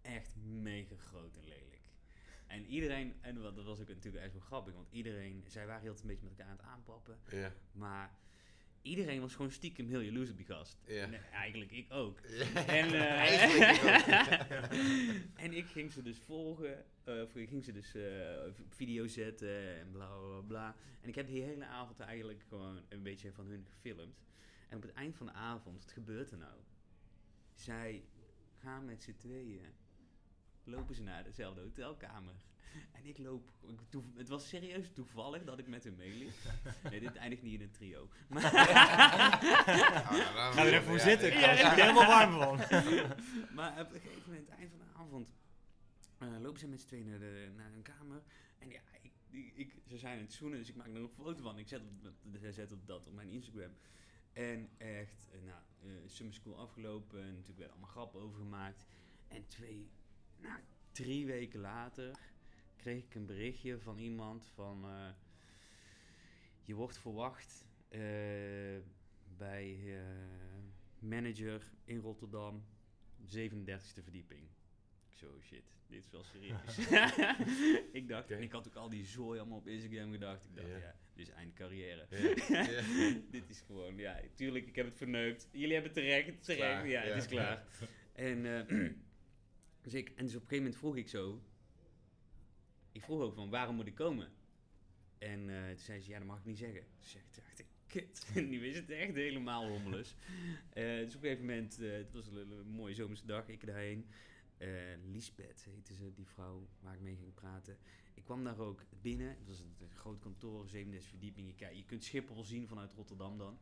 Echt 0.02 0.36
mega 0.36 0.96
groot 0.96 1.36
en 1.36 1.48
lelijk. 1.48 1.90
En 2.48 2.66
iedereen, 2.66 3.22
en 3.22 3.36
dat 3.36 3.64
was 3.64 3.80
ook 3.80 3.88
natuurlijk 3.88 4.24
echt 4.24 4.34
wel 4.34 4.42
grappig, 4.42 4.74
want 4.74 4.92
iedereen, 4.92 5.44
zij 5.48 5.68
waren 5.68 5.82
heel 5.82 5.96
een 6.02 6.08
beetje 6.08 6.24
met 6.24 6.32
elkaar 6.32 6.52
aan 6.52 6.58
het 6.58 6.66
aanpappen. 6.66 7.20
Ja. 7.30 7.54
Maar 7.72 8.18
iedereen 8.88 9.22
was 9.22 9.36
gewoon 9.36 9.52
stiekem 9.52 9.88
heel 9.88 10.00
jaloers 10.00 10.30
op 10.30 10.38
die 10.38 10.46
gast. 10.46 10.78
Ja. 10.86 11.06
Nee, 11.06 11.20
eigenlijk 11.20 11.72
ik 11.72 11.94
ook. 11.94 12.20
Ja. 12.28 12.66
En, 12.66 12.94
eh, 12.94 13.02
Eigenlijk 13.02 13.82
en 15.46 15.54
ik 15.54 15.66
ging 15.66 15.92
ze 15.92 16.02
dus 16.02 16.18
volgen, 16.18 16.86
eh, 17.04 17.22
of 17.22 17.36
ik 17.36 17.50
ging 17.50 17.64
ze 17.64 17.72
dus 17.72 17.96
eh, 17.96 18.04
video 18.70 19.08
zetten 19.08 19.80
en 19.80 19.92
bla 19.92 20.08
bla 20.08 20.42
bla. 20.48 20.76
En 21.02 21.10
ik 21.10 21.16
heb 21.16 21.28
die 21.28 21.42
hele 21.42 21.66
avond 21.66 22.00
eigenlijk 22.00 22.44
gewoon 22.48 22.82
een 22.90 23.04
beetje 23.04 23.32
van 23.32 23.46
hun 23.46 23.66
gefilmd. 23.70 24.26
En 24.70 24.78
op 24.78 24.82
het 24.82 24.94
eind 24.94 25.16
van 25.16 25.26
de 25.26 25.34
avond, 25.34 25.80
wat 25.84 25.92
gebeurt 25.92 26.32
er 26.32 26.38
nou? 26.38 26.58
Zij 27.54 28.04
gaan 28.58 28.86
met 28.86 29.04
z'n 29.04 29.16
tweeën, 29.18 29.62
lopen 30.68 30.96
ze 30.96 31.04
naar 31.04 31.24
dezelfde 31.24 31.62
hotelkamer. 31.62 32.34
En 32.92 33.06
ik 33.06 33.18
loop, 33.18 33.50
ik 33.68 33.80
toe- 33.90 34.04
het 34.16 34.28
was 34.30 34.48
serieus 34.48 34.90
toevallig 34.94 35.44
dat 35.44 35.60
ik 35.60 35.68
met 35.68 35.84
hun 35.84 35.96
meeliep. 35.96 36.32
Nee, 36.90 37.00
dit 37.00 37.16
eindigt 37.16 37.42
niet 37.42 37.54
in 37.54 37.62
een 37.62 37.72
trio. 37.72 38.10
Maar 38.34 38.42
Ga 40.54 40.66
er 40.66 40.74
even 40.74 40.84
voor 40.84 41.00
zitten. 41.00 41.28
Ik 41.34 41.40
ben 41.40 41.50
er 41.50 41.74
helemaal 41.74 42.06
warm 42.08 42.32
van. 42.32 42.58
maar 43.58 43.82
op 43.82 43.94
een 43.94 44.00
gegeven 44.00 44.22
moment, 44.26 44.50
eind 44.50 44.70
van 44.70 44.80
de 44.80 44.86
avond, 45.00 45.34
eh, 46.18 46.40
lopen 46.42 46.60
ze 46.60 46.68
met 46.68 46.80
z'n 46.80 46.88
tweeën 46.88 47.10
naar, 47.10 47.20
de, 47.20 47.52
naar 47.56 47.72
hun 47.72 47.82
kamer. 47.82 48.22
En 48.60 48.70
ja, 48.70 48.82
ik, 49.02 49.12
die, 49.30 49.52
ik, 49.56 49.76
ze 49.88 49.98
zijn 49.98 50.18
aan 50.18 50.24
het 50.24 50.34
zoenen, 50.34 50.58
dus 50.60 50.70
ik 50.70 50.76
maak 50.76 50.88
er 50.88 50.96
een 50.96 51.10
foto 51.10 51.44
van. 51.44 51.58
Ik 51.58 51.68
zet 51.68 51.82
op, 51.82 52.12
zet 52.52 52.72
op 52.72 52.88
dat 52.88 53.08
op 53.08 53.14
mijn 53.14 53.30
Instagram. 53.30 53.72
En 54.34 54.70
echt, 54.78 55.30
eh, 55.32 55.40
nou, 55.42 55.60
eh, 55.82 55.90
summer 56.10 56.34
school 56.36 56.58
afgelopen. 56.58 57.20
En 57.20 57.26
natuurlijk 57.34 57.58
werden 57.58 57.72
allemaal 57.76 57.92
grappen 57.92 58.22
over 58.22 58.38
gemaakt. 58.38 58.86
En 59.28 59.48
twee, 59.48 59.90
nou, 60.42 60.60
drie 60.92 61.26
weken 61.26 61.60
later 61.60 62.12
kreeg 62.76 63.04
ik 63.04 63.16
een 63.16 63.26
berichtje 63.26 63.80
van 63.80 63.98
iemand 63.98 64.46
van... 64.54 64.86
eh, 64.86 65.10
je 66.64 66.76
wordt 66.76 66.98
verwacht 66.98 67.66
eh, 67.90 68.00
bij 69.38 69.80
eh, 69.86 70.02
manager 71.00 71.72
in 71.84 72.00
Rotterdam, 72.00 72.64
37e 73.26 74.04
verdieping. 74.04 74.42
Ik 75.10 75.18
zo, 75.18 75.40
shit, 75.42 75.64
dit 75.88 76.04
is 76.04 76.10
wel 76.12 76.24
serieus. 76.24 76.78
ik 78.00 78.08
dacht, 78.08 78.32
en 78.32 78.42
ik 78.42 78.52
had 78.52 78.68
ook 78.68 78.76
al 78.76 78.90
die 78.90 79.06
zooi 79.06 79.40
allemaal 79.40 79.58
op 79.58 79.68
Instagram 79.68 80.12
gedacht. 80.12 80.46
Ik 80.46 80.56
dacht, 80.56 80.68
Ja. 80.68 80.78
ja, 80.78 80.96
dit 81.14 81.28
is 81.28 81.34
eind 81.34 81.54
carrière. 81.54 82.06
Dit 83.32 83.50
is 83.50 83.62
gewoon, 83.62 83.98
ja, 83.98 84.20
tuurlijk, 84.34 84.68
ik 84.68 84.76
heb 84.76 84.86
het 84.86 84.96
verneukt. 84.96 85.48
Jullie 85.52 85.74
hebben 85.74 85.92
het 85.94 86.04
terecht, 86.04 86.44
terecht. 86.44 86.62
Klaar, 86.62 86.88
ja, 86.88 87.04
ja. 87.04 87.08
het 87.14 87.24
is 87.24 87.28
klaar. 87.30 87.66
En, 88.14 88.66
dus 89.88 89.96
ik, 89.96 90.10
en 90.16 90.26
dus 90.26 90.36
op 90.36 90.42
een 90.42 90.48
gegeven 90.48 90.58
moment 90.58 90.76
vroeg 90.76 90.96
ik 90.96 91.08
zo, 91.08 91.42
ik 92.92 93.02
vroeg 93.02 93.22
ook 93.22 93.34
van, 93.34 93.50
waarom 93.50 93.76
moet 93.76 93.88
ik 93.88 93.96
komen? 93.96 94.32
En 95.18 95.50
eh, 95.50 95.68
toen 95.70 95.78
zei 95.78 96.02
ze, 96.02 96.10
ja, 96.10 96.18
dat 96.18 96.28
mag 96.28 96.38
ik 96.38 96.46
niet 96.46 96.58
zeggen. 96.58 96.84
Dus 97.00 97.16
ik 97.16 97.22
dacht, 97.32 97.60
ik, 97.60 97.66
kut, 97.86 98.30
nu 98.50 98.66
is 98.66 98.76
het 98.76 98.90
echt 98.90 99.14
helemaal 99.14 99.68
hommeles. 99.68 100.16
Eh, 100.70 100.84
dus 100.84 101.16
op 101.16 101.24
een 101.24 101.30
gegeven 101.30 101.46
moment, 101.46 101.80
eh, 101.80 101.92
het 101.92 102.14
was 102.14 102.28
een, 102.28 102.68
mooie 102.68 102.94
zomerse 102.94 103.26
dag, 103.26 103.48
ik 103.48 103.66
daarheen. 103.66 104.06
Lisbeth 105.06 105.66
heette 105.70 105.94
ze, 105.94 106.14
die 106.14 106.28
vrouw 106.28 106.68
waar 106.80 106.94
ik 106.94 107.02
mee 107.02 107.16
ging 107.16 107.34
praten. 107.34 107.78
Ik 108.14 108.24
kwam 108.24 108.44
daar 108.44 108.60
ook 108.60 108.86
binnen, 109.02 109.30
het 109.30 109.48
was 109.48 109.60
een, 109.60 109.90
groot 109.94 110.20
kantoor, 110.20 110.70
37 110.70 111.10
verdieping. 111.10 111.54
Je, 111.60 111.76
je 111.76 111.86
kunt 111.86 112.04
Schiphol 112.04 112.44
zien 112.44 112.68
vanuit 112.68 112.94
Rotterdam 112.94 113.38
dan. 113.38 113.60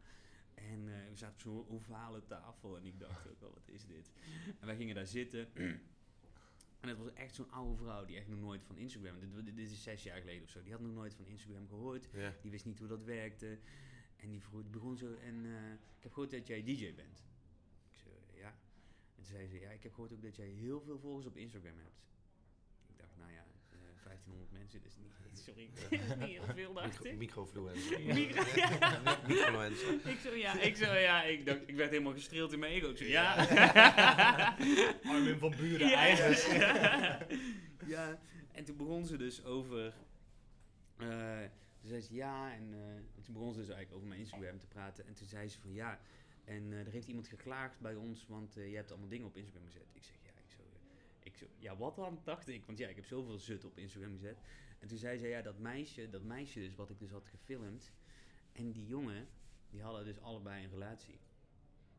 En 0.54 0.86
we 0.86 1.16
zaten 1.16 1.34
op 1.34 1.40
zo'n 1.40 1.70
ovale 1.70 2.26
tafel 2.26 2.78
en 2.78 2.86
ik 2.86 3.00
dacht 3.00 3.28
ook 3.28 3.40
wat 3.40 3.70
is 3.70 3.86
dit? 3.86 4.12
En 4.60 4.66
wij 4.68 4.76
gingen 4.76 4.96
daar 4.96 5.08
zitten. 5.08 5.48
En 6.90 6.92
het 6.92 7.04
was 7.04 7.14
echt 7.14 7.36
zo'n 7.36 7.52
oude 7.52 7.76
vrouw 7.76 8.06
die 8.06 8.18
echt 8.18 8.28
nog 8.28 8.40
nooit 8.40 8.64
van 8.64 8.78
Instagram... 8.78 9.20
Dit, 9.20 9.56
dit 9.56 9.72
is 9.72 9.84
zes 9.84 10.04
jaar 10.04 10.20
geleden 10.20 10.44
of 10.44 10.50
zo. 10.50 10.64
Die 10.64 10.72
had 10.72 10.82
nog 10.82 10.94
nooit 10.94 11.14
van 11.14 11.26
Instagram 11.26 11.68
gehoord. 11.68 12.08
Ja. 12.14 12.34
Die 12.42 12.52
wist 12.52 12.66
niet 12.66 12.80
hoe 12.80 12.88
dat 12.88 13.04
werkte. 13.04 13.60
En 14.16 14.30
die, 14.30 14.42
vroeg, 14.42 14.70
begon 14.70 14.98
zo... 14.98 15.14
En 15.14 15.46
eh, 15.46 15.72
ik 15.72 16.04
heb 16.04 16.14
gehoord 16.14 16.32
dat 16.32 16.48
jij 16.48 16.64
DJ 16.64 16.94
bent. 16.94 17.24
Ik 17.92 17.98
zei, 17.98 18.16
ja. 18.34 18.48
En 18.48 19.16
toen 19.16 19.26
zei 19.26 19.48
ze, 19.48 19.60
ja, 19.60 19.70
ik 19.70 19.84
heb 19.84 19.94
gehoord 19.94 20.14
ook 20.14 20.22
dat 20.22 20.36
jij 20.36 20.48
heel 20.48 20.82
veel 20.82 21.00
volgers 21.00 21.26
op 21.26 21.38
Instagram 21.38 21.78
hebt. 21.78 22.02
Ik 22.88 22.98
dacht, 22.98 23.18
nou 23.18 23.32
ja, 23.32 23.46
1500 24.06 24.52
mensen, 24.52 24.82
dat 24.82 24.92
is 24.92 24.98
niet... 24.98 25.14
Sorry, 25.34 25.70
dat 25.90 25.92
is 25.92 26.16
niet 26.16 26.28
heel 26.30 26.44
veel, 26.54 26.74
dacht 26.74 26.88
Micro, 26.88 27.10
ik. 27.12 27.18
microfluencer. 27.18 28.00
Micro- 28.02 28.44
ja. 28.62 29.20
Microfluencer. 29.28 30.08
Ik 30.10 30.20
zo, 30.20 30.34
ja, 30.36 30.60
ik 30.60 30.76
zo, 30.76 30.94
ja. 30.94 31.24
Ik, 31.24 31.46
dacht, 31.46 31.60
ik 31.66 31.76
werd 31.76 31.90
helemaal 31.90 32.14
gestreeld 32.14 32.54
in 32.54 32.60
mijn 32.60 32.72
ego. 32.74 32.90
Ik 32.90 32.98
zo, 32.98 33.04
ja. 33.04 33.36
Armin 35.12 35.38
van 35.38 35.54
Buren, 35.58 35.88
ja. 35.88 36.06
ja, 37.86 38.20
en 38.52 38.64
toen 38.66 38.78
begon 38.78 39.06
ze 39.06 39.18
dus 39.18 39.44
over... 39.44 39.94
eh, 40.98 41.40
toen 41.80 41.90
zei 41.90 42.02
ze 42.02 42.14
ja, 42.14 42.54
en 42.54 42.74
eh, 42.74 43.24
toen 43.24 43.34
begon 43.34 43.54
ze 43.54 43.60
dus 43.60 43.68
eigenlijk 43.70 43.96
over 43.96 44.08
mijn 44.08 44.20
Instagram 44.20 44.60
te 44.60 44.68
praten. 44.68 45.08
En 45.08 45.14
toen 45.14 45.28
zei 45.28 45.50
ze 45.50 45.60
van 45.60 45.74
ja, 45.74 46.00
en 46.44 46.74
eh, 46.74 46.80
er 46.80 46.92
heeft 46.92 47.08
iemand 47.08 47.28
geklaagd 47.28 47.80
bij 47.80 47.96
ons, 47.96 48.26
want 48.28 48.58
eh, 48.58 48.70
je 48.70 48.76
hebt 48.76 48.92
allemaal 48.92 49.10
dingen 49.10 49.28
op 49.28 49.38
Instagram 49.38 49.66
gezet. 49.66 49.90
Ik 49.94 50.04
zeg 50.04 50.16
ja, 50.24 50.35
ik 51.26 51.38
zo, 51.38 51.46
ja 51.58 51.78
wat 51.78 51.96
dan, 51.96 52.20
dacht 52.24 52.48
ik. 52.48 52.66
Want 52.66 52.78
ja, 52.78 52.88
ik 52.88 52.96
heb 52.96 53.06
zoveel 53.06 53.38
zut 53.38 53.66
op 53.66 53.78
Instagram 53.78 54.14
gezet. 54.14 54.38
En 54.80 54.88
toen 54.88 54.98
zei 54.98 55.18
ze 55.18 55.28
ja, 55.28 55.42
dat 55.42 55.58
meisje, 55.58 56.10
dat 56.10 56.24
meisje 56.24 56.60
dus, 56.60 56.76
wat 56.76 56.90
ik 56.90 57.00
dus 57.00 57.10
had 57.10 57.28
gefilmd. 57.28 57.92
En 58.52 58.72
die 58.72 58.86
jongen, 58.86 59.28
die 59.70 59.82
hadden 59.82 60.06
dus 60.06 60.20
allebei 60.20 60.64
een 60.64 60.70
relatie. 60.70 61.20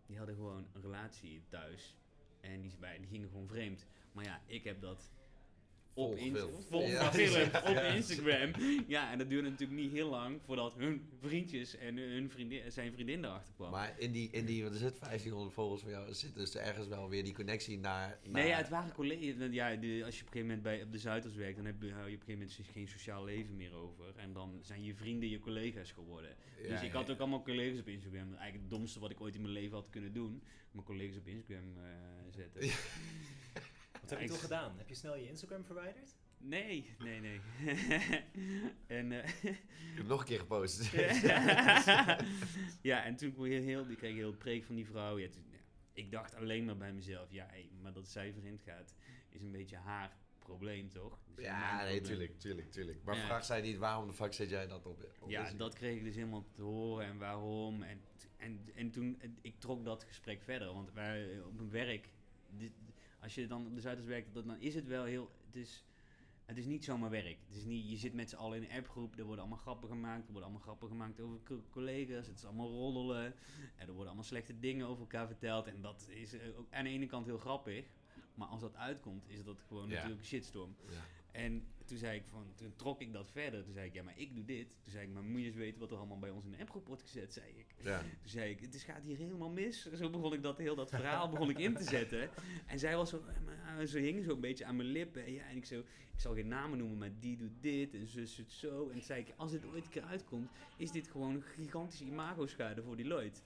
Die 0.06 0.16
hadden 0.16 0.34
gewoon 0.34 0.66
een 0.72 0.82
relatie 0.82 1.42
thuis. 1.48 1.96
En 2.40 2.60
die, 2.60 2.72
die 2.98 3.06
gingen 3.06 3.28
gewoon 3.28 3.48
vreemd. 3.48 3.86
Maar 4.12 4.24
ja, 4.24 4.42
ik 4.46 4.64
heb 4.64 4.80
dat 4.80 5.10
op 5.96 6.06
Vol 6.06 6.16
Inst- 6.16 6.40
gefilmd. 6.40 6.66
vol 6.70 6.86
Ja. 6.86 7.08
op. 7.88 7.94
Instagram. 7.94 8.52
Ja, 8.86 9.12
en 9.12 9.18
dat 9.18 9.28
duurde 9.28 9.50
natuurlijk 9.50 9.80
niet 9.80 9.92
heel 9.92 10.08
lang 10.10 10.40
voordat 10.44 10.74
hun 10.74 11.08
vriendjes 11.20 11.76
en 11.76 11.96
hun 11.96 12.30
vriendin, 12.30 12.72
zijn 12.72 12.92
vriendin 12.92 13.24
erachter 13.24 13.54
kwam. 13.54 13.70
Maar 13.70 13.94
in 13.98 14.12
die, 14.12 14.28
in 14.30 14.44
die, 14.44 14.62
want 14.62 14.74
er 14.74 14.80
zit 14.80 15.00
1500 15.00 15.54
volgers 15.54 15.82
van 15.82 15.90
jou, 15.90 16.14
zit 16.14 16.34
dus 16.34 16.56
ergens 16.56 16.86
wel 16.88 17.08
weer 17.08 17.24
die 17.24 17.34
connectie 17.34 17.78
naar... 17.78 18.18
naar 18.22 18.32
Nee, 18.32 18.48
ja, 18.48 18.56
het 18.56 18.68
waren 18.68 18.92
collega's. 18.92 19.48
Ja, 19.50 19.70
als 19.70 19.78
je 19.80 19.94
op 19.96 20.04
een 20.04 20.10
gegeven 20.10 20.40
moment 20.40 20.62
bij, 20.62 20.82
op 20.82 20.92
de 20.92 20.98
Zuiders 20.98 21.34
werkt, 21.34 21.56
dan 21.56 21.64
heb 21.66 21.82
je, 21.82 21.92
hou 21.92 22.08
je 22.10 22.14
op 22.14 22.20
een 22.20 22.26
gegeven 22.26 22.48
moment 22.56 22.72
geen 22.72 22.88
sociaal 22.88 23.24
leven 23.24 23.56
meer 23.56 23.74
over. 23.74 24.04
En 24.16 24.32
dan 24.32 24.58
zijn 24.62 24.84
je 24.84 24.94
vrienden 24.94 25.28
je 25.28 25.38
collega's 25.40 25.92
geworden. 25.92 26.36
Ja, 26.62 26.68
dus 26.68 26.82
ik 26.82 26.92
had 26.92 27.10
ook 27.10 27.18
allemaal 27.18 27.42
collega's 27.42 27.80
op 27.80 27.88
Instagram. 27.88 28.26
Eigenlijk 28.28 28.60
het 28.60 28.70
domste 28.70 29.00
wat 29.00 29.10
ik 29.10 29.20
ooit 29.20 29.34
in 29.34 29.40
mijn 29.40 29.52
leven 29.52 29.76
had 29.76 29.90
kunnen 29.90 30.12
doen. 30.12 30.42
Mijn 30.70 30.86
collega's 30.86 31.16
op 31.16 31.26
Instagram 31.26 31.76
eh, 31.76 31.84
zetten. 32.30 32.60
Wat 34.08 34.18
heb 34.18 34.18
je 34.18 34.24
Ik- 34.24 34.30
toen 34.30 34.40
gedaan? 34.40 34.78
Heb 34.78 34.88
je 34.88 34.94
snel 34.94 35.16
je 35.16 35.28
Instagram 35.28 35.64
verwijderd? 35.64 36.14
Nee, 36.38 36.94
nee, 36.98 37.20
nee. 37.20 37.40
en, 38.98 39.12
eh, 39.12 39.44
Ik 39.44 39.96
heb 39.96 40.06
nog 40.06 40.20
een 40.20 40.26
keer 40.26 40.38
gepost. 40.38 40.90
ja, 42.90 43.04
en 43.04 43.16
toen 43.16 43.32
kreeg 43.34 43.58
ik 43.60 43.64
heel, 43.64 43.86
die 43.86 43.96
kreeg 43.96 44.14
heel 44.14 44.32
preek 44.32 44.64
van 44.64 44.74
die 44.74 44.86
vrouw. 44.86 45.18
Ja, 45.18 45.28
toen, 45.28 45.44
ja, 45.50 45.58
ik 45.92 46.10
dacht 46.10 46.34
alleen 46.34 46.64
maar 46.64 46.76
bij 46.76 46.92
mezelf, 46.92 47.30
ja, 47.30 47.46
hé, 47.50 47.68
maar 47.82 47.92
dat 47.92 48.08
zij 48.08 48.32
vreemd 48.32 48.62
gaat, 48.62 48.94
is 49.30 49.42
een 49.42 49.52
beetje 49.52 49.76
haar 49.76 50.16
probleem, 50.38 50.90
toch? 50.90 51.18
Niet 51.28 51.44
Ja, 51.44 51.76
nee, 51.82 51.96
probleem. 51.96 52.02
tuurlijk, 52.04 52.38
tuurlijk, 52.40 52.70
tuurlijk. 52.72 52.98
Maar 53.04 53.16
Ja. 53.16 53.24
vraag 53.26 53.44
zij 53.44 53.60
niet, 53.60 53.76
waarom 53.76 54.06
de 54.06 54.12
fuck 54.12 54.32
zet 54.32 54.50
jij 54.50 54.66
dat 54.66 54.86
op? 54.86 55.04
op 55.20 55.30
Ja, 55.30 55.52
dat 55.52 55.74
kreeg 55.74 55.96
ik 55.96 56.04
dus 56.04 56.14
helemaal 56.14 56.46
te 56.52 56.62
horen 56.62 57.06
en 57.06 57.18
waarom. 57.18 57.82
En, 57.82 58.00
en, 58.36 58.68
en 58.74 58.90
toen, 58.90 59.16
en 59.20 59.38
ik 59.40 59.58
trok 59.58 59.84
dat 59.84 60.04
gesprek 60.04 60.42
verder. 60.42 60.72
Want 60.72 60.92
wij 60.92 61.40
op 61.40 61.54
mijn 61.56 61.70
werk, 61.70 62.08
dit, 62.50 62.72
als 63.20 63.34
je 63.34 63.46
dan 63.46 63.66
op 63.66 63.74
de 63.74 63.80
Zuiders 63.80 64.06
werkt, 64.06 64.34
dan 64.34 64.60
is 64.60 64.74
het 64.74 64.86
wel 64.86 65.04
heel... 65.04 65.30
Het 65.46 65.56
is, 65.56 65.84
het 66.44 66.56
is 66.58 66.64
niet 66.66 66.84
zomaar 66.84 67.10
werk. 67.10 67.38
Het 67.46 67.56
is 67.56 67.64
niet, 67.64 67.90
je 67.90 67.96
zit 67.96 68.14
met 68.14 68.30
z'n 68.30 68.36
allen 68.36 68.56
in 68.62 68.70
een 68.70 68.76
appgroep, 68.78 69.18
er 69.18 69.24
worden 69.24 69.40
allemaal 69.44 69.62
grappen 69.62 69.88
gemaakt. 69.88 70.18
Er 70.26 70.32
worden 70.32 70.42
allemaal 70.42 70.62
grappen 70.62 70.88
gemaakt 70.88 71.20
over 71.20 71.38
co- 71.42 71.64
collega's. 71.70 72.26
Het 72.26 72.36
is 72.38 72.44
allemaal 72.44 72.70
roddelen. 72.70 73.24
En 73.76 73.80
er 73.80 73.86
worden 73.86 74.06
allemaal 74.06 74.24
slechte 74.24 74.58
dingen 74.58 74.86
over 74.86 75.00
elkaar 75.00 75.26
verteld. 75.26 75.66
En 75.66 75.80
dat 75.80 76.06
is 76.10 76.32
eh, 76.32 76.58
ook 76.58 76.66
aan 76.72 76.84
de 76.84 76.90
ene 76.90 77.06
kant 77.06 77.26
heel 77.26 77.38
grappig. 77.38 77.84
Maar 78.34 78.48
als 78.48 78.60
dat 78.60 78.76
uitkomt, 78.76 79.28
is 79.28 79.44
dat 79.44 79.62
gewoon 79.66 79.88
Ja. 79.88 79.94
natuurlijk 79.94 80.20
een 80.20 80.26
shitstorm. 80.26 80.76
Ja. 80.88 81.04
En 81.30 81.66
toen 81.86 81.98
zei 81.98 82.18
ik 82.18 82.24
van, 82.30 82.52
toen 82.54 82.72
trok 82.76 83.00
ik 83.00 83.12
dat 83.12 83.30
verder. 83.30 83.64
Toen 83.64 83.72
zei 83.72 83.86
ik, 83.86 83.94
ja, 83.94 84.02
maar 84.02 84.18
ik 84.18 84.34
doe 84.34 84.44
dit. 84.44 84.68
Toen 84.68 84.92
zei 84.92 85.06
ik, 85.06 85.12
maar 85.12 85.22
moet 85.22 85.40
je 85.40 85.46
eens 85.46 85.56
weten 85.56 85.80
wat 85.80 85.90
er 85.90 85.96
allemaal 85.96 86.18
bij 86.18 86.30
ons 86.30 86.44
in 86.44 86.50
de 86.50 86.58
appgroep 86.58 86.86
wordt 86.86 87.02
gezet, 87.02 87.32
zei 87.32 87.46
ik. 87.56 87.66
Ja. 87.78 87.98
Toen 87.98 88.08
zei 88.24 88.50
ik, 88.50 88.60
het 88.60 88.74
is, 88.74 88.82
gaat 88.82 89.02
hier 89.02 89.16
helemaal 89.16 89.50
mis. 89.50 89.92
Zo 89.92 90.10
begon 90.10 90.32
ik 90.32 90.42
dat 90.42 90.58
heel 90.58 90.74
dat 90.74 90.90
verhaal 90.90 91.28
begon 91.28 91.50
ik 91.50 91.58
in 91.58 91.74
te 91.74 91.84
zetten. 91.84 92.30
En 92.66 92.78
zij 92.78 92.96
was 92.96 93.10
zo, 93.10 93.16
eh, 93.16 93.40
maar, 93.44 93.78
eh, 93.78 93.86
ze 93.86 93.98
hing 93.98 94.24
zo 94.24 94.30
een 94.30 94.40
beetje 94.40 94.64
aan 94.64 94.76
mijn 94.76 94.88
lippen. 94.88 95.24
En, 95.24 95.32
ja, 95.32 95.48
en 95.48 95.56
ik 95.56 95.64
zo, 95.64 95.78
ik 96.16 96.22
zal 96.22 96.34
geen 96.34 96.48
namen 96.48 96.78
noemen, 96.78 96.98
maar 96.98 97.10
die 97.20 97.36
doet 97.36 97.52
dit 97.60 97.94
en 97.94 98.06
zus 98.06 98.36
doet 98.36 98.52
zo. 98.52 98.86
En 98.86 98.92
toen 98.92 99.02
zei 99.02 99.20
ik, 99.20 99.32
als 99.36 99.50
dit 99.50 99.64
ooit 99.64 99.84
een 99.84 99.90
keer 99.90 100.02
uitkomt, 100.02 100.50
is 100.76 100.90
dit 100.90 101.08
gewoon 101.08 101.34
een 101.34 101.42
gigantische 101.42 102.04
imago-schade 102.04 102.82
voor 102.82 102.96
Deloitte. 102.96 103.40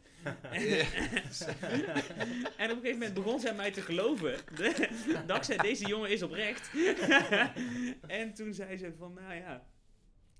En 2.56 2.70
op 2.70 2.76
een 2.76 2.82
gegeven 2.82 2.92
moment 2.92 3.14
begon 3.14 3.40
zij 3.40 3.54
mij 3.54 3.70
te 3.70 3.82
geloven. 3.82 4.38
Dankzij 5.26 5.56
deze 5.56 5.86
jongen 5.86 6.10
is 6.10 6.22
oprecht. 6.22 6.70
en 8.06 8.29
toen 8.34 8.54
zei 8.54 8.76
ze 8.76 8.92
van, 8.94 9.12
nou 9.14 9.34
ja. 9.34 9.68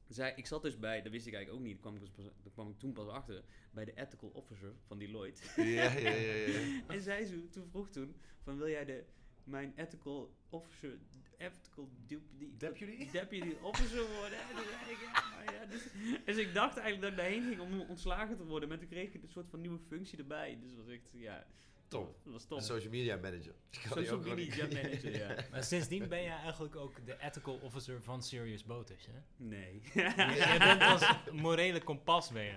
Zij, 0.08 0.32
ik 0.36 0.46
zat 0.46 0.62
dus 0.62 0.78
bij, 0.78 1.02
dat 1.02 1.12
wist 1.12 1.26
ik 1.26 1.34
eigenlijk 1.34 1.62
ook 1.62 1.68
niet, 1.68 1.82
daar 1.82 1.92
kwam 1.92 1.94
ik, 1.94 2.00
dus 2.00 2.10
pas, 2.10 2.24
daar 2.24 2.52
kwam 2.52 2.70
ik 2.70 2.78
toen 2.78 2.92
pas 2.92 3.08
achter, 3.08 3.44
bij 3.70 3.84
de 3.84 3.94
ethical 3.94 4.28
officer 4.28 4.72
van 4.86 4.98
Deloitte. 4.98 5.62
Ja, 5.62 5.92
ja, 5.92 6.10
ja, 6.10 6.34
ja. 6.34 6.82
en 6.94 7.00
zij 7.00 7.24
zo, 7.24 7.48
toen 7.48 7.68
vroeg 7.70 7.90
toen, 7.90 8.16
van 8.42 8.56
wil 8.56 8.68
jij 8.68 8.84
de, 8.84 9.04
mijn 9.44 9.72
ethical 9.76 10.34
officer, 10.48 10.98
ethical 11.36 11.88
deputy, 12.06 12.48
Deputy? 12.58 13.10
deputy 13.10 13.54
officer 13.62 14.06
worden? 14.18 14.38
En 14.38 14.54
toen 14.54 14.64
zei 14.64 14.90
ik, 14.90 14.98
ja, 15.00 15.34
maar 15.34 15.54
ja, 15.54 15.66
dus, 15.66 15.82
dus 16.24 16.36
ik 16.36 16.54
dacht 16.54 16.76
eigenlijk 16.76 17.00
dat 17.00 17.10
ik 17.10 17.16
daarheen 17.16 17.48
ging 17.48 17.60
om 17.60 17.80
ontslagen 17.80 18.36
te 18.36 18.44
worden, 18.44 18.68
maar 18.68 18.78
toen 18.78 18.88
kreeg 18.88 19.12
ik 19.12 19.22
een 19.22 19.28
soort 19.28 19.48
van 19.48 19.60
nieuwe 19.60 19.78
functie 19.78 20.18
erbij. 20.18 20.58
Dus 20.60 20.74
was 20.74 20.88
echt, 20.88 21.10
ja, 21.12 21.46
Top. 21.90 22.20
dat 22.24 22.32
was 22.32 22.44
top. 22.44 22.60
Social 22.60 22.90
media 22.90 23.16
manager. 23.16 23.54
Social 23.70 24.18
media 24.18 24.66
manager, 24.66 25.18
ja. 25.18 25.34
Maar 25.50 25.64
sindsdien 25.64 26.08
ben 26.08 26.22
jij 26.22 26.36
eigenlijk 26.36 26.76
ook 26.76 27.06
de 27.06 27.16
ethical 27.20 27.54
officer 27.54 28.02
van 28.02 28.22
Serious 28.22 28.64
Botus, 28.64 29.06
hè? 29.06 29.18
Nee. 29.36 29.82
jij 30.44 30.58
bent 30.58 30.82
als 30.82 31.30
morele 31.32 31.82
kompas, 31.82 32.30
ben 32.30 32.42
je. 32.42 32.56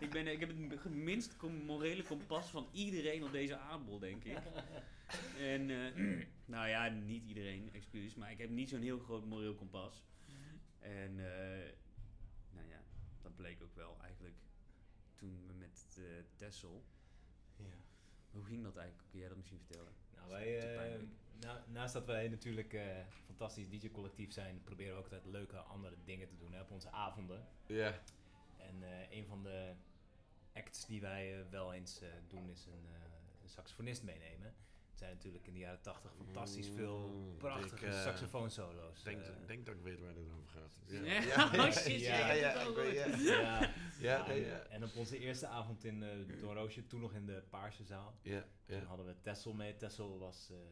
ik, 0.00 0.10
ben, 0.10 0.26
ik 0.26 0.40
heb 0.40 0.48
het 0.48 0.84
minst 0.94 1.36
morele 1.66 2.02
kompas 2.02 2.50
van 2.50 2.68
iedereen 2.72 3.24
op 3.24 3.32
deze 3.32 3.56
aardbol, 3.56 3.98
denk 3.98 4.24
ik. 4.24 4.38
En, 5.38 5.70
eh, 5.70 6.26
nou 6.54 6.68
ja, 6.68 6.88
niet 6.88 7.24
iedereen, 7.24 7.70
excuus, 7.72 8.14
maar 8.14 8.30
ik 8.30 8.38
heb 8.38 8.50
niet 8.50 8.68
zo'n 8.68 8.82
heel 8.82 8.98
groot 8.98 9.24
moreel 9.24 9.54
kompas. 9.54 10.04
En, 10.78 11.10
eh, 11.18 11.72
nou 12.50 12.68
ja, 12.68 12.82
dat 13.22 13.36
bleek 13.36 13.62
ook 13.62 13.74
wel 13.74 13.96
eigenlijk 14.00 14.36
toen 15.14 15.46
we 15.46 15.52
met 15.52 15.98
eh 15.98 16.04
Tessel. 16.36 16.84
Hoe 18.32 18.44
ging 18.44 18.62
dat 18.62 18.76
eigenlijk? 18.76 19.08
Kun 19.10 19.18
jij 19.18 19.28
dat 19.28 19.36
misschien 19.36 19.58
vertellen? 19.66 19.92
Nou, 20.16 20.28
wij, 20.30 20.74
eh, 20.76 21.00
na- 21.40 21.64
naast 21.68 21.92
dat 21.92 22.06
wij 22.06 22.28
natuurlijk 22.28 22.72
eh 22.72 22.86
fantastisch 23.26 23.68
DJ-collectief 23.68 24.32
zijn, 24.32 24.62
proberen 24.64 24.92
we 24.92 24.98
ook 24.98 25.04
altijd 25.04 25.26
leuke 25.26 25.56
andere 25.56 25.96
dingen 26.04 26.28
te 26.28 26.36
doen 26.36 26.52
hè, 26.52 26.60
op 26.60 26.70
onze 26.70 26.90
avonden. 26.90 27.46
Ja. 27.66 28.00
En 28.56 28.82
eh, 28.82 29.10
een 29.16 29.26
van 29.26 29.42
de 29.42 29.72
acts 30.54 30.86
die 30.86 31.00
wij 31.00 31.46
wel 31.50 31.72
eens 31.72 32.00
eh, 32.00 32.08
doen 32.28 32.50
is 32.50 32.66
een, 32.66 32.86
eh, 32.92 33.00
een 33.42 33.48
saxofonist 33.48 34.02
meenemen. 34.02 34.54
Zijn 35.02 35.14
natuurlijk 35.14 35.46
in 35.46 35.52
de 35.52 35.58
jaren 35.58 35.80
80 35.80 36.12
fantastisch 36.16 36.68
veel 36.68 37.08
Mm, 37.08 37.36
prachtige 37.36 37.86
ik, 37.86 37.92
eh, 37.92 38.02
saxofoonsolo's. 38.02 38.98
Ik 38.98 39.04
denk, 39.04 39.20
eh, 39.20 39.46
denk 39.46 39.66
dat 39.66 39.74
ik 39.74 39.80
weet 39.82 40.00
waar 40.00 40.14
dit 40.14 40.28
over 40.38 40.48
gaat. 40.48 40.72
Ja. 40.86 41.70
Shit, 41.82 42.00
ja, 42.10 42.34
ja, 42.34 44.32
ja, 44.32 44.66
en, 44.68 44.84
op 44.84 44.96
onze 44.96 45.18
eerste 45.18 45.46
avond 45.46 45.84
in 45.84 46.02
uh, 46.02 46.40
Doornroosje, 46.40 46.86
toen 46.86 47.00
nog 47.00 47.12
in 47.14 47.26
de 47.26 47.42
Paarse 47.50 47.84
zaal, 47.84 48.18
Ja, 48.22 48.44
toen 48.66 48.76
ja. 48.76 48.84
hadden 48.84 49.06
we 49.06 49.14
Tessel 49.20 49.52
mee. 49.52 49.76
Tessel 49.76 50.18
was, 50.18 50.50
eh, 50.50 50.56
eh, 50.56 50.62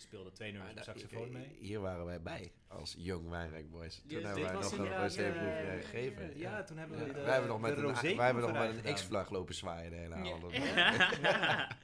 speelde 0.00 0.30
twee 0.32 0.52
nummers 0.52 0.70
op 0.70 0.76
Maar 0.76 0.86
da- 0.86 0.92
saxofoon 1.00 1.22
hier- 1.28 1.32
mee. 1.32 1.56
Hier 1.60 1.80
waren 1.80 2.04
wij 2.04 2.22
bij 2.22 2.52
als 2.66 2.94
Young 2.98 3.28
Wijnrijk 3.28 3.70
Boys. 3.70 4.02
Toen 4.08 4.24
hebben 4.24 4.42
wij 4.42 4.52
nog 4.52 4.72
een 4.78 4.84
ja, 4.84 4.90
ja, 4.92 5.80
gegeven. 5.80 6.38
Ja, 6.38 6.62
toen 6.62 6.76
hebben 6.78 6.98
we 6.98 7.04
de, 7.04 7.12
wij 7.20 7.32
hebben 7.32 7.48
nog 7.50 7.60
met 7.60 7.76
een, 7.76 7.82
rosé 7.82 8.14
wij 8.16 8.24
hebben 8.24 8.42
nog 8.42 8.52
met 8.52 8.68
gedaan. 8.70 8.86
een 8.86 8.94
X-vlag 8.94 9.30
lopen 9.30 9.54
zwaaien 9.54 9.90
de 9.90 9.96
hele 9.96 10.14
avond. 10.14 10.52
Ja. 10.56 11.76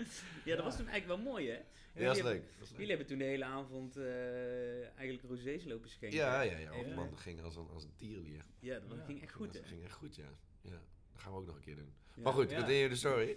ja, 0.44 0.54
dat 0.56 0.64
was 0.64 0.76
toen 0.76 0.88
eigenlijk 0.88 1.06
wel 1.22 1.32
mooi, 1.32 1.48
hè? 1.50 1.58
Ja, 1.94 2.06
dat 2.06 2.16
is 2.16 2.22
leuk. 2.22 2.42
Jullie 2.72 2.88
hebben 2.88 3.06
toen 3.06 3.18
de 3.18 3.24
hele 3.24 3.44
avond 3.44 3.96
eh, 3.96 4.98
eigenlijk 4.98 5.22
rosés 5.28 5.64
lopen 5.64 5.90
schenken. 5.90 6.18
Ja, 6.18 6.40
ja, 6.40 6.58
ja. 6.58 6.70
Man, 6.94 7.10
dat 7.10 7.20
ging 7.20 7.42
als 7.42 7.56
een, 7.56 7.68
als 7.74 7.84
een 7.84 7.94
tierlier. 7.96 8.44
Ja, 8.60 8.78
dat 8.88 8.98
Ja. 8.98 9.04
ging 9.04 9.22
echt 9.22 9.32
goed, 9.32 9.52
hè? 9.52 9.60
Dat 9.60 9.68
ging 9.68 9.84
echt 9.84 9.92
goed, 9.94 10.16
ja. 10.16 10.24
ja. 10.60 10.70
Dat 11.12 11.22
gaan 11.22 11.32
we 11.32 11.38
ook 11.38 11.46
nog 11.46 11.54
een 11.56 11.60
keer 11.62 11.76
doen. 11.76 11.92
Maar 12.14 12.32
goed, 12.32 12.46
continue 12.54 12.88
de 12.88 12.96
story. 12.96 13.36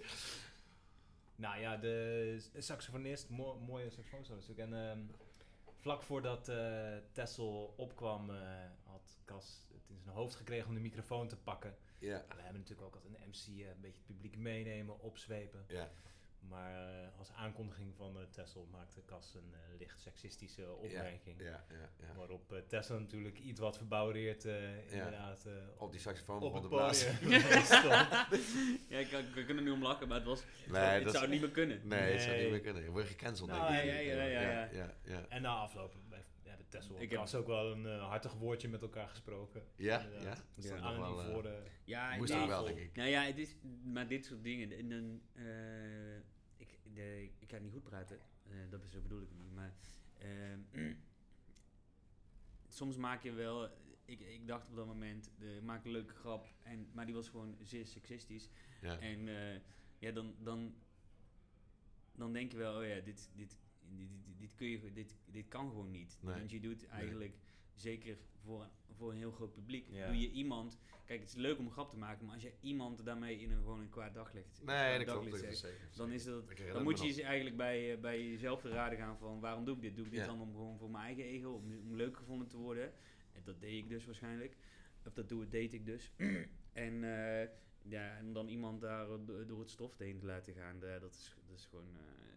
Nou 1.40 1.60
ja, 1.60 1.76
de 1.76 2.36
saxofonist, 2.58 3.28
mo- 3.28 3.58
mooie 3.58 3.90
saxofoonsolo 3.90 4.38
natuurlijk. 4.38 4.70
En 4.70 4.90
ehm, 4.90 5.00
vlak 5.76 6.02
voordat 6.02 6.48
eh 6.48 6.96
Tessel 7.12 7.74
opkwam, 7.76 8.30
eh, 8.30 8.36
had 8.84 9.18
Cas 9.24 9.66
het 9.72 9.88
in 9.90 10.00
zijn 10.02 10.14
hoofd 10.14 10.34
gekregen 10.34 10.68
om 10.68 10.74
de 10.74 10.80
microfoon 10.80 11.28
te 11.28 11.36
pakken. 11.36 11.76
Ja. 11.98 12.24
We 12.28 12.42
hebben 12.42 12.60
natuurlijk 12.60 12.86
ook 12.88 12.94
altijd 12.94 13.14
een 13.14 13.28
MC, 13.28 13.60
eh, 13.60 13.68
een 13.68 13.80
beetje 13.80 13.98
het 14.06 14.06
publiek 14.06 14.36
meenemen, 14.36 15.00
opzwepen. 15.00 15.64
Ja. 15.68 15.90
Maar 16.48 16.88
eh, 17.02 17.18
als 17.18 17.32
aankondiging 17.32 17.94
van 17.96 18.16
eh, 18.18 18.22
Tessel 18.30 18.68
maakte 18.70 19.04
Cas 19.04 19.34
een 19.34 19.52
eh, 19.54 19.78
licht 19.78 20.00
seksistische 20.00 20.74
opmerking. 20.74 21.40
Ja, 21.40 21.64
ja, 21.68 21.90
ja. 22.06 22.14
Waarop 22.16 22.52
eh, 22.52 22.58
Tessel 22.68 22.98
natuurlijk 23.00 23.38
iets 23.38 23.60
wat 23.60 23.76
verbouwereerd 23.76 24.44
eh, 24.44 24.92
inderdaad 24.92 25.44
eh, 25.46 25.52
Op 25.78 25.90
die 25.90 26.00
saxofoon 26.00 26.42
op 26.42 26.60
te 26.62 26.68
blazen. 26.68 27.18
Ja, 28.88 28.98
ik 28.98 29.08
kan, 29.08 29.22
we 29.34 29.44
kunnen 29.44 29.56
er 29.56 29.62
nu 29.62 29.70
om 29.70 29.82
lachen, 29.82 30.08
maar 30.08 30.16
het 30.16 30.26
was... 30.26 30.42
Nee, 30.68 30.80
het 30.82 31.04
dat 31.04 31.12
zou 31.12 31.24
is- 31.24 31.30
niet 31.30 31.40
meer 31.40 31.50
kunnen. 31.50 31.80
Nee, 31.88 32.12
het 32.12 32.20
zou 32.22 32.32
Nee. 32.32 32.42
niet 32.42 32.50
meer 32.50 32.60
kunnen. 32.60 32.82
Je 32.82 32.90
wordt 32.90 33.08
gecanceld, 33.08 33.48
Nou, 33.50 33.72
denk 33.72 33.82
ik. 33.82 33.88
ja, 33.90 33.98
ja, 34.00 34.22
ja, 34.22 34.40
ja. 34.40 34.68
ja, 34.72 34.94
ja. 35.04 35.26
En 35.28 35.42
na 35.42 35.54
afloop 35.54 35.92
hebben 36.42 36.68
Tessel 36.68 36.96
en 36.96 37.02
Ik 37.02 37.10
heb- 37.10 37.18
Cas 37.18 37.34
ook 37.34 37.46
wel 37.46 37.72
een 37.72 37.98
hartig 38.00 38.32
woordje 38.32 38.68
met 38.68 38.82
elkaar 38.82 39.08
gesproken. 39.08 39.62
Ja, 39.76 40.06
ja. 40.22 40.32
Is 40.56 40.64
is 40.64 40.70
aan 40.70 40.96
nog 40.98 41.06
wel, 41.16 41.20
eh, 41.26 41.32
voor 41.32 41.42
de... 41.42 41.62
Ja, 41.84 42.16
Moest 42.16 42.32
nee, 42.32 42.42
ook 42.42 42.48
wel, 42.48 42.64
denk 42.64 42.78
ik. 42.78 42.96
Nou 42.96 43.08
ja, 43.08 43.22
het 43.22 43.38
is, 43.38 43.54
maar 43.84 44.06
dit 44.08 44.24
soort 44.24 44.42
dingen. 44.42 44.72
En 44.78 44.88
dan, 44.88 45.20
eh, 45.34 46.16
ik, 46.16 46.22
de, 46.94 47.30
ik 47.38 47.48
kan 47.48 47.62
niet 47.62 47.72
goed 47.72 47.82
praten, 47.82 48.20
eh, 48.42 48.70
dat 48.70 48.80
zo 48.88 49.00
bedoel 49.00 49.22
ik 49.22 49.32
niet. 49.32 49.54
Maar 49.54 49.74
ehm, 50.18 50.60
soms 52.68 52.96
maak 52.96 53.22
je 53.22 53.32
wel. 53.32 53.70
Ik, 54.04 54.20
ik 54.20 54.46
dacht 54.46 54.68
op 54.68 54.76
dat 54.76 54.86
moment, 54.86 55.30
ik 55.38 55.62
maak 55.62 55.84
een 55.84 55.90
leuke 55.90 56.14
grap, 56.14 56.46
en, 56.62 56.88
maar 56.92 57.06
die 57.06 57.14
was 57.14 57.28
gewoon 57.28 57.56
zeer 57.62 57.86
seksistisch. 57.86 58.48
Ja. 58.80 58.98
En 58.98 59.28
eh, 59.28 59.60
ja, 59.98 60.10
dan, 60.10 60.34
dan, 60.38 60.74
dan 62.12 62.32
denk 62.32 62.52
je 62.52 62.58
wel, 62.58 62.80
oh 62.80 62.86
ja, 62.86 63.00
dit, 63.00 63.30
dit, 63.34 63.56
dit, 63.80 64.08
dit, 64.08 64.10
dit 64.38 64.54
kun 64.54 64.68
je, 64.68 64.92
dit, 64.92 65.14
dit 65.24 65.48
kan 65.48 65.68
gewoon 65.68 65.90
niet. 65.90 66.18
Nee. 66.20 66.34
Want 66.34 66.50
je 66.50 66.60
doet 66.60 66.86
eigenlijk, 66.86 67.36
zeker 67.74 68.16
voor, 68.44 68.68
voor 68.96 69.10
een 69.10 69.16
heel 69.16 69.30
groot 69.32 69.52
publiek, 69.52 69.86
Ja. 69.90 70.06
doe 70.06 70.20
je 70.20 70.30
iemand... 70.30 70.78
Kijk, 71.04 71.20
het 71.22 71.28
is 71.30 71.34
leuk 71.36 71.58
om 71.58 71.64
een 71.66 71.72
grap 71.72 71.90
te 71.90 71.96
maken, 71.96 72.24
maar 72.24 72.34
als 72.34 72.42
je 72.42 72.52
iemand 72.60 73.04
daarmee 73.04 73.40
in 73.40 73.50
een, 73.50 73.56
gewoon 73.56 73.80
een 73.80 73.88
kwaad 73.88 74.14
daglicht, 74.14 74.60
Nee, 74.64 75.04
dat 75.04 75.14
klopt. 75.20 75.36
zeker. 75.38 75.88
dan, 75.96 76.10
is 76.10 76.24
dat, 76.24 76.44
dan 76.72 76.82
moet 76.82 77.00
je 77.00 77.14
je 77.14 77.22
eigenlijk 77.22 77.56
bij, 77.56 77.92
eh, 77.94 78.00
bij 78.00 78.28
jezelf 78.28 78.60
te 78.60 78.68
raden 78.68 78.98
gaan 78.98 79.18
van 79.18 79.40
waarom 79.40 79.64
doe 79.64 79.74
ik 79.76 79.82
dit? 79.82 79.96
Doe 79.96 80.04
ik 80.04 80.10
dit 80.10 80.20
Ja. 80.20 80.26
dan 80.26 80.40
om 80.40 80.52
gewoon 80.52 80.78
voor 80.78 80.90
mijn 80.90 81.04
eigen 81.04 81.24
ego, 81.24 81.50
om, 81.50 81.76
om 81.78 81.96
leuk 81.96 82.16
gevonden 82.16 82.48
te 82.48 82.56
worden? 82.56 82.92
En 83.32 83.42
dat 83.44 83.60
deed 83.60 83.72
ik 83.82 83.88
dus 83.88 84.04
waarschijnlijk. 84.04 84.56
Of 85.06 85.12
dat 85.12 85.28
doe, 85.28 85.48
deed 85.48 85.72
ik 85.72 85.84
dus. 85.86 86.12
en, 86.72 87.04
eh, 87.04 87.48
ja, 87.82 88.16
en 88.16 88.32
dan 88.32 88.48
iemand 88.48 88.80
daar 88.80 89.06
do- 89.24 89.44
door 89.46 89.60
het 89.60 89.70
stof 89.70 89.98
heen 89.98 90.18
te 90.18 90.26
laten 90.26 90.54
gaan, 90.54 90.82
eh, 90.84 91.00
dat, 91.00 91.12
is, 91.14 91.34
dat 91.48 91.58
is 91.58 91.64
gewoon, 91.66 91.86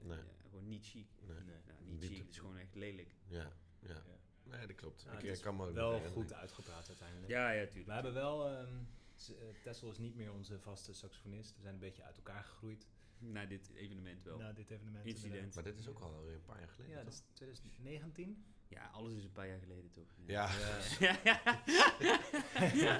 Nee. 0.04 0.18
ja, 0.18 0.24
gewoon 0.50 0.68
niet 0.68 0.86
chic. 0.86 1.08
Nee. 1.28 1.36
Nee. 1.38 1.56
Ja, 1.68 1.74
niet 1.86 2.00
Niet 2.02 2.10
chic, 2.10 2.18
het 2.18 2.30
is 2.30 2.38
gewoon 2.38 2.58
echt 2.58 2.76
lelijk. 2.76 3.16
Ja, 3.28 3.52
ja. 3.80 3.88
Ja. 3.90 4.02
Nee, 4.44 4.68
dat 4.68 4.76
klopt. 4.76 5.02
Ja, 5.06 5.18
ik 5.18 5.30
het 5.30 5.40
kan 5.40 5.74
wel 5.74 6.00
goed 6.00 6.34
uitgepraat 6.34 6.88
uiteindelijk. 6.88 7.30
Ja, 7.32 7.52
ja, 7.52 7.66
tuurlijk. 7.66 7.86
We 7.88 7.94
hebben 7.94 8.14
wel... 8.14 8.48
ehm, 8.50 8.68
eh, 9.30 9.34
Tessel 9.64 9.90
is 9.92 9.98
niet 9.98 10.16
meer 10.16 10.34
onze 10.34 10.60
vaste 10.60 10.94
saxofonist. 10.94 11.56
We 11.56 11.62
zijn 11.62 11.74
een 11.74 11.80
beetje 11.80 12.04
uit 12.04 12.16
elkaar 12.18 12.44
gegroeid. 12.44 12.88
Na 13.18 13.46
dit 13.46 13.72
evenement 13.76 14.24
wel. 14.24 14.38
Na 14.38 14.54
dit 14.54 14.70
evenement. 14.70 15.06
Incident. 15.06 15.34
inderdaad. 15.34 15.56
Maar 15.56 15.64
dit 15.64 15.78
is 15.78 15.88
ook 15.88 16.00
al 16.00 16.24
weer 16.24 16.34
een 16.36 16.46
paar 16.46 16.60
jaar 16.60 16.68
geleden. 16.70 16.92
Ja, 16.96 17.04
toch? 17.04 17.06
dat 17.06 17.14
is 17.14 17.24
2019. 17.34 18.46
Ja, 18.68 18.90
alles 18.94 19.14
is 19.14 19.24
een 19.24 19.32
paar 19.32 19.48
jaar 19.48 19.60
geleden 19.60 19.92
toch? 19.92 20.08
Ja, 20.26 20.50
ja. 21.00 21.20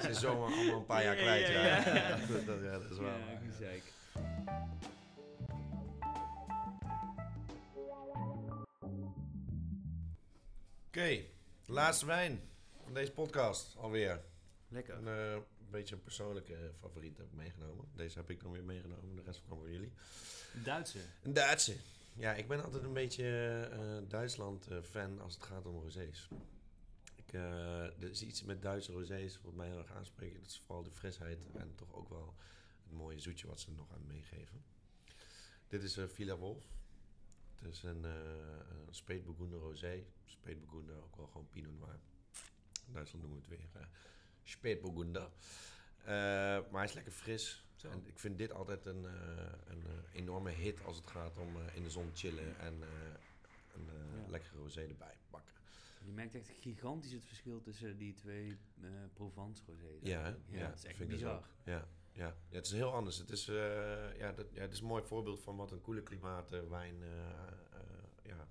ze 0.00 0.06
is 0.08 0.20
zomaar 0.20 0.52
allemaal 0.52 0.78
een 0.78 0.86
paar 0.86 1.02
jaar 1.04 1.16
Ja, 1.16 1.22
kwijt. 1.22 1.46
Ja, 1.46 1.52
ja, 1.66 1.94
ja. 2.18 2.26
dat, 2.26 2.46
dat- 2.46 2.60
ja, 2.62 2.78
dat 2.78 2.90
is 2.90 2.98
wel 2.98 3.08
Ja, 3.08 3.18
waar, 3.18 3.30
ja. 3.32 3.38
gezeik. 3.38 3.92
Laatste 11.66 12.06
wijn 12.06 12.40
van 12.82 12.94
deze 12.94 13.12
podcast 13.12 13.76
alweer. 13.76 14.20
Lekker. 14.68 14.94
Een 14.94 15.34
eh, 15.34 15.42
beetje 15.70 15.94
een 15.94 16.02
persoonlijke 16.02 16.72
favoriet 16.80 17.16
heb 17.16 17.26
ik 17.26 17.32
meegenomen. 17.32 17.84
Deze 17.94 18.18
heb 18.18 18.30
ik 18.30 18.40
dan 18.40 18.52
weer 18.52 18.64
meegenomen, 18.64 19.16
de 19.16 19.22
rest 19.22 19.42
kwam 19.42 19.58
voor 19.58 19.70
jullie. 19.70 19.92
Duitser. 20.64 21.00
Een 21.22 21.32
Duitse. 21.32 21.76
Ja, 22.12 22.34
ik 22.34 22.48
ben 22.48 22.64
altijd 22.64 22.82
een 22.82 22.92
beetje 22.92 23.26
eh, 23.72 24.08
Duitsland-fan 24.08 25.20
als 25.20 25.34
het 25.34 25.42
gaat 25.42 25.66
om 25.66 25.80
rosés. 25.80 26.28
Ik, 27.14 27.32
eh, 27.32 28.02
er 28.02 28.10
is 28.10 28.22
iets 28.22 28.42
met 28.42 28.62
Duitse 28.62 28.92
rosés 28.92 29.40
wat 29.42 29.54
mij 29.54 29.68
heel 29.68 29.78
erg 29.78 29.92
aanspreekt. 29.92 30.34
Dat 30.34 30.46
is 30.46 30.62
vooral 30.66 30.82
de 30.82 30.90
frisheid 30.90 31.46
en 31.54 31.74
toch 31.74 31.94
ook 31.94 32.08
wel 32.08 32.34
het 32.82 32.92
mooie 32.92 33.20
zoetje 33.20 33.46
wat 33.46 33.60
ze 33.60 33.70
er 33.70 33.76
nog 33.76 33.92
aan 33.92 34.06
meegeven. 34.06 34.64
Dit 35.68 35.82
is 35.82 35.96
eh 35.96 36.04
Villa 36.08 36.36
Wolf. 36.36 36.64
Het 37.64 37.72
is 37.74 37.82
een, 37.82 38.04
uh, 38.04 38.12
een 39.38 39.58
rosé. 39.58 40.04
Speetburgunder, 40.24 40.96
ook 41.02 41.16
wel 41.16 41.26
gewoon 41.26 41.48
Pinot 41.50 41.78
Noir. 41.78 41.98
In 42.86 42.92
Duitsland 42.92 43.24
noemen 43.24 43.42
we 43.48 43.54
het 43.54 43.60
weer 43.72 43.82
uh, 43.82 43.88
Speetburgunder. 44.42 45.22
Uh, 45.22 46.06
maar 46.06 46.66
hij 46.70 46.84
is 46.84 46.92
lekker 46.92 47.12
fris. 47.12 47.64
Zo. 47.76 47.90
En 47.90 48.06
ik 48.06 48.18
vind 48.18 48.38
dit 48.38 48.52
altijd 48.52 48.86
een, 48.86 49.02
uh, 49.02 49.12
een 49.64 49.82
enorme 50.12 50.50
hit 50.50 50.84
als 50.84 50.96
het 50.96 51.06
gaat 51.06 51.38
om 51.38 51.48
in 51.74 51.82
de 51.82 51.90
zon 51.90 52.10
chillen 52.14 52.58
en 52.58 52.82
een 53.74 53.88
Ja. 54.24 54.30
lekkere 54.30 54.56
rosé 54.58 54.80
erbij 54.80 55.16
pakken. 55.30 55.52
Je 56.04 56.12
merkt 56.12 56.34
echt 56.34 56.50
gigantisch 56.60 57.12
het 57.12 57.24
verschil 57.24 57.60
tussen 57.60 57.96
die 57.96 58.14
twee 58.14 58.56
eh 58.82 58.88
Provence 59.12 59.62
rosés. 59.66 59.98
Ja, 60.02 60.36
ja, 60.48 60.66
dat 60.68 60.78
is 60.78 60.84
echt 60.84 60.96
vind 60.96 61.10
ik 61.10 61.18
dus 61.18 61.24
bizar. 61.24 61.48
Ja, 61.64 61.88
ja. 62.14 62.26
ja, 62.48 62.56
het 62.56 62.66
is 62.66 62.72
heel 62.72 62.92
anders. 62.92 63.18
Het 63.18 63.30
is, 63.30 63.48
uh, 63.48 64.18
ja, 64.18 64.32
dat, 64.32 64.46
ja, 64.52 64.60
het 64.60 64.72
is 64.72 64.80
een 64.80 64.86
mooi 64.86 65.02
voorbeeld 65.02 65.40
van 65.40 65.56
wat 65.56 65.70
een 65.70 65.80
koele 65.80 66.02
klimaat 66.02 66.50
wijn 66.68 66.94
uh, 67.02 67.08
ja, 68.22 68.48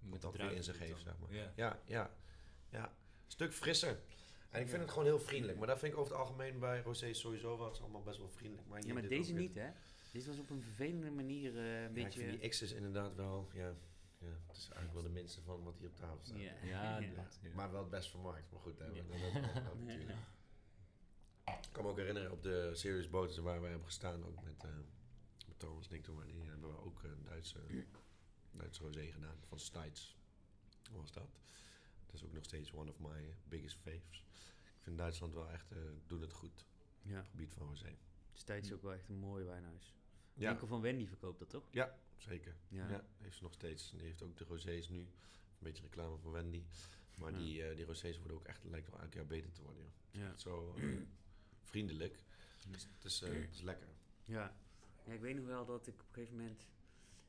Met 0.00 0.20
dat 0.20 0.36
weer 0.36 0.52
in 0.52 0.62
zich 0.64 0.78
heeft, 0.78 1.02
zeg 1.02 1.18
maar. 1.18 1.32
Ja. 1.34 1.52
Ja, 1.56 1.80
ja, 1.84 2.10
ja. 2.68 2.84
Een 2.84 3.30
stuk 3.36 3.52
frisser. 3.54 4.00
En 4.50 4.60
ik 4.60 4.68
vind 4.68 4.80
het 4.82 4.90
gewoon 4.90 5.04
heel 5.04 5.20
vriendelijk. 5.20 5.58
Maar 5.58 5.66
dat 5.66 5.78
vind 5.78 5.92
ik 5.92 5.98
over 5.98 6.12
het 6.12 6.20
algemeen 6.22 6.58
bij 6.58 6.82
rosé 6.82 7.12
sowieso 7.12 7.56
wel. 7.56 7.66
Het 7.66 7.74
is 7.76 7.82
allemaal 7.82 8.02
best 8.02 8.18
wel 8.18 8.28
vriendelijk. 8.30 8.68
Maar, 8.68 8.78
Ja, 8.78 8.84
hier 8.84 8.92
maar 8.94 9.02
dit 9.02 9.10
deze 9.10 9.32
niet, 9.32 9.54
hè? 9.54 9.70
Dit 10.12 10.26
was 10.26 10.38
op 10.38 10.50
een 10.50 10.62
vervelende 10.62 11.10
manier 11.10 11.58
eh, 11.58 11.64
een 11.64 11.80
Ja, 11.80 11.86
ik 11.86 11.92
beetje... 11.94 12.20
vind 12.20 12.40
die 12.40 12.48
X 12.48 12.62
is 12.62 12.72
inderdaad 12.72 13.14
wel, 13.14 13.48
ja, 13.52 13.74
ja, 14.18 14.26
het 14.46 14.56
is 14.56 14.62
eigenlijk 14.64 14.92
wel 14.92 15.02
de 15.02 15.08
minste 15.08 15.40
van 15.42 15.62
wat 15.64 15.78
hier 15.78 15.88
op 15.88 15.96
tafel 15.96 16.18
staat. 16.22 16.38
Ja. 16.38 16.98
Ja. 16.98 17.00
Maar 17.54 17.70
wel 17.70 17.80
het 17.80 17.90
best 17.90 18.10
vermarkt. 18.10 18.50
Maar 18.52 18.60
goed, 18.60 18.78
hè, 18.78 18.84
Ja. 18.84 18.92
dat, 18.92 19.32
dat, 19.32 19.42
dat, 19.54 19.64
dat 19.64 19.78
natuurlijk. 19.84 20.18
Ik 21.62 21.68
kan 21.72 21.84
me 21.84 21.90
ook 21.90 21.96
herinneren 21.98 22.32
op 22.32 22.42
de 22.42 22.70
Serious 22.74 23.08
Boats 23.10 23.38
waar 23.38 23.60
wij 23.60 23.68
hebben 23.70 23.86
gestaan, 23.86 24.24
ook 24.26 24.42
met, 24.42 24.64
eh 24.64 24.70
met 25.48 25.58
Thomas 25.58 25.88
Nick 25.88 26.02
toen, 26.02 26.14
maar 26.16 26.26
die 26.26 26.42
hebben 26.42 26.70
we 26.70 26.78
ook 26.78 27.02
een 27.02 27.22
Duitse, 27.24 27.58
Duitse 28.50 28.82
rosé 28.82 29.12
gedaan, 29.12 29.36
van 29.48 29.58
Steitz 29.58 30.14
was 30.90 31.12
dat. 31.12 31.28
Dat 32.06 32.14
is 32.14 32.24
ook 32.24 32.32
nog 32.32 32.44
steeds 32.44 32.72
one 32.72 32.90
of 32.90 32.98
my 32.98 33.34
biggest 33.48 33.76
faves. 33.76 34.24
Ik 34.76 34.82
vind 34.86 34.98
Duitsland 34.98 35.34
wel 35.34 35.50
echt, 35.50 35.72
eh 35.72 35.78
doen 36.06 36.20
het 36.20 36.32
goed, 36.32 36.64
op 37.02 37.10
Ja, 37.10 37.16
het 37.16 37.28
gebied 37.28 37.52
van 37.52 37.66
rosé. 37.66 37.96
Steeds 38.32 38.68
is 38.68 38.74
ook 38.74 38.82
wel 38.82 38.92
echt 38.92 39.08
een 39.08 39.18
mooi 39.18 39.44
wijnhuis. 39.44 39.94
Ja, 40.34 40.48
Winkel 40.48 40.66
van 40.66 40.80
Wendy 40.80 41.06
verkoopt 41.06 41.38
dat, 41.38 41.48
toch? 41.50 41.64
ja 41.70 41.98
zeker. 42.16 42.56
Ja. 42.68 42.88
Ja. 42.88 43.04
heeft 43.18 43.36
ze 43.36 43.42
nog 43.42 43.52
steeds. 43.52 43.90
Die 43.90 44.00
heeft 44.02 44.22
ook 44.22 44.36
de 44.36 44.44
rosés 44.44 44.88
nu. 44.88 44.98
Een 45.00 45.08
beetje 45.58 45.82
reclame 45.82 46.18
voor 46.18 46.32
Wendy. 46.32 46.62
Maar 47.14 47.30
Ja. 47.32 47.38
die, 47.38 47.64
eh, 47.64 47.76
die 47.76 47.84
rosés 47.84 48.18
worden 48.18 48.36
ook 48.36 48.44
echt, 48.44 48.64
lijkt 48.64 48.90
wel 48.90 49.00
elk 49.00 49.12
jaar 49.14 49.26
beter 49.26 49.52
te 49.52 49.62
worden. 49.62 49.92
Ja. 50.10 50.28
echt 50.30 50.40
zo 50.40 50.74
eh, 50.76 50.82
vriendelijk. 51.70 52.18
Dus 52.68 52.82
het 52.94 53.04
is, 53.04 53.22
eh, 53.22 53.32
het 53.32 53.54
is 53.54 53.60
lekker. 53.60 53.88
Ja. 54.24 54.54
ja, 55.06 55.12
ik 55.12 55.20
weet 55.20 55.36
nog 55.36 55.46
wel 55.46 55.64
dat 55.66 55.86
ik 55.86 55.94
op 55.94 56.06
een 56.08 56.14
gegeven 56.14 56.36
moment... 56.36 56.68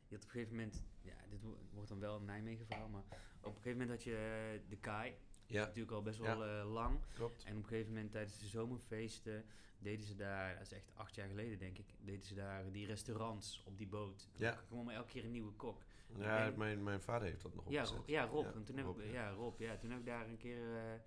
je 0.07 0.15
had 0.15 0.23
op 0.23 0.29
een 0.29 0.29
gegeven 0.35 0.55
moment, 0.55 0.83
ja, 1.01 1.13
dit 1.29 1.41
wo- 1.41 1.57
wordt 1.73 1.89
dan 1.89 1.99
wel 1.99 2.15
een 2.15 2.25
Nijmegen 2.25 2.65
verhaal, 2.65 2.89
maar 2.89 3.03
op 3.41 3.55
een 3.55 3.61
gegeven 3.61 3.71
moment 3.71 3.89
had 3.89 4.03
je 4.03 4.15
eh, 4.63 4.69
de 4.69 4.77
Kai, 4.77 5.13
Ja, 5.45 5.59
natuurlijk 5.65 5.91
al 5.91 6.01
best 6.01 6.19
Ja. 6.19 6.37
wel 6.37 6.45
eh, 6.59 6.71
lang. 6.73 6.99
klopt. 7.13 7.43
En 7.43 7.57
op 7.57 7.63
een 7.63 7.67
gegeven 7.69 7.93
moment 7.93 8.11
tijdens 8.11 8.39
de 8.39 8.47
zomerfeesten 8.47 9.45
deden 9.79 10.05
ze 10.05 10.15
daar, 10.15 10.53
dat 10.53 10.61
is 10.65 10.71
echt 10.71 10.91
acht 10.95 11.15
jaar 11.15 11.27
geleden 11.27 11.59
denk 11.59 11.77
ik, 11.77 11.85
deden 12.01 12.25
ze 12.25 12.33
daar 12.35 12.71
die 12.71 12.85
restaurants 12.85 13.63
op 13.65 13.77
die 13.77 13.87
boot. 13.87 14.29
En 14.33 14.39
Ja. 14.39 14.51
dan 14.51 14.65
kwam 14.67 14.89
er 14.89 14.95
elke 14.95 15.11
keer 15.11 15.23
een 15.25 15.31
nieuwe 15.31 15.51
kok. 15.53 15.81
Ja, 16.17 16.45
En- 16.45 16.57
mijn, 16.57 16.83
mijn 16.83 17.01
vader 17.01 17.27
heeft 17.27 17.41
dat 17.41 17.55
nog 17.55 17.69
Ja, 17.69 17.81
opgezet. 17.81 18.07
Ja, 18.07 18.25
Rob. 18.25 18.45
Ja, 18.45 18.51
en 18.53 18.63
toen 18.63 18.77
heb 18.77 18.85
Rob, 18.85 18.99
ik, 18.99 19.05
ja. 19.05 19.11
ja. 19.11 19.29
Rob, 19.29 19.59
ja. 19.59 19.77
Toen 19.77 19.89
heb 19.89 19.99
ik 19.99 20.05
daar 20.05 20.27
een 20.27 20.37
keer 20.37 21.01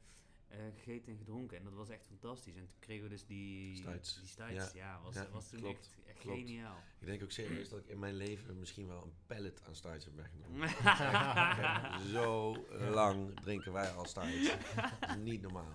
eh, 0.58 0.64
gegeten 0.74 1.12
en 1.12 1.18
gedronken. 1.18 1.58
En 1.58 1.64
dat 1.64 1.72
was 1.72 1.88
echt 1.88 2.06
fantastisch. 2.06 2.54
En 2.54 2.60
toen 2.60 2.78
kregen 2.78 3.02
we 3.04 3.08
dus 3.08 3.26
die 3.26 3.76
Stuits. 3.76 4.18
Die 4.20 4.28
stuits. 4.28 4.72
Ja. 4.72 4.80
Ja, 4.94 5.00
was, 5.02 5.14
Ja, 5.14 5.28
was 5.30 5.48
toen 5.48 5.60
klopt, 5.60 5.78
echt, 5.78 6.08
echt 6.08 6.18
klopt. 6.18 6.38
geniaal. 6.38 6.76
Ik 7.00 7.06
denk 7.06 7.22
ook 7.22 7.30
serieus 7.30 7.68
dat 7.68 7.78
ik 7.78 7.86
in 7.88 7.98
mijn 7.98 8.14
leven 8.14 8.58
misschien 8.58 8.86
wel 8.86 9.02
een 9.02 9.12
pallet 9.26 9.62
aan 9.66 9.74
stuits 9.74 10.04
heb 10.04 10.14
weggenomen. 10.16 10.68
Zo 12.14 12.56
lang 12.90 13.40
drinken 13.40 13.72
wij 13.72 13.90
al 13.90 14.04
stuits. 14.04 14.50
Dat 15.00 15.08
is 15.08 15.16
niet 15.16 15.42
normaal. 15.42 15.72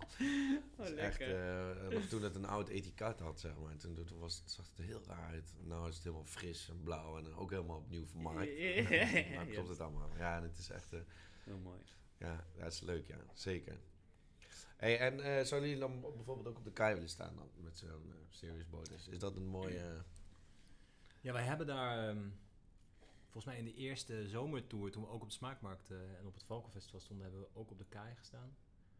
Oh, 0.78 0.86
is 0.86 0.94
echt, 0.94 1.20
eh, 1.20 1.88
nog 1.90 2.04
toen 2.06 2.22
het 2.24 2.36
een 2.36 2.46
oud 2.46 2.70
etiket 2.70 3.20
had, 3.20 3.40
zeg 3.40 3.58
maar. 3.58 3.78
Toen, 3.78 4.04
toen 4.06 4.20
was, 4.20 4.38
het- 4.38 4.52
zag 4.52 4.68
het 4.70 4.78
er 4.78 4.84
heel 4.84 5.02
raar 5.08 5.30
uit. 5.30 5.54
Nou 5.64 5.88
is 5.90 5.96
het 5.96 6.04
helemaal 6.04 6.26
fris 6.26 6.70
en 6.70 6.84
blauw 6.84 7.18
en 7.18 7.34
ook 7.36 7.50
helemaal 7.52 7.78
opnieuw 7.78 8.06
vermarkt. 8.06 8.52
Nou 9.36 9.48
klopt 9.52 9.70
het 9.70 9.80
allemaal. 9.80 10.10
Ja, 10.18 10.38
en 10.38 10.44
het 10.44 10.58
is 10.58 10.70
echt... 10.70 10.92
Heel 11.44 11.58
mooi. 11.58 11.80
ja, 12.18 12.46
dat 12.58 12.74
is 12.74 12.80
leuk, 12.82 13.08
ja. 13.08 13.18
Zeker. 13.34 13.80
Hey, 14.80 15.00
en 15.00 15.20
eh 15.20 15.46
zouden 15.46 15.70
jullie 15.70 15.88
dan 15.88 16.02
bijvoorbeeld 16.02 16.48
ook 16.48 16.58
op 16.58 16.64
de 16.64 16.72
kei 16.72 16.94
willen 16.94 17.10
staan 17.10 17.36
dan? 17.36 17.50
Met 17.56 17.78
zo'n 17.78 17.90
eh, 17.90 18.16
serious 18.30 18.70
bonus? 18.70 19.08
Is 19.08 19.20
dat 19.20 19.36
een 19.36 19.48
mooie... 19.48 20.04
Ja, 21.22 21.34
wij 21.34 21.44
hebben 21.44 21.68
daar 21.68 22.08
ehm, 22.10 22.30
volgens 23.24 23.46
mij 23.46 23.58
in 23.58 23.66
de 23.66 23.74
eerste 23.74 24.28
zomertour, 24.28 24.92
toen 24.92 25.04
we 25.04 25.10
ook 25.10 25.22
op 25.22 25.28
de 25.28 25.34
Smaakmarkt 25.36 25.92
eh, 25.92 26.18
en 26.20 26.26
op 26.26 26.34
het 26.34 26.44
Valkenfestival 26.44 27.00
stonden, 27.00 27.26
hebben 27.26 27.42
we 27.44 27.60
ook 27.60 27.72
op 27.72 27.78
de 27.78 27.86
Kaai 27.86 28.16
gestaan. 28.16 28.56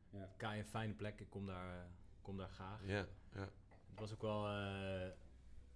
Ja. 0.10 0.34
Kaai 0.38 0.60
een 0.60 0.66
fijne 0.66 0.94
plek, 0.94 1.20
ik 1.20 1.30
kom 1.30 1.46
daar, 1.46 1.88
kom 2.22 2.38
daar 2.38 2.50
graag. 2.50 2.82
ja, 2.86 3.08
ja. 3.34 3.50
Het 3.90 4.00
was 4.00 4.14
ook 4.14 4.22
wel, 4.22 4.46
eh, 4.48 4.52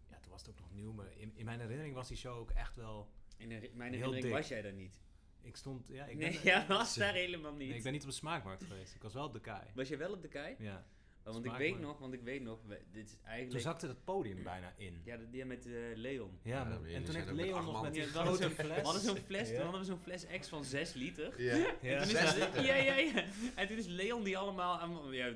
ja, 0.10 0.20
toen 0.22 0.32
was 0.32 0.42
het 0.42 0.50
ook 0.50 0.60
nog 0.60 0.72
nieuw, 0.74 0.92
maar 0.92 1.18
in, 1.18 1.36
in 1.36 1.46
mijn 1.46 1.60
herinnering 1.60 1.96
was 1.96 2.08
die 2.08 2.18
show 2.18 2.38
ook 2.38 2.52
echt 2.52 2.76
wel, 2.76 3.10
In 3.38 3.48
mijn 3.48 3.94
herinnering 3.94 4.22
dik. 4.24 4.32
was 4.32 4.48
jij 4.48 4.62
daar 4.62 4.74
niet. 4.74 5.02
Ik 5.44 5.56
stond, 5.56 5.88
ja, 5.88 6.06
ik 6.06 6.18
nee, 6.18 6.32
ben, 6.32 6.42
jij 6.52 6.66
was 6.68 6.96
daar 6.96 7.14
helemaal 7.14 7.54
niet. 7.54 7.68
nee, 7.68 7.78
ik 7.78 7.84
ben 7.84 7.92
niet 7.92 8.04
op 8.04 8.10
de 8.10 8.16
Smaakmarkt 8.16 8.64
geweest, 8.64 8.96
ik 8.96 9.02
was 9.02 9.14
wel 9.14 9.26
op 9.26 9.34
de 9.34 9.40
Kaai. 9.42 9.68
Was 9.76 9.88
je 9.88 9.98
wel 9.98 10.12
op 10.12 10.22
de 10.22 10.28
kei? 10.28 10.56
Ja. 10.60 10.86
Oh, 11.26 11.34
want 11.34 11.46
ik 11.46 11.52
weet 11.52 11.80
nog, 11.80 12.00
want 12.00 12.14
ik 12.14 12.22
weet 12.22 12.42
nog, 12.42 12.60
dit 12.92 13.06
is 13.06 13.12
Toen 13.12 13.20
eigenlijk... 13.26 13.62
zakte 13.64 13.88
het 13.88 14.04
podium 14.04 14.44
bijna 14.44 14.74
in. 14.78 15.02
Ja, 15.06 15.18
die 15.32 15.46
met 15.46 15.66
eh, 15.66 15.74
Leon. 15.96 16.40
Ja, 16.44 16.66
en 16.72 17.04
toen 17.04 17.16
heeft 17.16 17.26
met 17.26 17.36
Leon 17.36 17.64
nog 17.66 17.82
met 17.82 17.94
die 17.94 18.04
grote 18.04 18.42
zo'n- 18.44 18.52
fles. 18.52 18.76
We 18.78 18.82
hadden 18.84 19.02
zo'n 19.02 19.18
fles, 19.18 19.50
Ja. 19.50 19.54
toen 19.56 19.64
hadden 19.64 19.82
we 19.82 19.88
zo'n 19.88 20.00
fles 20.00 20.26
X 20.40 20.48
van 20.48 20.66
6 20.66 20.94
liter. 20.94 21.42
Ja. 21.42 21.52
En 21.54 21.90
Ja. 21.90 22.02
toen 22.04 22.16
is, 22.18 22.34
liter? 22.36 22.66
ja, 22.66 22.76
ja, 22.76 22.96
ja. 22.98 23.24
En 23.56 23.68
toen 23.68 23.78
is 23.78 23.86
Leon 23.86 24.24
die 24.24 24.38
allemaal, 24.38 24.78
allemaal- 24.80 25.12
ja, 25.12 25.34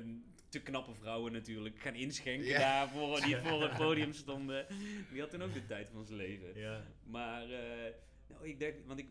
te 0.48 0.62
knappe 0.62 0.94
vrouwen 0.94 1.32
natuurlijk, 1.32 1.78
gaan 1.80 1.94
inschenken 1.94 2.46
Ja. 2.48 2.58
daar 2.58 2.88
voor, 2.88 3.20
die 3.20 3.36
voor 3.44 3.62
het 3.62 3.76
podium 3.76 4.12
stonden. 4.12 4.66
Die 5.12 5.20
had 5.20 5.30
toen 5.30 5.42
ook 5.42 5.54
de 5.54 5.66
tijd 5.66 5.88
van 5.92 6.04
zijn 6.04 6.18
leven. 6.18 6.58
Ja. 6.58 6.82
Maar, 7.04 7.50
eh, 7.50 7.92
nou, 8.28 8.48
ik 8.48 8.58
denk, 8.58 8.86
want 8.86 8.98
ik, 8.98 9.08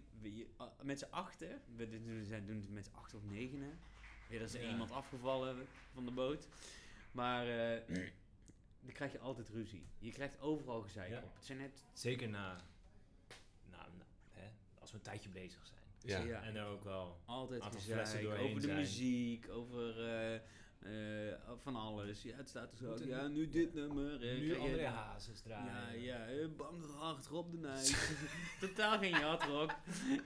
ah, 0.58 0.68
met 0.82 1.00
z'n 1.00 1.08
achten, 1.10 1.62
we 1.76 1.90
doen- 1.90 2.26
het 2.62 2.70
met 2.70 2.86
z'n 2.86 2.94
acht 2.96 3.14
of 3.14 3.24
negenen. 3.24 3.80
Ja, 4.30 4.36
er 4.36 4.42
is 4.42 4.54
er 4.54 4.62
Ja. 4.64 4.70
iemand 4.70 4.92
afgevallen 4.92 5.68
van 5.94 6.06
de 6.06 6.12
boot. 6.12 6.48
Maar 7.12 7.48
eh, 7.48 7.96
dan 8.82 8.94
krijg 8.94 9.12
je 9.12 9.20
altijd 9.20 9.50
ruzie. 9.50 9.86
Je 10.00 10.12
krijgt 10.12 10.40
overal 10.40 10.82
gezeik 10.82 11.10
Ja. 11.10 11.22
op. 11.24 11.36
Het 11.36 11.46
zijn 11.46 11.58
net, 11.58 11.84
Zeker 11.94 12.30
na, 12.30 12.56
na, 13.72 13.78
na- 13.98 14.06
hè, 14.32 14.50
als 14.80 14.92
we 14.92 14.98
een 14.98 15.04
tijdje 15.04 15.30
bezig 15.30 15.66
zijn. 15.66 15.80
Ja. 16.02 16.20
Ja. 16.30 16.44
En 16.44 16.56
er 16.56 16.66
ook 16.66 16.84
wel. 16.84 17.20
Altijd 17.26 17.62
Aantal 17.62 17.80
flessen 17.80 18.06
gezeik 18.06 18.24
doorheen 18.24 18.46
over 18.50 18.62
de 18.62 18.66
zijn. 18.68 18.78
muziek, 18.80 19.50
over 19.50 20.08
eh, 20.34 20.40
eh, 20.84 20.92
van 21.58 21.76
alles. 21.76 22.22
Ja, 22.24 22.36
het 22.36 22.50
staat 22.50 22.72
er 22.72 22.78
zo. 22.78 22.88
Moeten- 22.88 23.08
Ja, 23.08 23.28
nu 23.28 23.50
dit 23.50 23.74
nummer. 23.74 24.14
eh, 24.14 24.38
Nu 24.38 24.46
je- 24.48 24.58
André 24.58 24.86
Hazes 24.86 25.42
Ja, 25.46 25.64
draaien. 25.64 26.02
ja, 26.02 26.26
eh, 26.28 26.48
bang 26.58 26.86
hard, 26.98 27.28
Rob 27.28 27.52
de 27.52 27.58
Nijs. 27.58 27.96
Totaal 28.60 28.98
geen 29.00 29.10
jatrok. 29.10 29.72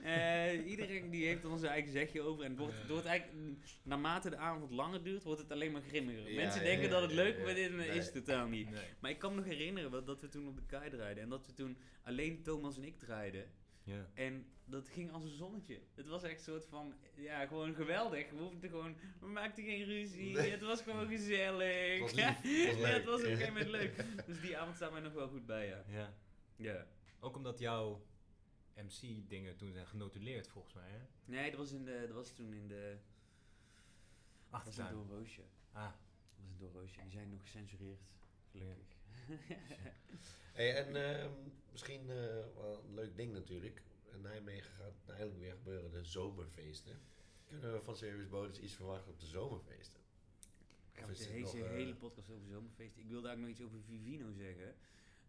Eh 0.02 0.66
iedereen 0.66 1.10
die 1.10 1.26
heeft 1.26 1.44
er 1.44 1.58
zijn 1.58 1.72
eigen 1.72 1.92
zegje 1.92 2.20
over. 2.22 2.44
En 2.44 2.50
het 2.50 2.58
wordt, 2.58 2.78
het 2.78 2.88
wordt 2.90 3.06
eigenlijk, 3.06 3.56
naarmate 3.82 4.30
de 4.30 4.36
avond 4.36 4.70
langer 4.70 5.02
duurt, 5.02 5.22
wordt 5.22 5.40
het 5.40 5.50
alleen 5.52 5.72
maar 5.72 5.82
grimmiger. 5.82 6.30
Ja, 6.30 6.36
Mensen 6.36 6.60
ja, 6.60 6.66
denken 6.66 6.84
ja, 6.84 6.90
dat 6.92 7.02
het 7.02 7.10
ja, 7.10 7.16
leuk 7.16 7.36
ja. 7.38 7.44
maar 7.44 7.54
dit 7.54 7.72
Nee. 7.72 7.88
is 7.88 8.04
het 8.04 8.14
totaal 8.14 8.46
niet. 8.46 8.70
Nee. 8.70 8.84
Maar 9.00 9.10
ik 9.10 9.18
kan 9.18 9.30
me 9.30 9.36
nog 9.36 9.44
herinneren 9.48 10.04
dat 10.04 10.20
we 10.20 10.28
toen 10.28 10.48
op 10.48 10.56
de 10.56 10.66
kei 10.66 10.90
draaiden. 10.90 11.22
En 11.22 11.28
dat 11.28 11.46
we 11.46 11.52
toen 11.52 11.76
alleen 12.04 12.42
Thomas 12.42 12.76
en 12.76 12.84
ik 12.84 12.98
draaiden. 12.98 13.44
Ja. 13.84 14.10
En 14.14 14.46
dat 14.64 14.88
ging 14.88 15.12
als 15.12 15.24
een 15.24 15.36
zonnetje. 15.36 15.80
Het 15.94 16.06
was 16.06 16.22
echt 16.22 16.34
een 16.38 16.44
soort 16.44 16.66
van, 16.66 16.94
ja, 17.16 17.46
gewoon 17.46 17.74
geweldig. 17.74 18.30
We 18.30 18.36
hoefden 18.36 18.70
gewoon, 18.70 18.96
we 19.20 19.26
maakten 19.26 19.64
geen 19.64 19.84
ruzie. 19.84 20.32
Nee. 20.34 20.50
Het 20.50 20.60
was 20.62 20.82
gewoon 20.82 21.08
gezellig. 21.08 21.92
Het 21.92 22.00
was 22.00 22.12
lief, 22.12 22.26
het 22.68 22.78
was 22.78 22.88
ja, 22.88 22.94
het 22.94 23.04
was 23.04 23.20
op 23.20 23.26
een 23.26 23.36
gegeven 23.36 23.52
moment 23.52 23.70
leuk. 23.70 24.04
Dus 24.26 24.40
die 24.40 24.58
avond 24.58 24.76
staat 24.76 24.92
mij 24.92 25.00
nog 25.00 25.12
wel 25.12 25.28
goed 25.28 25.46
bij, 25.46 25.66
ja. 25.66 25.84
ja. 25.88 26.14
Ja. 26.56 26.86
Ook 27.20 27.36
omdat 27.36 27.58
jouw 27.58 28.06
MC-dingen 28.76 29.56
toen 29.56 29.72
zijn 29.72 29.86
genotuleerd, 29.86 30.48
volgens 30.48 30.74
mij. 30.74 30.90
Hè? 30.90 30.98
Nee, 31.24 31.50
dat 31.50 31.58
was, 31.58 31.72
in 31.72 31.84
de, 31.84 32.00
dat 32.06 32.14
was 32.14 32.30
toen 32.32 32.52
in 32.52 32.68
de... 32.68 32.96
Dat 34.50 34.64
was 34.64 34.76
een 34.76 34.90
doorroosje. 34.90 35.42
Ah, 35.72 35.82
Dat 35.82 35.92
was 36.36 36.46
een 36.50 36.58
doorroosje. 36.58 37.00
Die 37.02 37.10
zijn 37.10 37.30
nog 37.30 37.42
gecensureerd. 37.42 38.00
Gelukkig. 38.50 38.86
Hey, 40.52 40.74
en 40.74 40.96
ehm, 40.96 41.30
misschien 41.70 42.00
eh, 42.00 42.16
wel 42.56 42.84
een 42.88 42.94
leuk 42.94 43.16
ding 43.16 43.32
natuurlijk. 43.32 43.82
In 44.12 44.20
Nijmegen 44.20 44.70
gaat 44.70 45.08
eigenlijk 45.08 45.38
weer 45.38 45.52
gebeuren 45.52 45.90
de 45.90 46.04
zomerfeesten. 46.04 47.00
Kunnen 47.48 47.72
we 47.72 47.82
van 47.82 47.96
Serious 47.96 48.28
Bonus 48.28 48.58
iets 48.58 48.74
verwachten 48.74 49.12
op 49.12 49.20
de 49.20 49.26
zomerfeesten? 49.26 50.00
Gaan 50.92 51.06
we 51.06 51.12
is 51.12 51.18
de 51.18 51.32
dit 51.32 51.42
nog, 51.42 51.52
hele, 51.52 51.64
eh, 51.64 51.70
hele 51.70 51.94
podcast 51.94 52.30
over 52.30 52.48
zomerfeest. 52.48 52.96
Ik 52.96 53.08
wilde 53.08 53.28
eigenlijk 53.28 53.58
nog 53.58 53.68
iets 53.68 53.76
over 53.76 53.86
Vivino 53.86 54.32
zeggen. 54.32 54.74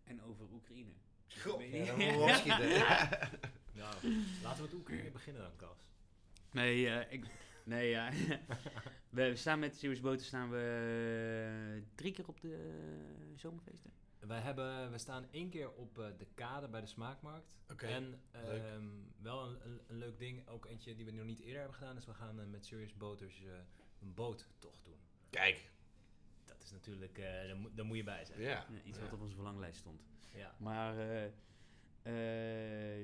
En 0.03 0.23
over 0.23 0.45
Oekraïne. 0.53 0.91
Goh, 1.27 1.57
weet 1.57 1.71
ja, 1.73 1.77
niet. 1.77 1.87
dan 1.87 1.97
moeten 1.97 2.17
we 2.17 2.23
opschieten. 2.23 2.69
nou, 3.73 3.95
laten 4.43 4.63
we 4.63 4.69
het 4.69 4.73
Oekraïne 4.73 5.11
beginnen 5.11 5.41
dan, 5.41 5.55
Kas. 5.55 5.87
Nee, 6.51 6.89
eh, 6.89 7.11
ik... 7.11 7.25
Nee, 7.63 7.89
ja. 7.89 8.11
we 9.09 9.35
staan 9.35 9.59
met 9.59 9.75
Serious 9.75 9.99
Boten 9.99 10.25
staan 10.25 10.49
we 10.49 11.83
drie 11.95 12.11
keer 12.11 12.27
op 12.27 12.41
de 12.41 12.57
zomerfeesten. 13.35 13.91
Wij 14.27 14.39
hebben, 14.39 14.91
we 14.91 14.97
staan 14.97 15.25
één 15.31 15.49
keer 15.49 15.71
op 15.71 15.99
eh, 15.99 16.05
de 16.17 16.27
kade 16.35 16.67
bij 16.67 16.81
de 16.81 16.87
Smaakmarkt. 16.87 17.51
Oké, 17.71 17.85
en 17.87 18.21
ehm, 18.31 18.87
wel 19.21 19.45
een, 19.47 19.57
een, 19.65 19.81
een 19.87 19.97
leuk 19.97 20.17
ding, 20.19 20.47
ook 20.47 20.65
eentje 20.65 20.95
die 20.95 21.05
we 21.05 21.11
nog 21.11 21.25
niet 21.25 21.39
eerder 21.39 21.59
hebben 21.59 21.77
gedaan, 21.77 21.97
is 21.97 22.05
we 22.05 22.13
gaan 22.13 22.39
eh, 22.39 22.45
met 22.45 22.65
Serious 22.65 22.93
Boaters 22.97 23.43
eh, 23.43 23.51
een 24.01 24.13
boottocht 24.13 24.83
doen. 24.85 24.97
Kijk. 25.29 25.71
Dat 26.45 26.63
is 26.63 26.71
natuurlijk, 26.71 27.17
eh 27.17 27.23
daar, 27.47 27.57
moet, 27.57 27.77
daar 27.77 27.85
moet 27.85 27.97
je 27.97 28.03
bij 28.03 28.25
zijn. 28.25 28.39
Ja. 28.41 28.47
Ja, 28.49 28.81
iets 28.83 28.97
Ja. 28.97 29.03
wat 29.03 29.13
op 29.13 29.21
onze 29.21 29.35
verlanglijst 29.35 29.79
stond. 29.79 30.01
Ja. 30.33 30.55
Maar 30.59 30.97
eh, 30.97 31.25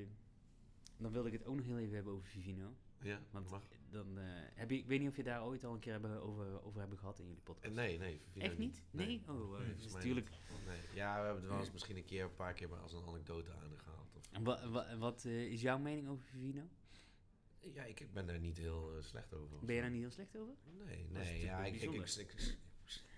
eh, 0.00 0.06
dan 0.96 1.12
wilde 1.12 1.28
ik 1.28 1.34
het 1.38 1.46
ook 1.46 1.56
nog 1.56 1.66
heel 1.66 1.78
even 1.78 1.94
hebben 1.94 2.12
over 2.12 2.28
Vivino. 2.28 2.74
Ja, 3.00 3.20
Want 3.30 3.50
mag. 3.50 3.62
Dan 3.90 4.18
eh, 4.18 4.24
heb 4.54 4.70
je, 4.70 4.76
ik 4.76 4.86
weet 4.86 5.00
niet 5.00 5.08
of 5.08 5.16
je 5.16 5.22
daar 5.22 5.44
ooit 5.44 5.64
al 5.64 5.72
een 5.74 5.78
keer 5.78 5.92
hebben 5.92 6.22
over, 6.22 6.62
over 6.64 6.80
hebben 6.80 6.98
gehad 6.98 7.18
in 7.18 7.26
jullie 7.26 7.40
podcast. 7.42 7.66
Eh, 7.66 7.72
Nee, 7.72 7.98
nee. 7.98 8.20
Echt 8.38 8.58
niet? 8.58 8.82
Nee? 8.90 9.22
Oh, 9.28 9.58
Nee, 9.58 9.76
dus 9.76 9.92
natuurlijk. 9.92 10.30
niet. 10.30 10.66
Nee. 10.66 10.78
Ja, 10.94 11.18
we 11.18 11.24
hebben 11.24 11.42
het 11.42 11.50
wel 11.52 11.60
eens 11.60 11.72
misschien 11.72 11.96
een 11.96 12.04
keer, 12.04 12.24
een 12.24 12.34
paar 12.34 12.54
keer 12.54 12.68
maar 12.68 12.78
als 12.80 12.92
een 12.92 13.04
anekdote 13.06 13.50
aangehaald. 13.52 14.14
Of... 14.16 14.30
En 14.32 14.44
wa, 14.44 14.68
wa- 14.68 14.96
wat 14.96 15.24
eh, 15.24 15.52
is 15.52 15.60
jouw 15.60 15.78
mening 15.78 16.08
over 16.08 16.24
Vivino? 16.24 16.62
Ja, 17.72 17.84
ik, 17.84 18.12
ben 18.12 18.26
daar 18.26 18.38
niet 18.38 18.56
heel 18.56 18.92
slecht 19.00 19.34
over. 19.34 19.64
Ben 19.64 19.74
je 19.74 19.80
daar 19.80 19.90
niet 19.90 20.00
heel 20.00 20.10
slecht 20.10 20.36
over? 20.36 20.54
Nee, 20.64 20.86
nee. 20.86 21.06
natuurlijk 21.12 21.42
Ja, 21.42 21.64
ik, 21.64 21.74
ik, 21.74 21.92
ik, 22.16 22.58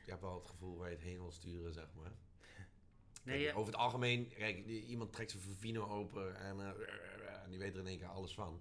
ik, 0.04 0.08
heb 0.08 0.20
wel 0.20 0.34
het 0.34 0.46
gevoel 0.46 0.76
waar 0.76 0.88
je 0.88 0.94
het 0.94 1.04
heen 1.04 1.18
wil 1.18 1.30
sturen, 1.32 1.72
zeg 1.72 1.94
maar. 1.94 2.12
Nee, 3.24 3.36
Kijk, 3.38 3.50
ja. 3.50 3.58
Over 3.58 3.72
het 3.72 3.80
algemeen, 3.80 4.28
kijk, 4.28 4.66
iemand 4.66 5.12
trekt 5.12 5.30
zijn 5.30 5.42
Vivino 5.42 5.86
open 5.86 6.36
en, 6.36 6.60
en 7.44 7.50
die 7.50 7.58
weet 7.58 7.74
er 7.74 7.80
in 7.80 7.86
één 7.86 7.98
keer 7.98 8.06
alles 8.06 8.34
van. 8.34 8.60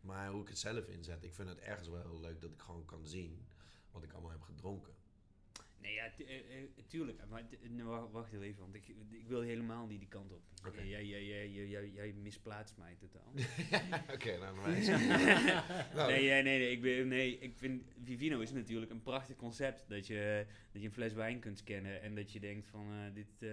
Maar 0.00 0.30
hoe 0.30 0.42
ik 0.42 0.48
het 0.48 0.58
zelf 0.58 0.86
inzet, 0.88 1.22
ik 1.22 1.34
vind 1.34 1.48
het 1.48 1.58
ergens 1.58 1.88
wel 1.88 2.00
heel 2.00 2.20
leuk 2.20 2.40
dat 2.40 2.50
ik 2.50 2.60
gewoon 2.60 2.84
kan 2.84 3.06
zien 3.06 3.46
wat 3.90 4.02
ik 4.02 4.12
allemaal 4.12 4.30
heb 4.30 4.42
gedronken. 4.42 4.94
Nee, 5.80 5.94
ja, 5.94 6.10
tu- 6.16 6.24
eh, 6.24 6.62
eh, 6.62 6.68
tuurlijk. 6.86 7.18
Maar 7.28 7.42
eh, 7.50 7.84
wa- 7.84 8.08
wacht 8.10 8.32
even, 8.32 8.60
want 8.60 8.74
ik, 8.74 8.88
ik 9.10 9.28
wil 9.28 9.40
helemaal 9.40 9.86
niet 9.86 9.98
die 9.98 10.08
kant 10.08 10.32
op. 10.32 10.42
Oké. 10.66 10.80
Jij, 10.80 11.06
jij, 11.06 11.24
jij, 11.50 11.90
jij, 11.90 12.12
misplaatst 12.12 12.76
mij 12.76 12.96
totaal. 12.96 13.32
Oké, 14.14 14.38
nou, 14.38 14.54
dan 14.54 14.62
wijs. 14.64 14.86
Nou, 15.94 16.10
nee, 16.12 16.28
nee, 16.28 16.42
nee, 16.42 16.70
ik 16.70 16.80
ben, 16.82 17.08
nee, 17.08 17.38
ik 17.38 17.56
vind 17.56 17.82
Vivino 18.04 18.40
is 18.40 18.52
natuurlijk 18.52 18.90
een 18.90 19.02
prachtig 19.02 19.36
concept. 19.36 19.84
Dat 19.88 20.06
je, 20.06 20.46
dat 20.72 20.80
je 20.82 20.88
een 20.88 20.94
fles 20.94 21.12
wijn 21.12 21.40
kunt 21.40 21.58
scannen 21.58 22.02
en 22.02 22.14
dat 22.14 22.32
je 22.32 22.40
denkt 22.40 22.66
van, 22.66 23.12
dit, 23.14 23.50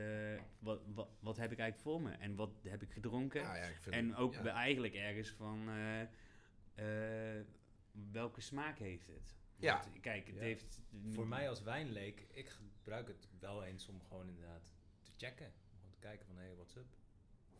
wat, 0.60 0.82
wat, 0.94 1.10
wat 1.20 1.38
heb 1.38 1.52
ik 1.52 1.60
eigenlijk 1.60 1.90
voor 1.90 2.02
me? 2.02 2.12
En 2.12 2.36
wat 2.36 2.52
heb 2.64 2.82
ik 2.82 2.92
gedronken? 2.92 3.42
ja, 3.42 3.56
ja, 3.56 3.64
ik 3.66 3.78
vind 3.82 3.96
en 3.96 4.16
ook 4.16 4.34
ja. 4.34 4.46
eigenlijk 4.46 4.94
ergens 4.94 5.30
van, 5.30 5.70
eh, 6.78 7.42
welke 8.12 8.42
smaak 8.42 8.80
heeft 8.80 9.08
het? 9.08 9.36
Ja. 9.56 9.80
Want, 9.84 10.00
Kijk, 10.00 10.28
het 10.28 10.36
Ja. 10.36 10.42
heeft... 10.42 10.82
Voor 11.10 11.28
mij 11.28 11.50
als 11.50 11.62
wijnleek, 11.64 12.26
ik 12.32 12.50
gebruik 12.50 13.08
het 13.08 13.28
wel 13.40 13.64
eens 13.64 13.88
om 13.88 14.02
gewoon 14.04 14.28
inderdaad 14.28 14.74
te 15.02 15.12
checken. 15.18 15.46
Om 15.46 15.78
gewoon 15.78 15.92
te 15.92 16.00
kijken 16.00 16.26
van, 16.26 16.36
hé, 16.38 16.44
hey, 16.44 16.56
what's 16.56 16.76
up? 16.76 16.86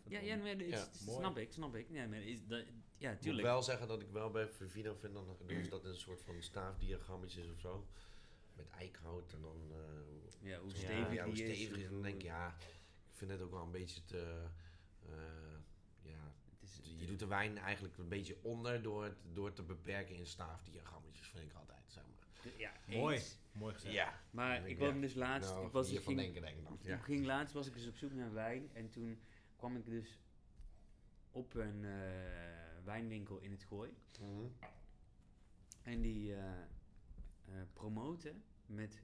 Ja, 0.04 0.20
ja, 0.20 0.36
maar, 0.36 0.56
mooi. 0.56 0.86
snap 0.98 1.38
ik, 1.38 1.52
snap 1.52 1.76
ik. 1.76 1.88
Ja, 1.90 2.08
maar 2.08 2.22
is 2.22 2.48
dat, 2.48 2.66
ja, 2.98 3.08
Ik 3.10 3.14
moet 3.16 3.22
tuurlijk. 3.22 3.44
wel 3.48 3.64
zeggen 3.64 3.88
dat 3.88 4.02
ik 4.02 4.10
wel 4.10 4.32
bij 4.32 4.48
Vivino 4.48 4.94
vind, 4.96 5.14
dan 5.14 5.26
ze 5.64 5.70
dat 5.70 5.84
in 5.84 5.90
een 5.90 5.96
soort 5.96 6.22
van 6.22 6.42
staafdiagrammetjes 6.42 7.50
of 7.50 7.60
zo. 7.60 7.88
Met 8.56 8.68
eikenhout 8.70 9.34
en 9.34 9.42
dan... 9.42 9.72
eh, 9.72 10.50
Ja, 10.50 10.60
hoe 10.60 10.70
ja, 10.72 10.78
stevig 10.78 11.14
ja, 11.14 11.26
hoe 11.26 11.34
die 11.34 11.44
is. 11.46 11.58
stevig. 11.64 11.84
En 11.86 11.92
dan 11.92 12.02
denk 12.02 12.16
ik, 12.16 12.22
ja, 12.22 12.56
ik 13.10 13.14
vind 13.16 13.32
het 13.32 13.42
ook 13.42 13.52
wel 13.52 13.64
een 13.64 13.72
beetje 13.72 14.06
te... 14.06 14.46
eh, 15.06 15.16
ja, 16.02 16.34
het 16.50 16.62
is- 16.64 16.82
je 17.00 17.07
doet 17.18 17.30
de 17.30 17.36
wijn 17.36 17.58
eigenlijk 17.58 17.98
een 17.98 18.08
beetje 18.08 18.38
onder 18.42 18.82
door 18.82 19.04
het, 19.04 19.16
door 19.34 19.46
het 19.46 19.56
te 19.56 19.64
beperken 19.64 20.16
in 20.16 20.26
staafdiagrammetjes, 20.26 21.28
vind 21.28 21.52
ik 21.52 21.54
altijd, 21.58 21.84
zeg 21.88 22.04
maar. 22.04 22.52
Ja, 22.58 22.72
Mooi. 22.86 23.16
eens. 23.16 23.38
Mooi 23.52 23.74
gezegd. 23.74 23.94
Ja. 23.94 24.22
Maar 24.32 24.68
ik 24.68 24.80
Ja. 24.80 24.86
was 24.92 25.02
dus 25.02 25.14
laatst, 25.14 25.50
Nou, 25.50 25.66
ik 25.66 25.72
was, 25.72 25.86
ik 25.86 25.92
hiervan 25.92 26.14
ging, 26.14 26.26
denken 26.26 26.42
denk 26.42 26.58
ik 26.58 26.64
dan. 26.64 26.74
ik 26.74 26.84
Ja. 26.84 26.98
ging 26.98 27.26
laatst 27.26 27.54
was 27.54 27.68
ik 27.68 27.74
dus 27.74 27.88
op 27.88 27.96
zoek 27.96 28.12
naar 28.14 28.34
wijn 28.34 28.70
en 28.74 28.90
toen 28.90 29.20
kwam 29.56 29.76
ik 29.76 29.86
dus 29.86 30.20
op 31.32 31.54
een 31.54 31.86
eh, 31.86 31.92
wijnwinkel 32.84 33.40
in 33.40 33.52
het 33.52 33.64
Gooi. 33.64 33.94
Mhm. 34.20 34.48
En 35.84 36.02
die 36.02 36.34
eh, 36.34 36.62
eh, 36.62 36.66
promoten 37.74 38.44
met 38.66 39.02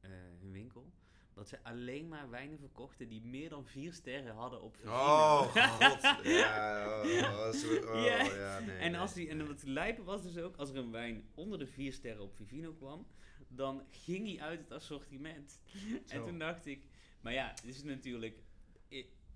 eh, 0.00 0.10
hun 0.40 0.52
winkel 0.52 0.92
dat 1.34 1.48
ze 1.48 1.62
alleen 1.62 2.08
maar 2.08 2.30
wijnen 2.30 2.58
verkochten 2.58 3.08
die 3.08 3.22
meer 3.22 3.48
dan 3.48 3.66
vier 3.66 3.92
sterren 3.92 4.34
hadden 4.34 4.62
op 4.62 4.74
Vivino. 4.76 4.92
Oh, 4.94 5.40
god. 5.40 6.00
Ja, 6.24 7.00
oh, 7.02 7.46
oh, 7.46 7.50
zo- 7.52 7.76
oh, 7.76 8.04
Ja. 8.04 8.22
ja, 8.22 8.58
nee, 8.58 8.76
en, 8.76 8.94
als 8.94 9.12
die, 9.14 9.28
en 9.28 9.46
wat 9.46 9.62
lijpen 9.62 10.04
was 10.04 10.22
dus 10.22 10.36
ook, 10.38 10.56
als 10.56 10.70
er 10.70 10.76
een 10.76 10.90
wijn 10.90 11.24
onder 11.34 11.58
de 11.58 11.66
vier 11.66 11.92
sterren 11.92 12.22
op 12.22 12.36
Vivino 12.36 12.72
kwam, 12.72 13.06
dan 13.48 13.82
ging 13.90 14.26
hij 14.26 14.40
uit 14.46 14.58
het 14.60 14.70
assortiment. 14.72 15.60
En 16.08 16.24
toen 16.24 16.38
dacht 16.38 16.66
ik, 16.66 16.82
maar 17.20 17.32
ja, 17.32 17.48
het 17.48 17.64
is 17.64 17.82
natuurlijk... 17.82 18.38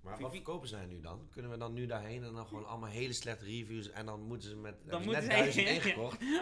Maar 0.06 0.20
wat 0.20 0.32
verkopen 0.32 0.68
zij 0.68 0.86
nu 0.86 1.00
dan? 1.00 1.28
Kunnen 1.30 1.50
we 1.50 1.56
dan 1.56 1.72
nu 1.72 1.86
daarheen 1.86 2.24
en 2.24 2.32
dan 2.32 2.46
gewoon 2.46 2.66
allemaal 2.66 2.90
hele 2.90 3.12
slechte 3.12 3.44
reviews 3.44 3.90
en 3.90 4.06
dan 4.06 4.20
moeten 4.22 4.48
ze 4.48 4.56
met 4.56 4.74
Dan 4.84 5.04
moeten 5.04 5.26
net 5.28 5.52
zij-? 5.54 5.94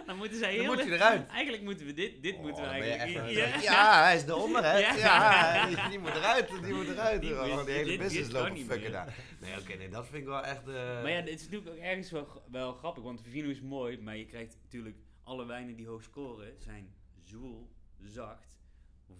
Dan 0.07 0.17
moeten 0.17 0.39
zij 0.39 0.57
Dan 0.57 0.65
heel... 0.65 0.75
moet 0.75 0.85
je 0.85 0.93
eruit. 0.93 1.27
Eigenlijk 1.29 1.63
moeten 1.63 1.87
we 1.87 1.93
dit, 1.93 2.23
dit 2.23 2.35
Oh, 2.35 2.41
moeten 2.43 2.63
we 2.63 2.69
eigenlijk... 2.69 3.31
ja. 3.31 3.61
ja, 3.71 4.03
hij 4.03 4.17
is 4.17 4.23
eronder 4.25 4.63
hè? 4.65 4.79
Ja. 4.79 4.95
Ja, 4.97 5.67
die, 5.67 5.89
die 5.89 5.99
moet 5.99 6.15
eruit, 6.15 6.49
die 6.49 6.75
moet 6.75 6.89
eruit. 6.89 7.21
Die 7.21 7.35
moet- 7.35 7.65
die 7.67 7.75
hele 7.75 7.91
dit- 7.91 7.99
business 7.99 8.31
kan 8.33 8.43
lopen 8.49 8.65
fucken 8.65 8.93
daar. 8.93 9.17
Nee, 9.41 9.61
oké, 9.61 9.75
nee, 9.75 9.89
dat 9.89 10.05
vind 10.07 10.17
ik 10.23 10.25
wel 10.29 10.45
echt... 10.45 10.69
eh, 10.69 10.75
Maar 10.75 11.11
ja, 11.11 11.17
het 11.17 11.29
is 11.29 11.43
natuurlijk 11.43 11.71
ook 11.71 11.77
ergens 11.83 12.11
wel, 12.11 12.43
wel 12.51 12.73
grappig, 12.73 13.03
want 13.03 13.21
Vivino 13.23 13.49
is 13.49 13.61
mooi, 13.61 14.01
maar 14.01 14.17
je 14.17 14.27
krijgt 14.27 14.57
natuurlijk 14.63 14.97
alle 15.23 15.45
wijnen 15.47 15.77
die 15.77 15.87
hoog 15.87 16.03
scoren 16.03 16.55
zijn 16.59 16.95
zwoel, 17.23 17.69
zacht, 18.03 18.59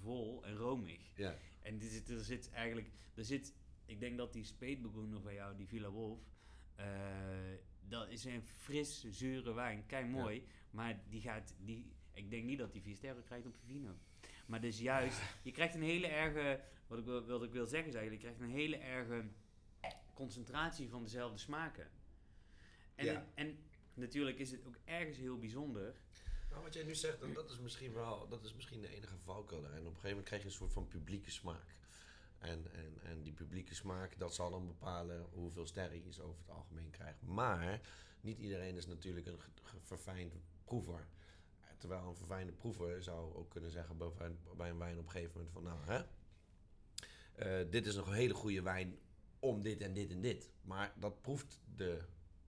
vol 0.03 0.43
en 0.45 0.57
romig. 0.57 0.99
ja. 1.15 1.35
En 1.63 1.81
er 1.81 1.89
zit, 1.89 2.09
er 2.11 2.25
zit 2.25 2.51
eigenlijk, 2.53 2.89
er 3.15 3.25
zit, 3.25 3.53
ik 3.87 4.01
denk 4.01 4.19
dat 4.19 4.33
die 4.33 4.45
speetbegonnen 4.45 5.23
van 5.23 5.35
jou, 5.35 5.57
die 5.57 5.67
Villa 5.67 5.91
Wolf, 5.91 6.19
eh, 6.75 6.87
dat 7.89 8.09
is 8.09 8.25
een 8.25 8.43
fris, 8.43 9.05
zure 9.11 9.53
wijn, 9.53 9.87
kei 9.87 10.05
mooi, 10.05 10.47
maar 10.71 11.01
die 11.09 11.21
gaat, 11.21 11.55
die, 11.59 11.93
ik 12.13 12.31
denk 12.31 12.45
niet 12.45 12.59
dat 12.59 12.73
die 12.73 12.83
vier 12.83 12.97
sterren 12.97 13.25
krijgt 13.25 13.47
op 13.47 13.57
Vivino. 13.57 13.97
Maar 14.47 14.61
dus 14.61 14.79
juist, 14.81 15.21
je 15.43 15.51
krijgt 15.51 15.75
een 15.75 15.83
hele 15.83 16.07
erge, 16.07 16.61
wat 16.87 16.99
ik, 16.99 17.05
wil, 17.05 17.27
wat 17.27 17.43
ik 17.43 17.53
wil 17.53 17.67
zeggen 17.67 17.89
is 17.89 17.95
eigenlijk, 17.95 18.23
je 18.23 18.29
krijgt 18.29 18.51
een 18.51 18.57
hele 18.59 18.77
erge 18.77 19.25
concentratie 20.15 20.89
van 20.89 21.03
dezelfde 21.03 21.39
smaken. 21.39 21.91
En, 22.95 23.05
Ja. 23.05 23.27
en 23.35 23.59
natuurlijk 23.95 24.39
is 24.39 24.51
het 24.51 24.67
ook 24.67 24.77
ergens 24.85 25.17
heel 25.19 25.39
bijzonder. 25.39 25.95
Nou, 26.51 26.63
wat 26.63 26.75
jij 26.75 26.85
nu 26.85 26.95
zegt, 26.95 27.21
dat, 27.21 27.35
dat 27.35 27.51
is 27.51 27.59
misschien 27.59 27.93
wel, 27.93 28.29
dat 28.29 28.45
is 28.45 28.55
misschien 28.55 28.81
de 28.81 28.89
enige 28.89 29.17
valkuil. 29.19 29.65
En 29.65 29.71
op 29.71 29.77
een 29.77 29.85
gegeven 29.85 30.09
moment 30.09 30.27
krijg 30.27 30.43
je 30.43 30.49
een 30.49 30.55
soort 30.55 30.73
van 30.73 30.89
publieke 30.89 31.31
smaak. 31.31 31.77
En, 32.45 32.73
en, 32.73 32.99
en 33.03 33.23
die 33.23 33.33
publieke 33.33 33.75
smaak, 33.75 34.19
dat 34.19 34.35
zal 34.35 34.51
dan 34.51 34.67
bepalen 34.67 35.27
hoeveel 35.33 35.67
sterren 35.67 35.97
je 36.05 36.23
over 36.23 36.39
het 36.41 36.51
algemeen 36.51 36.91
krijgt. 36.91 37.23
Maar 37.23 37.81
niet 38.21 38.39
iedereen 38.39 38.77
is 38.77 38.87
natuurlijk 38.87 39.27
een 39.27 39.39
verfijnd 39.83 40.35
proever. 40.65 41.07
Terwijl 41.79 42.09
een 42.09 42.17
verfijnde 42.17 42.53
proever 42.53 43.03
zou 43.03 43.35
ook 43.35 43.51
kunnen 43.51 43.71
zeggen 43.71 43.97
bij, 43.97 44.09
een- 44.19 44.39
bij 44.57 44.71
een 44.71 44.79
wijn 44.79 44.99
op 44.99 45.05
een 45.05 45.11
gegeven 45.11 45.33
moment 45.35 45.53
van, 45.53 45.63
nou 45.63 45.79
hè, 45.85 46.05
eh, 47.35 47.71
dit 47.71 47.87
is 47.87 47.95
nog 47.95 48.07
een 48.07 48.13
hele 48.15 48.35
goede 48.35 48.63
wijn 48.63 48.99
om 49.39 49.63
dit 49.63 49.81
en 49.81 49.93
dit 49.95 50.11
en 50.11 50.21
dit. 50.21 50.51
Maar 50.63 50.93
dat 50.99 51.21
proeft 51.21 51.61
de 51.77 52.03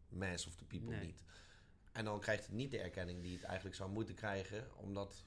mass 0.09 0.47
of 0.47 0.55
the 0.57 0.65
people 0.65 0.91
Nee. 0.91 1.07
niet. 1.07 1.23
En 1.93 2.05
dan 2.05 2.21
krijgt 2.21 2.47
het 2.47 2.55
niet 2.55 2.71
de 2.71 2.79
erkenning 2.79 3.23
die 3.23 3.35
het 3.37 3.45
eigenlijk 3.45 3.77
zou 3.77 3.91
moeten 3.91 4.15
krijgen, 4.15 4.77
omdat 4.77 5.25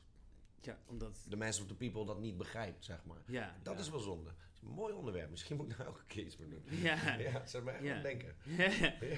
Ja, 0.61 0.77
omdat, 0.85 1.25
de 1.27 1.35
mass 1.35 1.59
of 1.61 1.67
the 1.67 1.75
people 1.75 2.05
dat 2.05 2.19
niet 2.19 2.37
begrijpt, 2.37 2.85
zeg 2.85 3.05
maar. 3.05 3.21
ja. 3.25 3.57
Dat 3.63 3.73
ja. 3.73 3.79
is 3.79 3.89
wel 3.89 3.99
zonde. 3.99 4.33
Is 4.61 4.67
een 4.67 4.73
mooi 4.73 4.93
onderwerp. 4.93 5.29
Misschien 5.29 5.55
moet 5.57 5.71
ik 5.71 5.77
daar 5.77 5.85
elke 5.87 6.05
keer 6.05 6.25
iets 6.25 6.37
mee 6.37 6.49
doen. 6.49 6.63
Ja. 6.69 7.15
Ja, 7.17 7.45
ze 7.45 7.55
hebben 7.55 7.73
echt 7.73 7.83
Ja. 7.83 7.95
aan 7.95 8.01
denken. 8.03 8.35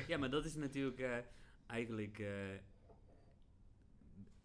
ja, 0.08 0.18
maar 0.18 0.30
dat 0.30 0.46
is 0.46 0.56
natuurlijk 0.56 1.00
eh, 1.00 1.18
eigenlijk 1.68 2.20
eh, 2.20 2.30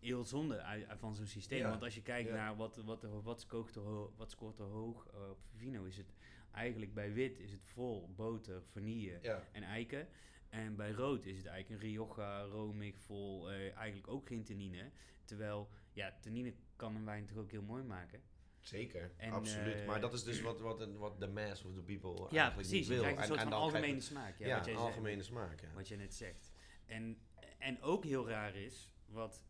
heel 0.01 0.25
zonde 0.25 0.87
van 0.99 1.15
zo'n 1.15 1.27
systeem. 1.27 1.59
Ja. 1.59 1.69
Want 1.71 1.83
als 1.83 1.95
je 1.95 2.03
kijkt 2.03 2.31
naar 2.31 2.57
wat, 2.57 2.77
wat, 2.77 3.03
wat, 3.23 3.41
scoort 3.41 3.75
er, 3.77 3.83
ho- 3.83 4.13
wat 4.17 4.31
scoort 4.31 4.59
er 4.59 4.65
hoog 4.65 5.07
eh, 5.15 5.31
op 5.31 5.39
Vivino, 5.51 5.85
is 5.85 5.97
het 5.97 6.15
eigenlijk 6.53 6.95
bij 6.95 7.13
wit 7.13 7.39
is 7.39 7.53
het 7.53 7.65
vol 7.65 8.13
boter, 8.15 8.63
vanille 8.63 9.19
en 9.53 9.63
eiken. 9.63 10.09
En 10.49 10.77
bij 10.77 10.91
rood 10.93 11.27
is 11.27 11.37
het 11.39 11.47
eigenlijk 11.47 11.83
een 11.83 11.89
Rioja, 11.89 12.43
romig, 12.43 12.99
vol, 12.99 13.51
eigenlijk 13.51 14.09
ook 14.09 14.27
geen 14.27 14.45
tannine. 14.45 14.91
Terwijl, 15.25 15.69
ja, 15.93 16.17
tannine 16.21 16.55
kan 16.77 16.97
een 16.97 17.05
wijn 17.05 17.27
toch 17.27 17.39
ook 17.39 17.51
heel 17.51 17.63
mooi 17.63 17.83
maken. 17.83 18.21
Zeker, 18.67 19.13
En, 19.17 19.31
absoluut. 19.33 19.75
eh, 19.75 19.87
maar 19.87 20.01
dat 20.01 20.13
is 20.13 20.25
dus 20.25 20.41
wat, 20.41 20.61
wat, 20.61 20.93
wat 20.97 21.21
de 21.21 21.29
mass 21.29 21.65
of 21.65 21.75
the 21.75 21.83
people 21.83 22.11
Ja, 22.11 22.19
eigenlijk 22.21 22.55
precies. 22.55 22.73
niet 22.73 22.89
wil. 22.89 22.99
krijgt 22.99 23.19
een 23.19 23.25
soort 23.27 23.39
van 23.41 23.49
krijg 23.49 23.63
algemene 23.63 24.01
smaak. 24.01 24.39
Ja, 24.39 24.47
Ja, 24.47 24.57
wat 24.57 24.65
jij 24.65 24.75
zei. 24.75 24.87
algemene 24.87 25.23
smaak, 25.23 25.61
ja. 25.61 25.73
wat 25.75 25.89
je 25.89 25.97
net 25.97 26.15
zegt. 26.15 26.53
En, 26.87 27.19
en 27.59 27.81
ook 27.83 28.05
heel 28.05 28.29
raar 28.29 28.57
is, 28.57 28.93
wat 29.07 29.43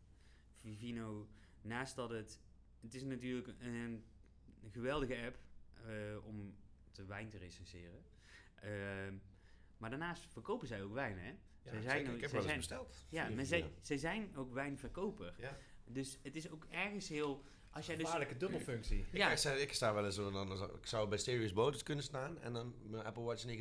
Vivino, 0.51 1.27
naast 1.61 1.95
dat 1.95 2.09
het... 2.09 2.39
Het 2.81 2.93
is 2.93 3.03
natuurlijk 3.03 3.47
een, 3.47 3.73
een 3.73 4.03
geweldige 4.71 5.17
app 5.25 5.37
eh, 5.85 6.25
om 6.25 6.55
de 6.91 7.05
wijn 7.05 7.29
te 7.29 7.37
recenseren. 7.37 8.03
Ehm, 8.55 9.13
maar 9.77 9.89
daarnaast 9.89 10.25
verkopen 10.31 10.67
zij 10.67 10.83
ook 10.83 10.93
wijn, 10.93 11.17
hè? 11.19 11.27
Ja, 11.29 11.71
Zij 11.71 11.81
zijn 11.81 12.07
ook- 12.09 12.15
ik 12.15 12.21
heb 12.21 12.31
wel 12.31 12.43
eens 12.45 12.55
besteld. 12.55 13.05
Ja, 13.09 13.29
maar 13.29 13.45
zij, 13.45 13.71
zij 13.81 13.97
zijn 13.97 14.35
ook 14.35 14.53
wijnverkoper. 14.53 15.33
Ja. 15.37 15.57
Dus 15.85 16.19
het 16.23 16.35
is 16.35 16.49
ook 16.49 16.65
ergens 16.69 17.09
heel... 17.09 17.43
Als 17.71 17.85
jij 17.85 17.95
dus... 17.95 18.05
Gevaarlijke 18.05 18.37
dubbelfunctie. 18.37 19.05
Ja, 19.11 19.31
Ik, 19.31 19.37
sta, 19.37 19.51
ik 19.51 19.73
sta 19.73 19.93
wel 19.93 20.05
eens, 20.05 20.15
zo, 20.15 20.31
dan, 20.31 20.51
ik 20.51 20.87
zou 20.87 21.07
bij 21.07 21.17
Serious 21.17 21.53
Botus 21.53 21.83
kunnen 21.83 22.03
staan 22.03 22.39
en 22.39 22.53
dan 22.53 22.75
mijn 22.83 23.05
Apple 23.05 23.23
Watch 23.23 23.43
en 23.43 23.49
ik 23.49 23.59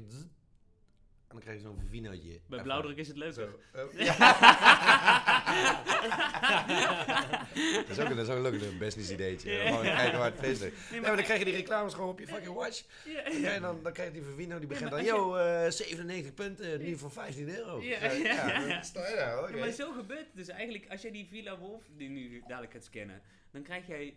en 1.29 1.35
dan 1.35 1.41
krijg 1.41 1.57
je 1.57 1.63
zo'n 1.63 1.81
Vivinootje. 1.81 2.41
bij 2.47 2.63
blauwdruk 2.63 2.97
is 2.97 3.09
het 3.09 3.17
leuker. 3.17 3.55
Zo, 3.75 3.89
ja. 3.97 4.17
dat 7.57 7.89
is 7.89 7.99
ook, 7.99 8.09
dat 8.09 8.19
is 8.19 8.29
ook 8.29 8.37
een 8.37 8.43
leuk 8.61 8.79
business 8.79 9.11
ideetje. 9.11 9.53
Ja. 9.53 9.67
Gewoon 9.67 9.83
kijken 9.83 10.19
waar 10.19 10.31
het 10.31 10.39
feest 10.41 10.63
is. 10.63 10.71
Nee, 10.71 10.73
Nee, 10.91 11.01
maar- 11.01 11.17
dan 11.17 11.25
krijg 11.25 11.39
je 11.39 11.45
die 11.45 11.55
reclames 11.55 11.95
gewoon 11.95 12.09
op 12.09 12.19
je 12.19 12.27
fucking 12.27 12.55
watch. 12.55 12.83
Ja. 13.05 13.23
En 13.53 13.63
dan, 13.63 13.83
dan 13.83 13.93
krijg 13.93 14.09
je 14.09 14.21
die 14.21 14.31
Vivino, 14.31 14.59
die 14.59 14.69
begint 14.69 14.91
dan, 14.91 15.05
yo, 15.05 15.37
eh 15.37 15.71
97 15.71 16.35
punten, 16.35 16.83
nu 16.83 16.97
voor 16.97 17.11
15 17.11 17.57
euro. 17.57 17.83
Ja, 17.83 18.05
ja, 18.05 18.13
ja. 18.13 18.67
dan 18.69 18.85
sta 18.85 19.09
je 19.09 19.15
daar. 19.17 19.51
Ja, 19.55 19.59
maar 19.59 19.71
zo 19.71 19.93
gebeurt 19.93 20.21
het 20.27 20.35
dus 20.37 20.49
eigenlijk. 20.49 20.91
Als 20.91 21.03
jij 21.03 21.11
die 21.11 21.27
Villa 21.27 21.59
Wolf, 21.59 21.83
die 21.97 22.09
nu 22.09 22.43
dadelijk 22.47 22.73
gaat 22.73 22.85
scannen, 22.85 23.23
dan 23.51 23.63
krijg 23.63 23.87
jij, 23.87 24.15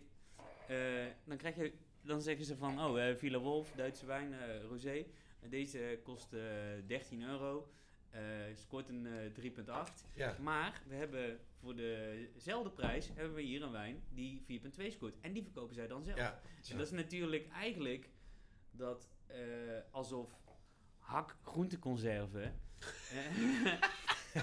eh, 0.68 0.76
dan 1.24 1.36
krijg 1.36 1.56
je, 1.56 1.72
dan 2.02 2.22
zeggen 2.22 2.44
ze 2.44 2.56
van, 2.56 2.84
oh, 2.84 3.08
eh, 3.08 3.16
Villa 3.16 3.38
Wolf, 3.38 3.72
Duitse 3.76 4.06
wijn, 4.06 4.34
rosé. 4.70 5.04
Deze 5.48 5.98
kost 6.04 6.32
eh 6.32 6.40
13 6.86 7.22
euro, 7.22 7.70
eh, 8.10 8.20
scoort 8.54 8.88
een 8.88 9.06
eh 9.06 9.32
3,8. 9.32 10.04
Ja. 10.14 10.36
Maar 10.40 10.82
we 10.88 10.94
hebben 10.94 11.38
voor 11.60 11.74
dezelfde 11.76 12.70
prijs, 12.70 13.08
hebben 13.14 13.34
we 13.34 13.42
hier 13.42 13.62
een 13.62 13.70
wijn 13.72 14.02
die 14.10 14.44
4,2 14.80 14.86
scoort. 14.92 15.14
En 15.20 15.32
die 15.32 15.42
verkopen 15.42 15.74
zij 15.74 15.86
dan 15.86 16.04
zelf. 16.04 16.18
Ja. 16.18 16.40
En 16.70 16.76
dat 16.76 16.86
is 16.86 16.92
natuurlijk 16.92 17.48
eigenlijk 17.52 18.08
dat 18.70 19.08
eh, 19.26 19.38
alsof 19.90 20.30
hak 20.98 21.36
groenteconserve. 21.42 22.52
eh, 23.10 23.72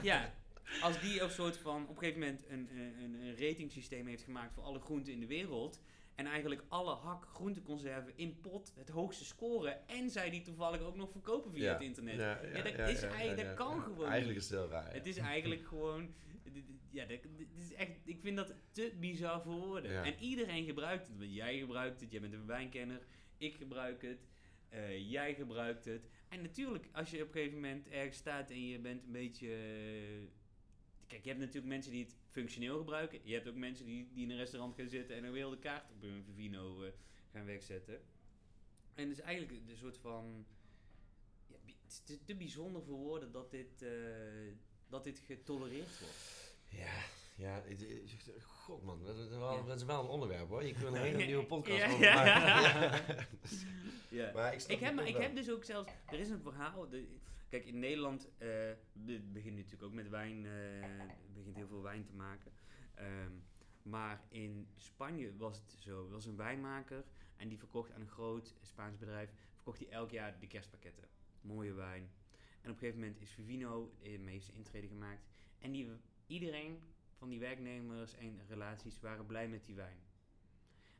ja, 0.12 0.34
als 0.82 1.00
die 1.02 1.24
op 1.24 1.30
soort 1.30 1.58
van 1.58 1.84
op 1.84 1.90
een 1.90 1.98
gegeven 1.98 2.20
moment 2.20 2.42
een, 2.50 2.70
een, 2.78 3.04
een, 3.04 3.14
een 3.22 3.38
ratingsysteem 3.38 4.08
heeft 4.08 4.24
gemaakt 4.24 4.54
voor 4.54 4.64
alle 4.64 4.80
groenten 4.80 5.14
in 5.14 5.20
de 5.20 5.28
wereld. 5.28 5.82
En 6.16 6.26
eigenlijk 6.26 6.64
alle 6.68 6.96
hak 6.96 7.26
groenteconserven 7.26 8.14
in 8.16 8.40
pot 8.42 8.72
het 8.76 8.90
hoogste 8.90 9.26
scoren. 9.26 9.88
En 9.88 10.10
zij 10.10 10.30
die 10.30 10.42
toevallig 10.42 10.82
ook 10.82 10.96
nog 10.96 11.12
verkopen 11.12 11.52
via 11.52 11.64
Ja. 11.64 11.74
het 11.74 11.82
internet. 11.82 12.16
Ja, 12.16 12.42
Ja, 12.42 12.62
dat 12.62 12.90
is 12.90 13.02
eigenlijk- 13.02 13.48
dat 13.48 13.54
kan 13.56 13.82
gewoon 13.82 14.08
Eigenlijk 14.10 14.28
niet. 14.40 14.44
is 14.44 14.50
het 14.50 14.60
heel 14.60 14.70
raar. 14.70 14.88
ja. 14.88 14.94
Het 14.98 15.06
is 15.06 15.18
eigenlijk 15.18 15.66
gewoon. 15.68 16.14
Ja, 16.90 17.06
dit, 17.06 17.28
dit 17.38 17.48
is 17.58 17.74
echt, 17.74 17.92
ik 18.04 18.20
vind 18.22 18.38
dat 18.38 18.54
te 18.72 18.94
bizar 19.00 19.42
voor 19.42 19.56
woorden. 19.56 19.92
Ja. 19.92 20.04
En 20.04 20.20
iedereen 20.20 20.66
gebruikt 20.66 21.08
het. 21.08 21.18
Want 21.18 21.34
jij 21.34 21.58
gebruikt 21.60 22.02
het, 22.02 22.12
jij 22.12 22.22
bent 22.22 22.34
een 22.34 22.46
wijnkenner. 22.46 23.06
Ik 23.38 23.56
gebruik 23.56 24.02
het. 24.02 24.28
eh, 24.70 25.12
jij 25.12 25.34
gebruikt 25.36 25.86
het. 25.86 26.10
En 26.30 26.42
natuurlijk, 26.42 26.88
als 26.92 27.10
je 27.12 27.22
op 27.22 27.28
een 27.28 27.34
gegeven 27.34 27.56
moment 27.56 27.88
ergens 27.88 28.18
staat 28.18 28.50
en 28.52 28.68
je 28.68 28.80
bent 28.80 29.04
een 29.06 29.12
beetje. 29.12 29.48
eh, 29.48 30.28
Kijk, 31.08 31.22
je 31.24 31.28
hebt 31.30 31.40
natuurlijk 31.42 31.68
mensen 31.74 31.92
die 31.92 32.04
het 32.04 32.16
functioneel 32.32 32.78
gebruiken. 32.78 33.20
Je 33.24 33.34
hebt 33.34 33.48
ook 33.48 33.56
mensen 33.56 33.86
die, 33.86 34.10
die 34.14 34.24
in 34.24 34.32
een 34.32 34.38
restaurant 34.38 34.76
gaan 34.76 34.90
zitten 34.90 35.16
en 35.16 35.24
een 35.24 35.32
wilde 35.32 35.58
kaart 35.60 35.92
op 35.92 36.02
hun 36.02 36.24
Vivino 36.24 36.84
eh, 36.84 36.92
gaan 37.32 37.46
wegzetten. 37.46 38.02
En 38.94 39.08
dus 39.10 39.20
eigenlijk 39.20 39.62
een 39.70 39.78
soort 39.78 39.98
van 39.98 40.46
ja, 41.48 41.56
het 41.66 41.92
is 41.92 42.00
te, 42.00 42.24
te 42.24 42.36
bijzonder 42.36 42.84
voor 42.84 42.98
woorden 42.98 43.32
dat 43.32 43.52
dit, 43.52 43.86
dat 44.90 45.04
dit 45.04 45.20
getolereerd 45.20 46.00
wordt. 46.00 46.47
Ja, 46.70 47.04
ja. 47.36 47.64
God 48.44 48.84
man, 48.84 49.04
dat 49.04 49.18
is, 49.18 49.30
wel, 49.30 49.54
Ja. 49.54 49.62
dat 49.64 49.78
is 49.78 49.84
wel 49.86 50.04
een 50.04 50.10
onderwerp 50.10 50.48
hoor. 50.50 50.64
Je 50.64 50.74
kunt 50.74 50.86
een 50.86 51.02
hele 51.02 51.26
nieuwe 51.26 51.46
podcast 51.46 51.78
Ja, 51.78 51.92
over 51.92 52.04
ja, 52.10 52.16
maken. 52.16 53.28
Ja. 54.10 54.32
Maar 54.36 54.54
ik, 54.54 54.62
heb, 54.62 54.80
het 54.80 54.96
maar 54.96 55.08
ik 55.08 55.18
heb 55.18 55.36
dus 55.36 55.52
ook 55.52 55.64
zelfs, 55.64 55.92
er 56.06 56.20
is 56.20 56.30
een 56.30 56.42
verhaal. 56.42 56.90
De, 56.90 57.08
kijk, 57.50 57.66
in 57.66 57.80
Nederland 57.80 58.30
eh 58.38 58.50
het 59.06 59.34
begint 59.34 59.56
natuurlijk 59.56 59.84
ook 59.84 59.94
met 59.94 60.10
wijn, 60.10 60.46
eh 60.46 61.06
begint 61.34 61.56
heel 61.56 61.68
veel 61.68 61.82
wijn 61.82 62.06
te 62.06 62.14
maken. 62.14 62.52
Ehm, 62.94 63.32
maar 63.84 64.22
in 64.30 64.68
Spanje 64.76 65.38
was 65.38 65.58
het 65.58 65.76
zo, 65.80 66.06
er 66.06 66.12
was 66.12 66.26
een 66.26 66.36
wijnmaker 66.36 67.04
en 67.36 67.48
die 67.50 67.58
verkocht 67.58 67.92
aan 67.92 68.02
een 68.02 68.08
groot 68.10 68.56
Spaans 68.62 68.98
bedrijf, 68.98 69.30
verkocht 69.54 69.80
hij 69.80 69.90
elk 69.90 70.12
jaar 70.12 70.40
de 70.40 70.48
kerstpakketten. 70.48 71.08
Mooie 71.42 71.74
wijn. 71.74 72.10
En 72.62 72.70
op 72.70 72.76
een 72.76 72.78
gegeven 72.78 73.00
moment 73.00 73.22
is 73.22 73.32
Vivino 73.32 73.92
eh, 74.02 74.20
mee 74.20 74.40
zijn 74.42 74.58
intrede 74.58 74.88
gemaakt. 74.88 75.28
En 75.60 75.72
die, 75.72 75.90
iedereen 76.28 76.80
van 77.18 77.30
die 77.30 77.40
werknemers 77.40 78.14
en 78.16 78.42
relaties 78.48 79.00
waren 79.00 79.26
blij 79.26 79.48
met 79.48 79.66
die 79.66 79.76
wijn. 79.76 79.98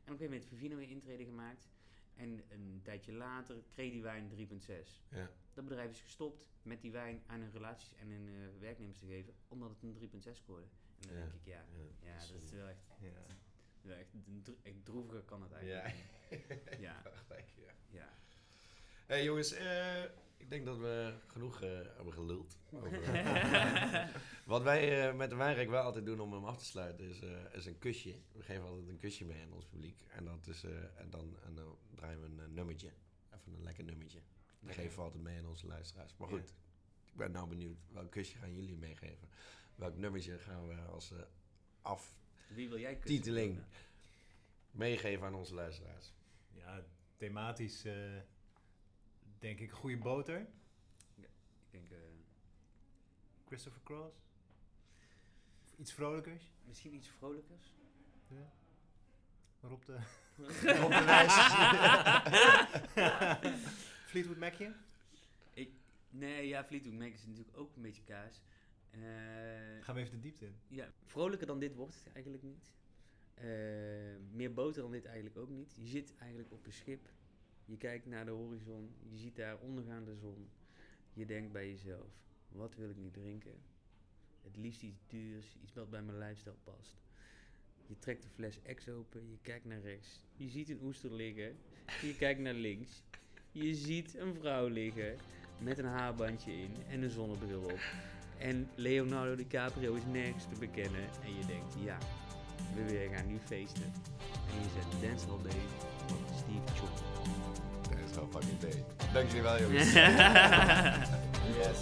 En 0.04 0.14
op 0.14 0.20
een 0.20 0.24
gegeven 0.24 0.24
moment 0.24 0.42
heeft 0.42 0.48
Vivino 0.54 0.76
weer 0.76 0.88
intrede 0.90 1.24
gemaakt. 1.24 1.68
En 2.14 2.42
een 2.48 2.80
tijdje 2.82 3.12
later 3.12 3.56
kreeg 3.74 3.92
die 3.92 4.02
wijn 4.02 4.30
3,6. 4.30 5.02
Ja. 5.08 5.30
Dat 5.54 5.64
bedrijf 5.64 5.90
is 5.90 6.00
gestopt 6.00 6.48
met 6.62 6.80
die 6.80 6.90
wijn 6.92 7.22
aan 7.26 7.40
hun 7.40 7.50
relaties 7.52 7.94
en 7.94 8.08
hun 8.10 8.28
eh, 8.28 8.60
werknemers 8.60 8.98
te 8.98 9.06
geven, 9.06 9.34
omdat 9.48 9.70
het 9.70 9.82
een 9.82 9.94
3,6 10.32 10.36
scoorde. 10.38 10.66
En 11.00 11.06
dan 11.08 11.16
Ja. 11.16 11.20
denk 11.22 11.32
ik, 11.34 11.44
ja, 11.44 11.64
Ja, 12.02 12.12
ja 12.12 12.18
dat 12.32 12.42
is 12.42 12.50
wel 12.50 12.68
echt, 12.68 12.84
Ja. 13.82 13.92
echt, 14.62 14.84
droeviger 14.84 15.22
kan 15.22 15.42
het 15.42 15.52
eigenlijk. 15.52 15.94
Ja, 16.80 17.02
ja. 17.58 17.72
ja. 17.90 18.08
Hey 19.06 19.24
jongens, 19.24 19.52
eh, 19.52 20.02
ik 20.38 20.50
denk 20.50 20.64
dat 20.64 20.78
we 20.78 21.14
genoeg 21.26 21.62
eh, 21.62 21.70
hebben 21.96 22.12
geluld. 22.12 22.58
Over, 22.72 23.02
eh, 23.14 24.08
wat 24.44 24.62
wij 24.62 25.08
eh, 25.08 25.14
met 25.16 25.30
de 25.30 25.36
wijnrijk 25.36 25.68
wel 25.68 25.82
altijd 25.82 26.04
doen 26.06 26.20
om 26.20 26.32
hem 26.32 26.44
af 26.44 26.58
te 26.58 26.64
sluiten 26.64 27.08
is, 27.08 27.20
eh, 27.20 27.30
is 27.52 27.66
een 27.66 27.78
kusje. 27.78 28.14
We 28.32 28.42
geven 28.42 28.64
altijd 28.64 28.88
een 28.88 28.98
kusje 28.98 29.24
mee 29.24 29.42
aan 29.42 29.52
ons 29.52 29.64
publiek. 29.66 30.04
En, 30.08 30.24
dat 30.24 30.46
is, 30.46 30.64
eh, 30.64 31.00
en, 31.00 31.10
dan, 31.10 31.36
en 31.44 31.54
dan 31.54 31.78
draaien 31.94 32.20
we 32.20 32.42
een 32.42 32.54
nummertje. 32.54 32.92
Even 33.34 33.52
een 33.52 33.62
lekker 33.62 33.84
nummertje. 33.84 34.18
Dat 34.18 34.26
Lekker. 34.60 34.82
geven 34.82 34.96
we 34.98 35.04
altijd 35.04 35.22
mee 35.22 35.38
aan 35.38 35.46
onze 35.46 35.66
luisteraars. 35.66 36.16
Maar 36.16 36.28
goed, 36.28 36.54
ik 37.04 37.16
ben 37.16 37.30
nou 37.30 37.48
benieuwd. 37.48 37.78
Welk 37.88 38.10
kusje 38.10 38.38
gaan 38.38 38.54
jullie 38.54 38.76
meegeven? 38.76 39.28
Welk 39.74 39.96
nummertje 39.96 40.38
gaan 40.38 40.68
we 40.68 40.74
als 40.74 41.12
eh 41.12 41.18
af 41.82 42.16
Wie 42.48 42.68
wil 42.68 42.78
jij? 42.78 42.94
Titeling. 42.94 43.62
Meegeven 44.70 45.26
aan 45.26 45.34
onze 45.34 45.54
luisteraars? 45.54 46.12
Ja, 46.52 46.84
thematisch 47.16 47.84
eh, 47.84 47.94
denk 49.38 49.58
ik 49.58 49.70
goede 49.70 49.98
boter. 49.98 50.40
Ik 51.16 51.28
denk, 51.70 51.90
eh, 51.90 51.96
Christopher 53.46 53.82
Cross. 53.82 54.16
Of 55.64 55.78
iets 55.78 55.92
vrolijkers. 55.92 56.52
misschien 56.64 56.94
iets 56.94 57.08
vrolijkers. 57.08 57.72
Ja. 58.28 58.52
Rob 59.60 59.84
de, 59.84 59.92
Op 60.84 60.90
de 60.90 61.02
lijst. 61.04 61.36
Fleetwood 64.10 64.36
Macje. 64.36 64.74
Nee, 66.10 66.46
ja, 66.46 66.64
Fleetwood 66.64 66.94
Mac 66.94 67.12
is 67.12 67.26
natuurlijk 67.26 67.56
ook 67.56 67.76
een 67.76 67.82
beetje 67.82 68.02
kaas. 68.02 68.42
Eh, 68.90 69.00
Gaan 69.80 69.94
we 69.94 70.00
even 70.00 70.12
de 70.12 70.20
diepte 70.20 70.44
in. 70.44 70.56
Ja, 70.68 70.92
vrolijker 71.04 71.46
dan 71.46 71.58
dit 71.58 71.74
wordt 71.74 71.94
het 71.94 72.12
eigenlijk 72.12 72.44
niet. 72.44 72.72
Eh, 73.34 73.46
meer 74.30 74.54
boter 74.54 74.82
dan 74.82 74.90
dit 74.90 75.04
eigenlijk 75.04 75.36
ook 75.36 75.48
niet. 75.48 75.74
Je 75.76 75.86
zit 75.86 76.16
eigenlijk 76.16 76.52
op 76.52 76.66
een 76.66 76.72
schip. 76.72 77.08
Je 77.68 77.76
kijkt 77.76 78.06
naar 78.06 78.24
de 78.24 78.30
horizon. 78.30 78.90
Je 79.08 79.16
ziet 79.16 79.36
daar 79.36 79.58
ondergaande 79.58 80.16
zon. 80.16 80.48
Je 81.12 81.26
denkt 81.26 81.52
bij 81.52 81.68
jezelf: 81.68 82.06
wat 82.48 82.74
wil 82.74 82.90
ik 82.90 82.96
nu 82.96 83.10
drinken? 83.10 83.54
Het 84.42 84.56
liefst 84.56 84.82
iets 84.82 85.02
duurs, 85.06 85.56
iets 85.62 85.74
wat 85.74 85.90
bij 85.90 86.02
mijn 86.02 86.18
lifestyle 86.18 86.56
past. 86.64 86.96
Je 87.86 87.98
trekt 87.98 88.22
de 88.22 88.28
fles 88.28 88.58
X 88.74 88.88
open, 88.88 89.30
je 89.30 89.38
kijkt 89.42 89.64
naar 89.64 89.80
rechts. 89.80 90.22
Je 90.36 90.48
ziet 90.48 90.68
een 90.68 90.82
oester 90.82 91.12
liggen. 91.12 91.56
Je 92.02 92.16
kijkt 92.16 92.40
naar 92.40 92.54
links. 92.54 93.02
Je 93.52 93.74
ziet 93.74 94.14
een 94.14 94.34
vrouw 94.34 94.68
liggen 94.68 95.16
met 95.58 95.78
een 95.78 95.84
haarbandje 95.84 96.52
in 96.52 96.74
en 96.88 97.02
een 97.02 97.10
zonnebril 97.10 97.62
op. 97.62 97.80
En 98.38 98.68
Leonardo 98.74 99.36
DiCaprio 99.36 99.94
is 99.94 100.04
nergens 100.04 100.44
te 100.48 100.58
bekennen. 100.58 101.08
En 101.22 101.34
je 101.34 101.46
denkt, 101.46 101.74
ja, 101.84 101.98
we 102.74 102.84
weer 102.84 103.08
gaan 103.08 103.26
nu 103.26 103.38
feesten. 103.38 103.92
En 104.50 104.62
je 104.62 104.68
zet 104.74 105.02
Dance 105.02 105.28
All 105.28 105.42
Day 105.42 105.60
van 106.06 106.36
Steve 106.36 106.80
Jobs. 106.80 107.37
Dat 108.18 108.26
is 108.26 108.42
gewoon 108.42 108.42
fucking 108.42 108.58
day. 108.60 108.84
Dank 109.12 109.28
jullie 109.28 109.42
wel, 109.42 109.60
jongens. 109.60 109.92
yes. 111.58 111.78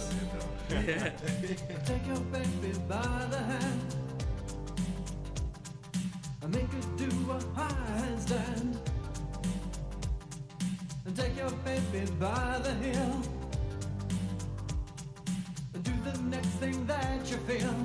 Take 1.85 2.05
your 2.05 2.21
baby 2.31 2.77
by 2.87 3.27
the 3.29 3.37
hand 3.37 3.95
and 6.41 6.53
make 6.53 6.67
her 6.71 6.81
do 6.97 7.31
a 7.31 7.39
handstand. 7.59 8.77
And 11.05 11.15
take 11.15 11.35
your 11.37 11.51
baby 11.63 12.11
by 12.19 12.59
the 12.63 12.73
heel 12.81 13.21
and 15.73 15.83
do 15.83 15.91
the 16.03 16.19
next 16.29 16.59
thing 16.59 16.85
that 16.87 17.29
you 17.29 17.37
feel. 17.47 17.75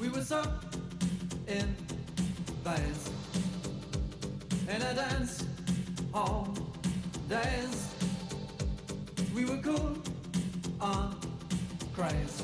We 0.00 0.08
were 0.10 0.24
so 0.24 0.42
in 1.46 1.74
phase 2.64 3.10
in 4.68 4.82
a 4.82 4.94
dance 4.94 5.47
all 6.14 6.48
days. 7.28 7.94
We 9.34 9.44
were 9.44 9.58
cool 9.58 9.96
on 10.80 11.12
uh, 11.12 11.14
craze. 11.94 12.40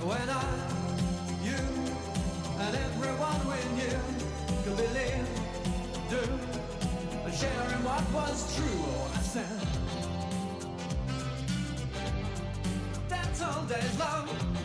When 0.00 0.28
I, 0.28 0.44
you, 1.42 1.60
and 2.60 2.76
everyone 2.76 3.40
we 3.50 3.60
knew 3.76 3.98
could 4.64 4.76
believe, 4.76 5.28
do, 6.10 6.22
and 7.24 7.34
sharing 7.34 7.84
what 7.84 8.04
was 8.12 8.56
true. 8.56 8.84
I 9.14 9.20
said, 9.20 9.68
dance 13.08 13.42
all 13.42 13.64
days 13.64 13.98
long. 13.98 14.55